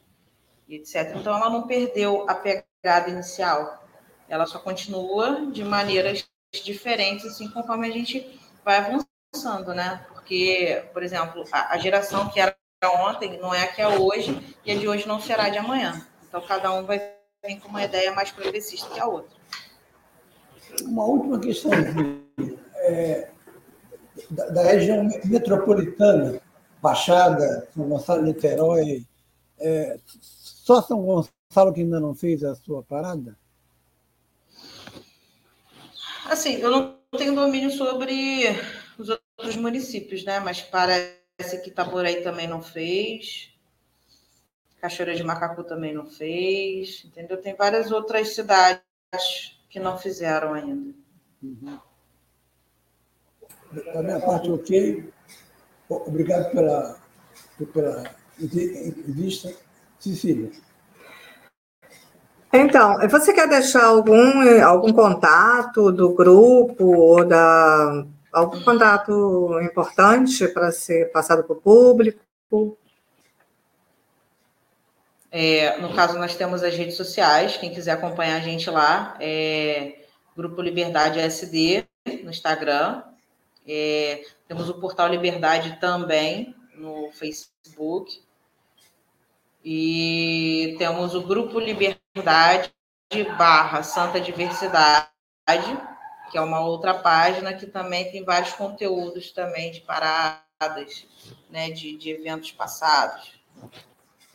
etc. 0.68 1.14
Então, 1.16 1.36
ela 1.36 1.50
não 1.50 1.68
perdeu 1.68 2.26
a 2.30 2.36
pegada 2.36 3.10
inicial, 3.10 3.84
ela 4.28 4.46
só 4.46 4.60
continua 4.60 5.46
de 5.52 5.64
maneiras 5.64 6.26
diferentes, 6.64 7.26
assim, 7.26 7.50
conforme 7.50 7.88
a 7.88 7.92
gente 7.92 8.40
vai 8.64 8.78
avançando, 8.78 9.74
né? 9.74 10.06
Porque, 10.10 10.84
por 10.94 11.04
exemplo, 11.04 11.44
a, 11.52 11.74
a 11.74 11.78
geração 11.78 12.30
que 12.30 12.40
era 12.40 12.56
ontem 12.86 13.40
não 13.40 13.54
é 13.54 13.64
a 13.64 13.68
que 13.68 13.82
é 13.82 13.88
hoje, 13.88 14.58
e 14.66 14.72
a 14.72 14.78
de 14.78 14.88
hoje 14.88 15.08
não 15.08 15.20
será 15.20 15.50
de 15.50 15.58
amanhã. 15.58 16.06
Então, 16.28 16.42
cada 16.42 16.74
um 16.74 16.86
vai 16.86 17.00
vir 17.46 17.60
com 17.60 17.70
uma 17.70 17.84
ideia 17.84 18.12
mais 18.12 18.32
progressista 18.32 18.90
que 18.90 19.00
a 19.00 19.06
outra. 19.06 19.36
Uma 20.82 21.06
última 21.06 21.40
questão. 21.40 21.72
É, 22.78 23.30
da, 24.30 24.50
da, 24.50 24.64
região 24.64 25.08
metropolitana, 25.26 26.42
Baixada, 26.82 27.68
São 27.74 27.88
Gonçalo, 27.88 28.24
Niterói, 28.24 29.06
é, 29.60 29.98
só 30.64 30.82
São 30.82 31.02
Gonçalo 31.02 31.74
que 31.74 31.82
ainda 31.82 32.00
não 32.00 32.16
fez 32.16 32.42
a 32.42 32.56
sua 32.56 32.82
parada? 32.82 33.38
Assim, 36.26 36.54
eu 36.54 36.72
não 36.72 36.98
tenho 37.18 37.36
domínio 37.36 37.70
sobre 37.70 38.46
os 38.98 39.10
outros 39.10 39.58
municípios, 39.58 40.24
né? 40.24 40.40
Mas 40.40 40.62
parece 40.62 41.62
que 41.62 41.70
Itaboraí 41.70 42.24
também 42.24 42.48
não 42.48 42.62
fez. 42.62 43.54
Cachoeira 44.80 45.14
de 45.14 45.22
Macacu 45.22 45.66
também 45.66 45.94
não 45.94 46.06
fez, 46.06 47.04
entendeu? 47.04 47.42
Tem 47.42 47.54
várias 47.56 47.92
outras 47.92 48.34
cidades 48.34 48.82
que 49.70 49.82
não 49.82 49.98
fizeram 49.98 50.54
ainda. 50.54 50.94
Uhum. 51.44 51.78
Da 53.94 54.02
minha 54.02 54.22
parte, 54.22 54.50
ok. 54.50 55.12
Obrigado 55.90 56.54
pela, 56.54 56.98
pela 57.74 58.16
entrevista. 58.40 59.54
Cecília. 60.04 60.52
Então, 62.52 63.00
você 63.10 63.34
quer 63.34 63.48
deixar 63.48 63.86
algum, 63.86 64.64
algum 64.64 64.94
contato 64.94 65.92
do 65.92 66.14
grupo 66.14 66.86
ou 66.86 67.26
da, 67.26 68.06
algum 68.32 68.62
contato 68.62 69.60
importante 69.62 70.48
para 70.50 70.72
ser 70.72 71.12
passado 71.12 71.44
para 71.44 71.54
o 71.54 71.62
público? 71.62 72.78
É, 75.32 75.80
no 75.80 75.96
caso, 75.96 76.20
nós 76.20 76.36
temos 76.36 76.62
as 76.62 76.76
redes 76.76 76.96
sociais, 76.96 77.58
quem 77.58 77.74
quiser 77.74 77.92
acompanhar 77.92 78.38
a 78.38 78.40
gente 78.40 78.70
lá, 78.70 79.18
é 79.20 80.04
Grupo 80.36 80.62
Liberdade 80.62 81.20
SD 81.20 81.86
no 82.24 82.30
Instagram. 82.30 83.02
É, 83.68 84.24
temos 84.48 84.70
o 84.70 84.80
Portal 84.80 85.08
Liberdade 85.08 85.80
também 85.80 86.56
no 86.76 87.12
Facebook. 87.12 88.23
E 89.64 90.76
temos 90.78 91.16
o 91.16 91.22
Grupo 91.22 91.60
Liberdade 91.60 92.74
barra 93.38 93.84
Santa 93.84 94.20
Diversidade, 94.20 95.08
que 96.32 96.38
é 96.38 96.42
uma 96.42 96.60
outra 96.62 96.94
página 96.96 97.54
que 97.54 97.68
também 97.68 98.12
tem 98.12 98.24
vários 98.24 98.54
conteúdos 98.54 99.32
também 99.32 99.72
de 99.72 99.82
paradas, 99.82 101.06
né, 101.50 101.70
de, 101.70 101.96
de 101.96 102.10
eventos 102.10 102.52
passados. 102.52 103.40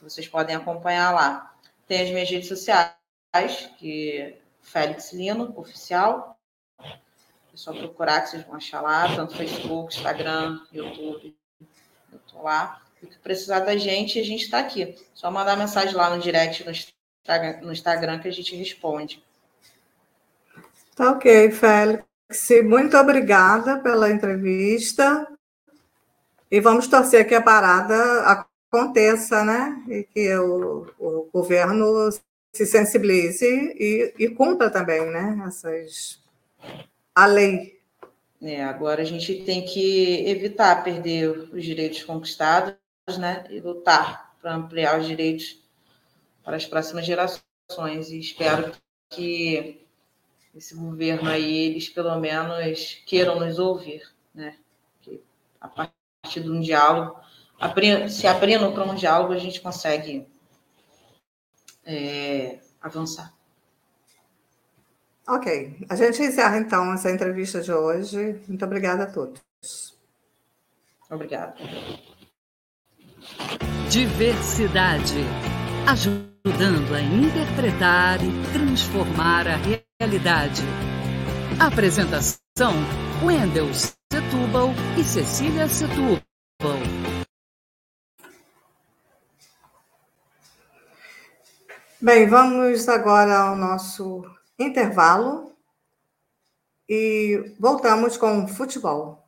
Vocês 0.01 0.29
podem 0.29 0.55
acompanhar 0.55 1.13
lá. 1.13 1.55
Tem 1.87 2.03
as 2.03 2.11
minhas 2.11 2.31
redes 2.31 2.49
sociais, 2.49 2.95
que 3.79 4.39
Félix 4.63 5.13
Lino, 5.13 5.53
oficial. 5.57 6.39
É 6.81 7.57
só 7.57 7.73
procurar 7.73 8.23
que 8.23 8.31
vocês 8.31 8.45
vão 8.45 8.55
achar 8.55 8.81
lá, 8.81 9.15
tanto 9.15 9.37
Facebook, 9.37 9.95
Instagram, 9.95 10.61
YouTube. 10.73 11.37
Eu 12.13 12.19
estou 12.19 12.43
lá. 12.43 12.81
O 13.03 13.07
que 13.07 13.19
precisar 13.19 13.61
da 13.61 13.77
gente, 13.77 14.19
a 14.19 14.25
gente 14.25 14.45
está 14.45 14.59
aqui. 14.59 14.97
Só 15.15 15.31
mandar 15.31 15.57
mensagem 15.57 15.95
lá 15.95 16.15
no 16.15 16.21
direct 16.21 16.65
no 16.65 16.73
Instagram, 16.73 17.61
no 17.63 17.73
Instagram 17.73 18.19
que 18.19 18.29
a 18.29 18.33
gente 18.33 18.57
responde. 18.57 19.23
Tá 20.97 21.13
ok, 21.13 21.51
Félix. 21.53 22.05
Muito 22.65 22.97
obrigada 22.97 23.79
pela 23.79 24.11
entrevista. 24.11 25.27
E 26.51 26.61
vamos 26.61 26.89
torcer 26.89 27.29
que 27.29 27.35
a 27.35 27.43
parada 27.43 28.47
aconteça, 28.71 29.45
né? 29.45 29.83
E 29.89 30.03
que 30.03 30.35
o, 30.37 30.87
o 30.99 31.29
governo 31.33 32.11
se 32.53 32.67
sensibilize 32.67 33.47
e, 33.47 34.15
e 34.19 34.29
cumpra 34.31 34.71
também, 34.71 35.07
né? 35.07 35.45
Essas, 35.47 36.21
a 37.15 37.27
lei. 37.27 37.79
É, 38.43 38.65
agora 38.65 39.03
a 39.03 39.05
gente 39.05 39.45
tem 39.45 39.65
que 39.65 40.29
evitar 40.29 40.83
perder 40.83 41.29
os 41.29 41.63
direitos 41.63 42.03
conquistados 42.03 42.75
né, 43.17 43.47
e 43.51 43.61
lutar 43.61 44.35
para 44.41 44.55
ampliar 44.55 45.01
os 45.01 45.07
direitos 45.07 45.63
para 46.45 46.57
as 46.57 46.67
próximas 46.67 47.07
gerações. 47.07 48.11
E 48.11 48.19
espero 48.19 48.73
que 49.11 49.87
esse 50.55 50.75
governo 50.75 51.29
aí, 51.29 51.67
eles 51.67 51.89
pelo 51.89 52.19
menos 52.19 53.03
queiram 53.07 53.39
nos 53.39 53.59
ouvir, 53.59 54.03
né? 54.35 54.57
Que 55.01 55.23
A 55.61 55.69
partir 55.69 56.41
de 56.43 56.51
um 56.51 56.61
diálogo, 56.61 57.21
se 58.09 58.27
abrindo 58.27 58.73
para 58.73 58.85
um 58.85 58.95
diálogo, 58.95 59.33
a 59.33 59.39
gente 59.39 59.61
consegue 59.61 60.27
é, 61.85 62.59
avançar. 62.81 63.33
Ok. 65.27 65.87
A 65.89 65.97
gente 65.97 66.23
encerra 66.23 66.59
então 66.59 66.93
essa 66.93 67.11
entrevista 67.11 67.61
de 67.61 67.73
hoje. 67.73 68.41
Muito 68.49 68.65
obrigada 68.65 69.05
a 69.05 69.13
todos. 69.13 69.43
Obrigada. 71.11 71.55
Diversidade. 73.91 75.25
Ajudando 75.87 76.95
a 76.95 77.01
interpretar 77.01 78.19
e 78.23 78.53
transformar 78.53 79.47
a 79.47 79.57
realidade. 79.57 80.63
Apresentação: 81.59 82.73
Wendel 83.23 83.69
Setúbal 83.75 84.71
e 84.99 85.05
Cecília 85.05 85.69
Setúbal. 85.69 86.23
Bem, 92.01 92.29
vamos 92.29 92.89
agora 92.89 93.37
ao 93.37 93.57
nosso 93.57 94.25
intervalo 94.59 95.53
e 96.89 97.55
voltamos 97.59 98.17
com 98.17 98.47
futebol. 98.47 99.28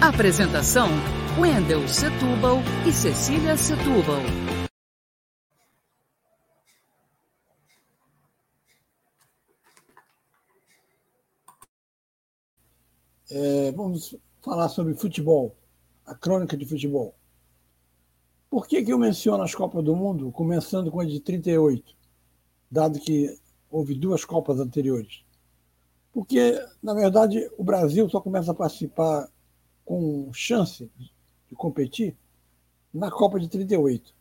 Apresentação: 0.00 0.88
Wendel 1.38 1.86
Setúbal 1.86 2.60
e 2.88 2.90
Cecília 2.90 3.54
Setúbal. 3.54 4.22
É, 13.30 13.72
vamos 13.72 14.16
falar 14.40 14.70
sobre 14.70 14.94
futebol, 14.94 15.54
a 16.06 16.14
crônica 16.14 16.56
de 16.56 16.64
futebol. 16.64 17.14
Por 18.48 18.66
que, 18.66 18.82
que 18.82 18.94
eu 18.94 18.98
menciono 18.98 19.42
as 19.42 19.54
Copas 19.54 19.84
do 19.84 19.94
Mundo, 19.94 20.32
começando 20.32 20.90
com 20.90 21.00
a 21.00 21.04
de 21.04 21.20
38, 21.20 21.94
dado 22.70 22.98
que 22.98 23.38
houve 23.70 23.94
duas 23.94 24.24
Copas 24.24 24.60
anteriores? 24.60 25.22
Porque, 26.10 26.58
na 26.82 26.94
verdade, 26.94 27.50
o 27.58 27.62
Brasil 27.62 28.08
só 28.08 28.18
começa 28.18 28.50
a 28.52 28.54
participar 28.54 29.28
com 29.90 30.32
chance 30.32 30.88
de 31.48 31.54
competir 31.56 32.16
na 32.94 33.10
Copa 33.10 33.40
de 33.40 33.48
38. 33.48 34.14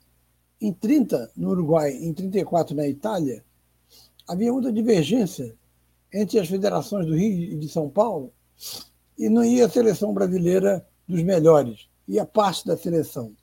Em 0.60 0.74
30, 0.74 1.30
no 1.38 1.52
Uruguai, 1.52 1.92
em 1.92 2.12
34, 2.12 2.76
na 2.76 2.88
Itália, 2.88 3.46
havia 4.28 4.52
muita 4.52 4.74
divergência 4.74 5.56
entre 6.12 6.40
as 6.40 6.48
federações 6.48 7.06
do 7.06 7.16
Rio 7.16 7.54
e 7.54 7.56
de 7.56 7.70
São 7.70 7.88
Paulo 7.88 8.34
e 9.16 9.30
não 9.30 9.46
ia 9.46 9.68
a 9.68 9.70
seleção 9.70 10.12
brasileira 10.12 10.84
dos 11.08 11.22
melhores, 11.22 11.88
ia 12.08 12.26
parte 12.26 12.66
da 12.66 12.76
seleção. 12.76 13.36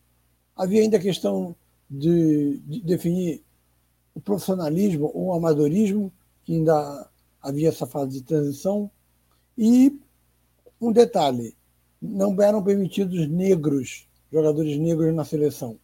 Havia 0.57 0.83
ainda 0.83 0.97
a 0.97 1.01
questão 1.01 1.55
de, 1.89 2.59
de 2.67 2.81
definir 2.81 3.45
o 4.13 4.21
profissionalismo 4.21 5.13
ou 5.15 5.27
o 5.27 5.33
amadorismo, 5.33 6.13
que 6.43 6.55
ainda 6.55 7.09
havia 7.41 7.69
essa 7.69 7.87
fase 7.87 8.15
de 8.15 8.23
transição. 8.25 8.91
E 9.57 9.97
um 10.81 10.91
detalhe: 10.91 11.57
não 12.07 12.41
eram 12.43 12.63
permitidos 12.63 13.29
negros, 13.29 14.09
jogadores 14.33 14.79
negros 14.79 15.15
na 15.15 15.25
seleção. 15.25 15.79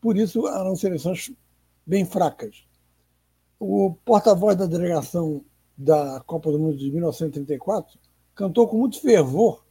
Por 0.00 0.16
isso 0.16 0.46
eram 0.46 0.76
seleções 0.76 1.32
bem 1.86 2.04
fracas. 2.04 2.64
O 3.58 3.94
porta-voz 4.04 4.56
da 4.56 4.66
delegação 4.66 5.44
da 5.76 6.20
Copa 6.26 6.50
do 6.50 6.58
Mundo 6.58 6.76
de 6.76 6.90
1934 6.90 7.98
cantou 8.34 8.68
com 8.68 8.78
muito 8.78 9.00
fervor 9.00 9.64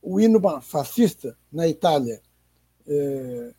o 0.00 0.20
hino 0.20 0.40
fascista 0.60 1.36
na 1.50 1.66
Itália. 1.66 2.20
É, 2.86 3.54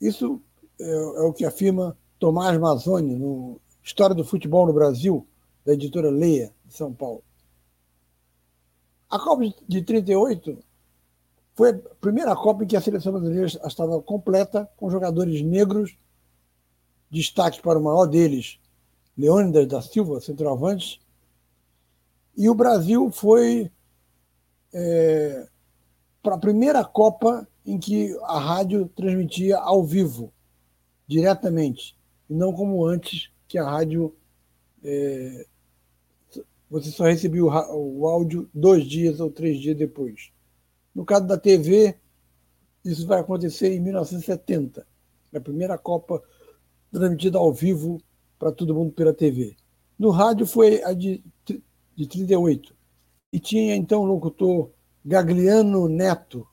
isso 0.00 0.40
é, 0.78 0.90
é, 0.90 1.20
o 1.22 1.32
que 1.32 1.44
afirma 1.44 1.96
Tomás 2.18 2.58
Mazzoni 2.58 3.16
no 3.16 3.60
História 3.82 4.14
do 4.14 4.24
Futebol 4.24 4.66
no 4.66 4.72
Brasil, 4.72 5.26
da 5.64 5.72
editora 5.72 6.10
Leia, 6.10 6.52
de 6.64 6.74
São 6.74 6.92
Paulo. 6.92 7.22
A 9.16 9.18
Copa 9.18 9.44
de 9.66 9.80
38 9.80 10.58
foi 11.54 11.70
a 11.70 11.78
primeira 12.02 12.36
Copa 12.36 12.64
em 12.64 12.66
que 12.66 12.76
a 12.76 12.82
seleção 12.82 13.12
brasileira 13.12 13.46
estava 13.46 14.02
completa, 14.02 14.68
com 14.76 14.90
jogadores 14.90 15.40
negros, 15.40 15.96
destaques 17.10 17.58
para 17.58 17.78
o 17.78 17.82
maior 17.82 18.04
deles, 18.04 18.60
Leônidas 19.16 19.66
da 19.68 19.80
Silva, 19.80 20.20
centroavante, 20.20 21.00
e 22.36 22.50
o 22.50 22.54
Brasil 22.54 23.10
foi 23.10 23.72
é, 24.74 25.48
para 26.22 26.34
a 26.34 26.38
primeira 26.38 26.84
Copa 26.84 27.48
em 27.64 27.78
que 27.78 28.14
a 28.24 28.38
rádio 28.38 28.86
transmitia 28.94 29.56
ao 29.56 29.82
vivo, 29.82 30.30
diretamente, 31.06 31.96
e 32.28 32.34
não 32.34 32.52
como 32.52 32.84
antes, 32.84 33.30
que 33.48 33.56
a 33.56 33.64
rádio 33.64 34.14
é, 34.84 35.46
você 36.68 36.90
só 36.90 37.04
recebia 37.04 37.44
o, 37.44 38.06
áudio 38.06 38.48
dois 38.52 38.84
dias 38.84 39.20
ou 39.20 39.30
três 39.30 39.60
dias 39.60 39.76
depois. 39.76 40.32
No 40.94 41.04
caso 41.04 41.26
da 41.26 41.38
TV, 41.38 41.96
isso 42.84 43.06
vai 43.06 43.20
acontecer 43.20 43.74
em 43.74 43.80
1970, 43.80 44.86
a 45.34 45.40
primeira 45.40 45.78
Copa 45.78 46.22
transmitida 46.90 47.38
ao 47.38 47.52
vivo 47.52 48.00
para 48.38 48.52
todo 48.52 48.74
mundo 48.74 48.92
pela 48.92 49.12
TV. 49.12 49.56
No 49.98 50.10
rádio 50.10 50.46
foi 50.46 50.82
a 50.82 50.92
de, 50.92 51.22
de 51.94 52.06
38. 52.06 52.74
E 53.32 53.38
tinha 53.38 53.76
então 53.76 54.02
o 54.02 54.06
locutor 54.06 54.70
Gagliano 55.04 55.88
Neto, 55.88 56.46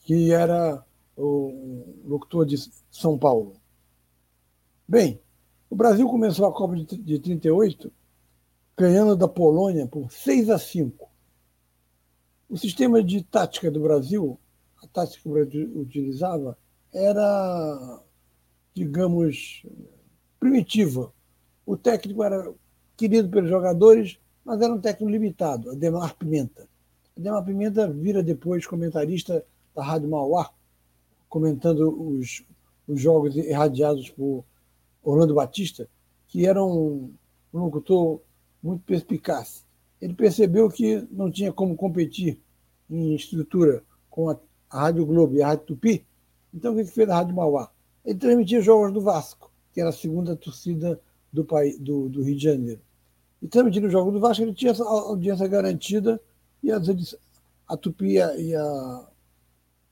que 0.00 0.32
era 0.32 0.84
o 1.16 1.84
locutor 2.04 2.46
de 2.46 2.56
São 2.90 3.18
Paulo. 3.18 3.54
Bem, 4.88 5.20
o 5.68 5.76
Brasil 5.76 6.08
começou 6.08 6.46
a 6.46 6.52
Copa 6.52 6.74
de 6.76 7.18
38 7.18 7.92
ganhando 8.80 9.14
da 9.14 9.28
Polônia 9.28 9.86
por 9.86 10.10
6 10.10 10.48
a 10.48 10.58
5. 10.58 11.06
O 12.48 12.56
sistema 12.56 13.02
de 13.02 13.22
tática 13.22 13.70
do 13.70 13.78
Brasil, 13.78 14.40
a 14.82 14.86
tática 14.86 15.22
que 15.22 15.28
o 15.28 15.32
Brasil 15.32 15.70
utilizava, 15.76 16.56
era, 16.90 18.00
digamos, 18.74 19.66
primitiva. 20.40 21.12
O 21.66 21.76
técnico 21.76 22.24
era 22.24 22.54
querido 22.96 23.28
pelos 23.28 23.50
jogadores, 23.50 24.18
mas 24.42 24.62
era 24.62 24.72
um 24.72 24.80
técnico 24.80 25.12
limitado, 25.12 25.72
Ademar 25.72 26.16
Pimenta. 26.16 26.66
Ademar 27.14 27.44
Pimenta 27.44 27.86
vira 27.86 28.22
depois 28.22 28.66
comentarista 28.66 29.44
da 29.74 29.84
Rádio 29.84 30.08
Mauá, 30.08 30.50
comentando 31.28 31.86
os, 32.16 32.42
os 32.88 32.98
jogos 32.98 33.36
irradiados 33.36 34.08
por 34.08 34.42
Orlando 35.02 35.34
Batista, 35.34 35.86
que 36.28 36.46
era 36.46 36.64
um, 36.64 37.12
um 37.52 37.58
locutor 37.58 38.22
muito 38.62 38.82
perspicaz. 38.84 39.64
Ele 40.00 40.14
percebeu 40.14 40.68
que 40.68 41.06
não 41.10 41.30
tinha 41.30 41.52
como 41.52 41.76
competir 41.76 42.40
em 42.88 43.14
estrutura 43.14 43.82
com 44.08 44.30
a, 44.30 44.38
a 44.68 44.80
Rádio 44.80 45.06
Globo 45.06 45.34
e 45.34 45.42
a 45.42 45.48
Rádio 45.48 45.66
Tupi, 45.66 46.06
então 46.52 46.72
o 46.72 46.76
que 46.76 46.84
fez 46.84 47.08
a 47.08 47.16
Rádio 47.16 47.34
Mauá? 47.34 47.70
Ele 48.04 48.18
transmitia 48.18 48.60
jogos 48.60 48.92
do 48.92 49.00
Vasco, 49.00 49.52
que 49.72 49.80
era 49.80 49.90
a 49.90 49.92
segunda 49.92 50.34
torcida 50.34 51.00
do, 51.32 51.44
país, 51.44 51.78
do, 51.78 52.08
do 52.08 52.22
Rio 52.22 52.36
de 52.36 52.42
Janeiro. 52.42 52.80
E 53.40 53.48
transmitindo 53.48 53.86
os 53.86 53.92
jogos 53.92 54.12
do 54.12 54.20
Vasco, 54.20 54.42
ele 54.42 54.54
tinha 54.54 54.72
a 54.72 54.84
audiência 54.84 55.46
garantida 55.46 56.20
e 56.62 56.70
as, 56.70 56.88
a 57.66 57.76
Tupi 57.76 58.14
e 58.14 58.54
a 58.54 59.10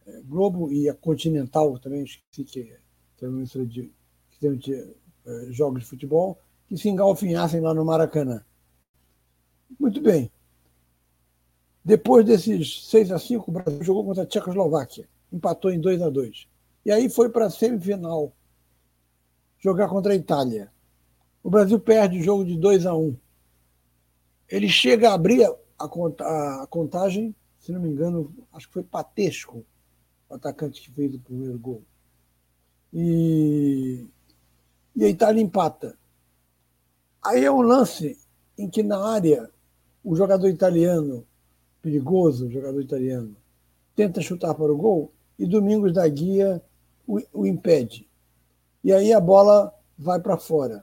é, 0.06 0.22
Globo 0.22 0.72
e 0.72 0.88
a 0.88 0.94
Continental 0.94 1.78
também, 1.78 2.02
esqueci 2.02 2.44
que 2.44 2.76
tem 3.18 3.28
uma 3.28 3.44
de, 3.44 3.92
que 4.30 4.56
de, 4.56 4.74
uh, 4.74 5.52
jogos 5.52 5.80
de 5.80 5.86
futebol, 5.86 6.38
que 6.66 6.76
se 6.76 6.88
engalfinhassem 6.88 7.60
lá 7.60 7.74
no 7.74 7.84
Maracanã. 7.84 8.42
Muito 9.78 10.00
bem. 10.00 10.30
Depois 11.84 12.24
desses 12.24 12.86
6 12.86 13.10
a 13.12 13.18
5 13.18 13.50
o 13.50 13.54
Brasil 13.54 13.82
jogou 13.82 14.04
contra 14.04 14.22
a 14.22 14.26
Tchecoslováquia, 14.26 15.08
empatou 15.32 15.70
em 15.70 15.80
2 15.80 16.02
a 16.02 16.10
2 16.10 16.46
E 16.84 16.92
aí 16.92 17.08
foi 17.08 17.30
para 17.30 17.46
a 17.46 17.50
semifinal 17.50 18.32
jogar 19.58 19.88
contra 19.88 20.12
a 20.12 20.16
Itália. 20.16 20.70
O 21.42 21.50
Brasil 21.50 21.80
perde 21.80 22.18
o 22.18 22.22
jogo 22.22 22.44
de 22.44 22.58
2 22.58 22.84
a 22.84 22.94
1 22.94 23.16
Ele 24.48 24.68
chega 24.68 25.10
a 25.10 25.14
abrir 25.14 25.50
a, 25.78 26.66
contagem, 26.68 27.34
se 27.58 27.72
não 27.72 27.80
me 27.80 27.88
engano, 27.88 28.34
acho 28.52 28.66
que 28.66 28.74
foi 28.74 28.82
Patesco, 28.82 29.64
o 30.28 30.34
atacante 30.34 30.82
que 30.82 30.90
fez 30.90 31.14
o 31.14 31.20
primeiro 31.20 31.58
gol. 31.58 31.82
E, 32.92 34.06
e 34.94 35.04
a 35.04 35.08
Itália 35.08 35.40
empata. 35.40 35.96
Aí 37.22 37.44
é 37.44 37.50
um 37.50 37.62
lance 37.62 38.18
em 38.58 38.68
que 38.68 38.82
na 38.82 38.98
área 38.98 39.50
o 40.09 40.16
jogador 40.16 40.48
italiano, 40.48 41.26
perigoso 41.82 42.50
jogador 42.50 42.80
italiano, 42.80 43.36
tenta 43.94 44.22
chutar 44.22 44.54
para 44.54 44.72
o 44.72 44.76
gol 44.76 45.12
e 45.38 45.46
Domingos 45.46 45.92
da 45.92 46.09
Guia 46.09 46.62
o, 47.06 47.20
o 47.30 47.46
impede. 47.46 48.09
E 48.82 48.90
aí 48.90 49.12
a 49.12 49.20
bola 49.20 49.70
vai 49.98 50.18
para 50.18 50.38
fora. 50.38 50.82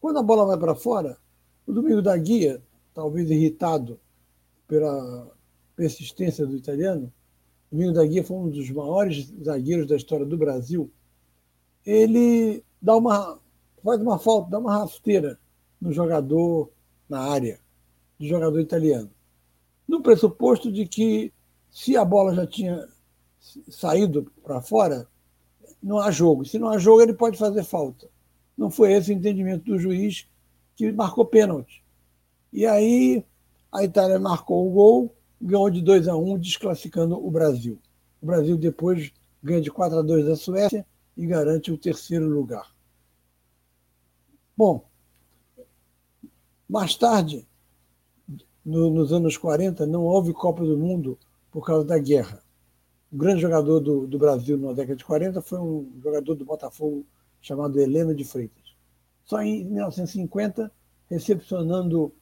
Quando 0.00 0.20
a 0.20 0.22
bola 0.22 0.46
vai 0.46 0.56
para 0.56 0.76
fora, 0.76 1.18
o 1.66 1.72
Domingos 1.72 2.04
da 2.04 2.16
Guia, 2.16 2.62
talvez 2.94 3.28
irritado 3.28 3.98
pela 4.68 5.28
persistência 5.74 6.46
do 6.46 6.54
italiano, 6.56 7.12
Domingos 7.68 7.96
da 7.96 8.06
Guia 8.06 8.22
foi 8.22 8.36
um 8.36 8.48
dos 8.48 8.70
maiores 8.70 9.34
zagueiros 9.42 9.88
da 9.88 9.96
história 9.96 10.24
do 10.24 10.38
Brasil. 10.38 10.88
Ele 11.84 12.62
dá 12.80 12.96
uma 12.96 13.40
faz 13.82 14.00
uma 14.00 14.20
falta, 14.20 14.50
dá 14.50 14.60
uma 14.60 14.78
rasteira 14.78 15.36
no 15.80 15.92
jogador 15.92 16.70
na 17.08 17.22
área, 17.22 17.58
do 18.22 18.28
jogador 18.28 18.60
italiano. 18.60 19.10
No 19.86 20.00
pressuposto 20.00 20.70
de 20.70 20.86
que 20.86 21.32
se 21.70 21.96
a 21.96 22.04
bola 22.04 22.32
já 22.34 22.46
tinha 22.46 22.88
saído 23.68 24.30
para 24.44 24.62
fora, 24.62 25.08
não 25.82 25.98
há 25.98 26.12
jogo. 26.12 26.44
Se 26.44 26.56
não 26.56 26.68
há 26.68 26.78
jogo, 26.78 27.02
ele 27.02 27.14
pode 27.14 27.36
fazer 27.36 27.64
falta. 27.64 28.08
Não 28.56 28.70
foi 28.70 28.92
esse 28.92 29.10
o 29.10 29.14
entendimento 29.14 29.64
do 29.64 29.78
juiz 29.78 30.28
que 30.76 30.92
marcou 30.92 31.26
pênalti. 31.26 31.82
E 32.52 32.64
aí 32.64 33.24
a 33.72 33.82
Itália 33.82 34.20
marcou 34.20 34.68
o 34.68 34.70
gol, 34.70 35.16
ganhou 35.40 35.68
de 35.68 35.82
2 35.82 36.06
a 36.06 36.16
1, 36.16 36.38
desclassificando 36.38 37.16
o 37.16 37.28
Brasil. 37.28 37.76
O 38.20 38.26
Brasil 38.26 38.56
depois 38.56 39.12
ganha 39.42 39.60
de 39.60 39.70
4 39.70 39.98
a 39.98 40.02
2 40.02 40.26
da 40.26 40.36
Suécia 40.36 40.86
e 41.16 41.26
garante 41.26 41.72
o 41.72 41.78
terceiro 41.78 42.28
lugar. 42.28 42.72
Bom, 44.56 44.86
mais 46.68 46.94
tarde, 46.94 47.48
no, 48.64 48.90
nos 48.90 49.12
anos 49.12 49.36
40, 49.36 49.86
não 49.86 50.04
houve 50.04 50.32
Copa 50.32 50.64
do 50.64 50.76
Mundo 50.76 51.18
por 51.50 51.64
causa 51.66 51.84
da 51.84 51.98
guerra. 51.98 52.42
O 53.12 53.16
grande 53.16 53.42
jogador 53.42 53.80
do, 53.80 54.06
do 54.06 54.18
Brasil 54.18 54.56
na 54.56 54.72
década 54.72 54.96
de 54.96 55.04
40 55.04 55.42
foi 55.42 55.58
um 55.58 55.90
jogador 56.02 56.34
do 56.34 56.44
Botafogo 56.44 57.04
chamado 57.40 57.78
Heleno 57.78 58.14
de 58.14 58.24
Freitas. 58.24 58.74
Só 59.24 59.42
em 59.42 59.64
1950, 59.64 60.72
recepcionando 61.10 62.12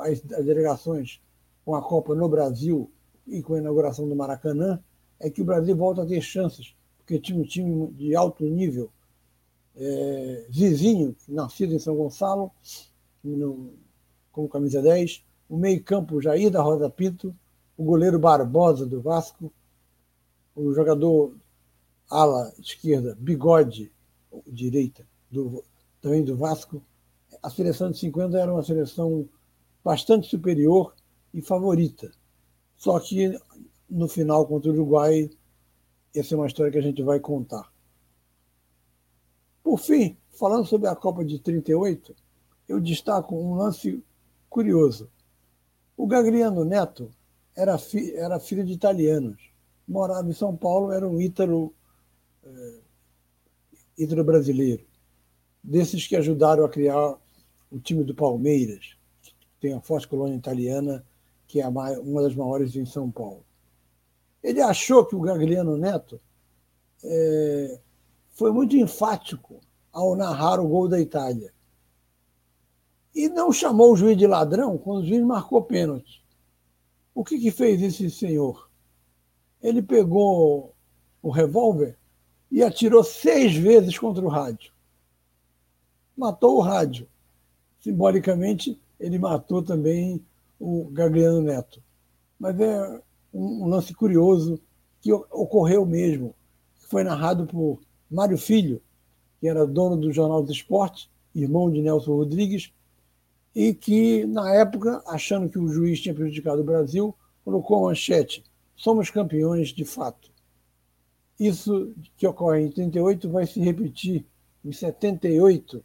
as, 0.00 0.22
as 0.32 0.44
delegações 0.44 1.20
com 1.64 1.74
a 1.74 1.82
Copa 1.82 2.14
no 2.14 2.28
Brasil 2.28 2.90
e 3.26 3.42
com 3.42 3.54
a 3.54 3.58
inauguração 3.58 4.08
do 4.08 4.16
Maracanã, 4.16 4.82
é 5.20 5.30
que 5.30 5.42
o 5.42 5.44
Brasil 5.44 5.76
volta 5.76 6.02
a 6.02 6.06
ter 6.06 6.20
chances, 6.20 6.74
porque 6.98 7.18
tinha 7.18 7.38
um 7.38 7.44
time 7.44 7.88
de 7.92 8.14
alto 8.14 8.44
nível, 8.44 8.90
é, 9.76 10.46
vizinho, 10.48 11.16
nascido 11.28 11.74
em 11.74 11.78
São 11.78 11.96
Gonçalo, 11.96 12.50
no, 13.22 13.72
com 14.30 14.48
camisa 14.48 14.82
10, 14.82 15.24
o 15.54 15.56
meio-campo 15.56 16.20
Jair 16.20 16.50
da 16.50 16.60
Rosa 16.60 16.90
Pinto, 16.90 17.32
o 17.76 17.84
goleiro 17.84 18.18
Barbosa 18.18 18.84
do 18.84 19.00
Vasco, 19.00 19.52
o 20.52 20.74
jogador 20.74 21.36
ala 22.10 22.52
esquerda, 22.58 23.16
Bigode, 23.20 23.92
direita, 24.48 25.06
do, 25.30 25.62
também 26.00 26.24
do 26.24 26.36
Vasco. 26.36 26.82
A 27.40 27.48
seleção 27.48 27.88
de 27.92 27.98
50 27.98 28.36
era 28.36 28.52
uma 28.52 28.64
seleção 28.64 29.28
bastante 29.84 30.28
superior 30.28 30.92
e 31.32 31.40
favorita. 31.40 32.10
Só 32.76 32.98
que 32.98 33.38
no 33.88 34.08
final 34.08 34.48
contra 34.48 34.72
o 34.72 34.74
Uruguai, 34.74 35.30
essa 36.12 36.34
é 36.34 36.36
uma 36.36 36.48
história 36.48 36.72
que 36.72 36.78
a 36.78 36.82
gente 36.82 37.00
vai 37.00 37.20
contar. 37.20 37.72
Por 39.62 39.78
fim, 39.78 40.16
falando 40.32 40.66
sobre 40.66 40.88
a 40.88 40.96
Copa 40.96 41.24
de 41.24 41.38
38, 41.38 42.12
eu 42.68 42.80
destaco 42.80 43.36
um 43.36 43.54
lance 43.54 44.02
curioso. 44.50 45.08
O 45.96 46.06
Gagliano 46.06 46.64
Neto 46.64 47.10
era, 47.54 47.78
fi, 47.78 48.14
era 48.16 48.40
filho 48.40 48.64
de 48.64 48.72
italianos. 48.72 49.40
Morava 49.86 50.28
em 50.28 50.32
São 50.32 50.56
Paulo, 50.56 50.90
era 50.90 51.08
um 51.08 51.20
ítalo, 51.20 51.72
é, 52.42 52.78
ítalo 53.98 54.24
brasileiro. 54.24 54.84
Desses 55.62 56.06
que 56.06 56.16
ajudaram 56.16 56.64
a 56.64 56.68
criar 56.68 57.16
o 57.70 57.78
time 57.78 58.02
do 58.02 58.14
Palmeiras, 58.14 58.96
que 59.22 59.32
tem 59.60 59.72
a 59.72 59.80
forte 59.80 60.08
colônia 60.08 60.36
italiana, 60.36 61.04
que 61.46 61.60
é 61.60 61.68
uma 61.68 62.22
das 62.22 62.34
maiores 62.34 62.74
em 62.74 62.84
São 62.84 63.10
Paulo. 63.10 63.44
Ele 64.42 64.60
achou 64.60 65.06
que 65.06 65.14
o 65.14 65.20
Gagliano 65.20 65.76
Neto 65.76 66.20
é, 67.02 67.80
foi 68.30 68.50
muito 68.50 68.76
enfático 68.76 69.60
ao 69.92 70.16
narrar 70.16 70.58
o 70.58 70.68
gol 70.68 70.88
da 70.88 71.00
Itália 71.00 71.53
e 73.14 73.28
não 73.28 73.52
chamou 73.52 73.92
o 73.92 73.96
juiz 73.96 74.16
de 74.16 74.26
ladrão 74.26 74.76
quando 74.76 75.02
o 75.02 75.06
juiz 75.06 75.22
marcou 75.22 75.62
pênalti. 75.62 76.24
O 77.14 77.24
que, 77.24 77.38
que 77.38 77.50
fez 77.50 77.80
esse 77.80 78.10
senhor? 78.10 78.68
Ele 79.62 79.80
pegou 79.80 80.74
o 81.22 81.30
revólver 81.30 81.96
e 82.50 82.62
atirou 82.62 83.04
seis 83.04 83.54
vezes 83.54 83.96
contra 83.96 84.24
o 84.24 84.28
rádio. 84.28 84.72
Matou 86.16 86.56
o 86.56 86.60
rádio. 86.60 87.08
Simbolicamente, 87.80 88.80
ele 88.98 89.18
matou 89.18 89.62
também 89.62 90.24
o 90.58 90.90
Gagliano 90.90 91.40
Neto. 91.40 91.82
Mas 92.38 92.58
é 92.58 93.02
um, 93.32 93.66
lance 93.68 93.94
curioso 93.94 94.60
que 95.00 95.12
ocorreu 95.12 95.86
mesmo. 95.86 96.34
Foi 96.88 97.04
narrado 97.04 97.46
por 97.46 97.80
Mário 98.10 98.36
Filho, 98.36 98.82
que 99.40 99.48
era 99.48 99.66
dono 99.66 99.96
do 99.96 100.12
Jornal 100.12 100.42
do 100.42 100.52
Esporte, 100.52 101.10
irmão 101.34 101.70
de 101.70 101.80
Nelson 101.80 102.16
Rodrigues, 102.16 102.72
e 103.54 103.72
que, 103.72 104.26
na 104.26 104.52
época, 104.52 105.02
achando 105.06 105.48
que 105.48 105.58
o 105.58 105.68
juiz 105.68 106.00
tinha 106.00 106.14
prejudicado 106.14 106.60
o 106.60 106.64
Brasil, 106.64 107.14
colocou 107.44 107.78
a 107.78 107.88
manchete: 107.88 108.42
somos 108.74 109.10
campeões 109.10 109.68
de 109.68 109.84
fato. 109.84 110.30
Isso 111.38 111.94
que 112.16 112.26
ocorre 112.26 112.62
em 112.62 112.70
38 112.70 113.28
vai 113.28 113.46
se 113.46 113.60
repetir 113.60 114.24
em 114.64 114.72
78, 114.72 115.84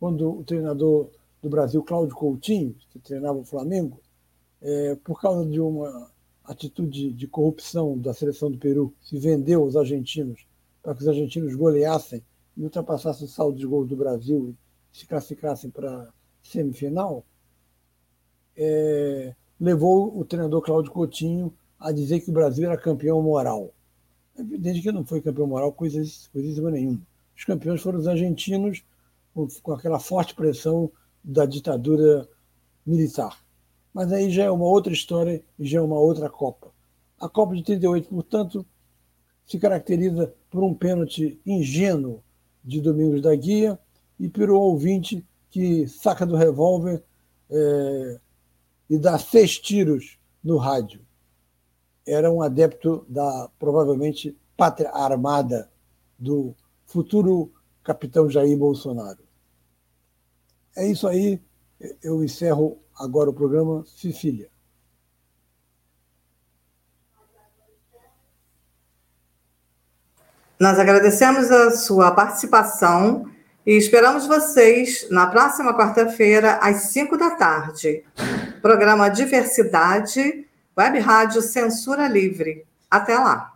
quando 0.00 0.40
o 0.40 0.44
treinador 0.44 1.10
do 1.42 1.48
Brasil, 1.48 1.82
Cláudio 1.82 2.14
Coutinho, 2.14 2.74
que 2.90 2.98
treinava 2.98 3.38
o 3.38 3.44
Flamengo, 3.44 4.00
é, 4.60 4.96
por 4.96 5.20
causa 5.20 5.48
de 5.48 5.60
uma 5.60 6.10
atitude 6.44 7.12
de 7.12 7.26
corrupção 7.26 7.98
da 7.98 8.14
seleção 8.14 8.50
do 8.50 8.58
Peru, 8.58 8.92
se 9.00 9.18
vendeu 9.18 9.62
aos 9.62 9.76
argentinos 9.76 10.46
para 10.82 10.94
que 10.94 11.02
os 11.02 11.08
argentinos 11.08 11.54
goleassem 11.54 12.22
e 12.56 12.62
ultrapassassem 12.62 13.26
o 13.26 13.30
saldo 13.30 13.58
de 13.58 13.66
gols 13.66 13.88
do 13.88 13.96
Brasil 13.96 14.54
e 14.92 14.98
se 14.98 15.06
classificassem 15.06 15.70
para 15.70 16.12
semifinal, 16.46 17.24
é, 18.56 19.34
levou 19.60 20.18
o 20.18 20.24
treinador 20.24 20.62
Cláudio 20.62 20.92
Coutinho 20.92 21.52
a 21.78 21.92
dizer 21.92 22.20
que 22.20 22.30
o 22.30 22.32
Brasil 22.32 22.66
era 22.66 22.80
campeão 22.80 23.20
moral. 23.22 23.72
É 24.36 24.40
evidente 24.40 24.82
que 24.82 24.92
não 24.92 25.04
foi 25.04 25.20
campeão 25.20 25.46
moral 25.46 25.72
coisa, 25.72 26.02
coisa 26.32 26.70
nenhuma. 26.70 27.00
Os 27.36 27.44
campeões 27.44 27.82
foram 27.82 27.98
os 27.98 28.08
argentinos, 28.08 28.82
com, 29.34 29.72
aquela 29.72 29.98
forte 29.98 30.34
pressão 30.34 30.90
da 31.22 31.44
ditadura 31.44 32.26
militar. 32.84 33.38
Mas 33.92 34.12
aí 34.12 34.30
já 34.30 34.44
é 34.44 34.50
uma 34.50 34.66
outra 34.66 34.92
história 34.92 35.42
e 35.58 35.66
já 35.66 35.78
é 35.78 35.82
uma 35.82 35.98
outra 35.98 36.30
Copa. 36.30 36.70
A 37.18 37.28
Copa 37.28 37.54
de 37.54 37.62
38, 37.62 38.08
portanto, 38.08 38.66
se 39.46 39.58
caracteriza 39.58 40.34
por 40.50 40.62
um 40.62 40.74
pênalti 40.74 41.40
ingênuo 41.46 42.22
de 42.64 42.80
Domingos 42.80 43.22
da 43.22 43.34
Guia 43.34 43.78
e 44.18 44.28
pelo 44.28 44.58
ouvinte 44.58 45.24
que 45.56 45.88
saca 45.88 46.26
do 46.26 46.36
revólver 46.36 47.02
é, 47.48 48.20
e 48.90 48.98
dá 48.98 49.18
seis 49.18 49.58
tiros 49.58 50.18
no 50.44 50.58
rádio. 50.58 51.00
Era 52.06 52.30
um 52.30 52.42
adepto 52.42 53.06
da, 53.08 53.48
provavelmente, 53.58 54.38
pátria 54.54 54.90
armada 54.90 55.70
do 56.18 56.54
futuro 56.84 57.50
capitão 57.82 58.28
Jair 58.28 58.54
Bolsonaro. 58.58 59.24
É 60.76 60.86
isso 60.86 61.08
aí. 61.08 61.40
Eu 62.02 62.22
encerro 62.22 62.78
agora 62.94 63.30
o 63.30 63.32
programa. 63.32 63.82
Cecília. 63.86 64.50
Nós 70.60 70.78
agradecemos 70.78 71.50
a 71.50 71.70
sua 71.70 72.10
participação 72.10 73.34
e 73.66 73.76
esperamos 73.76 74.26
vocês 74.26 75.08
na 75.10 75.26
próxima 75.26 75.76
quarta-feira, 75.76 76.60
às 76.62 76.92
5 76.92 77.16
da 77.18 77.30
tarde. 77.30 78.04
Programa 78.62 79.08
Diversidade, 79.08 80.46
Web 80.78 80.98
Rádio 81.00 81.42
Censura 81.42 82.06
Livre. 82.06 82.64
Até 82.88 83.18
lá. 83.18 83.52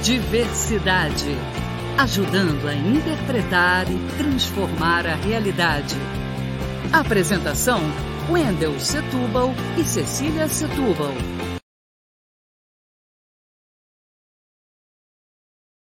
Diversidade 0.00 1.63
ajudando 1.98 2.66
a 2.66 2.74
interpretar 2.74 3.86
e 3.90 3.98
transformar 4.16 5.06
a 5.06 5.14
realidade. 5.14 5.96
Apresentação: 6.92 7.80
Wendel 8.28 8.78
Setúbal 8.80 9.54
e 9.78 9.84
Cecília 9.84 10.48
Setúbal. 10.48 11.14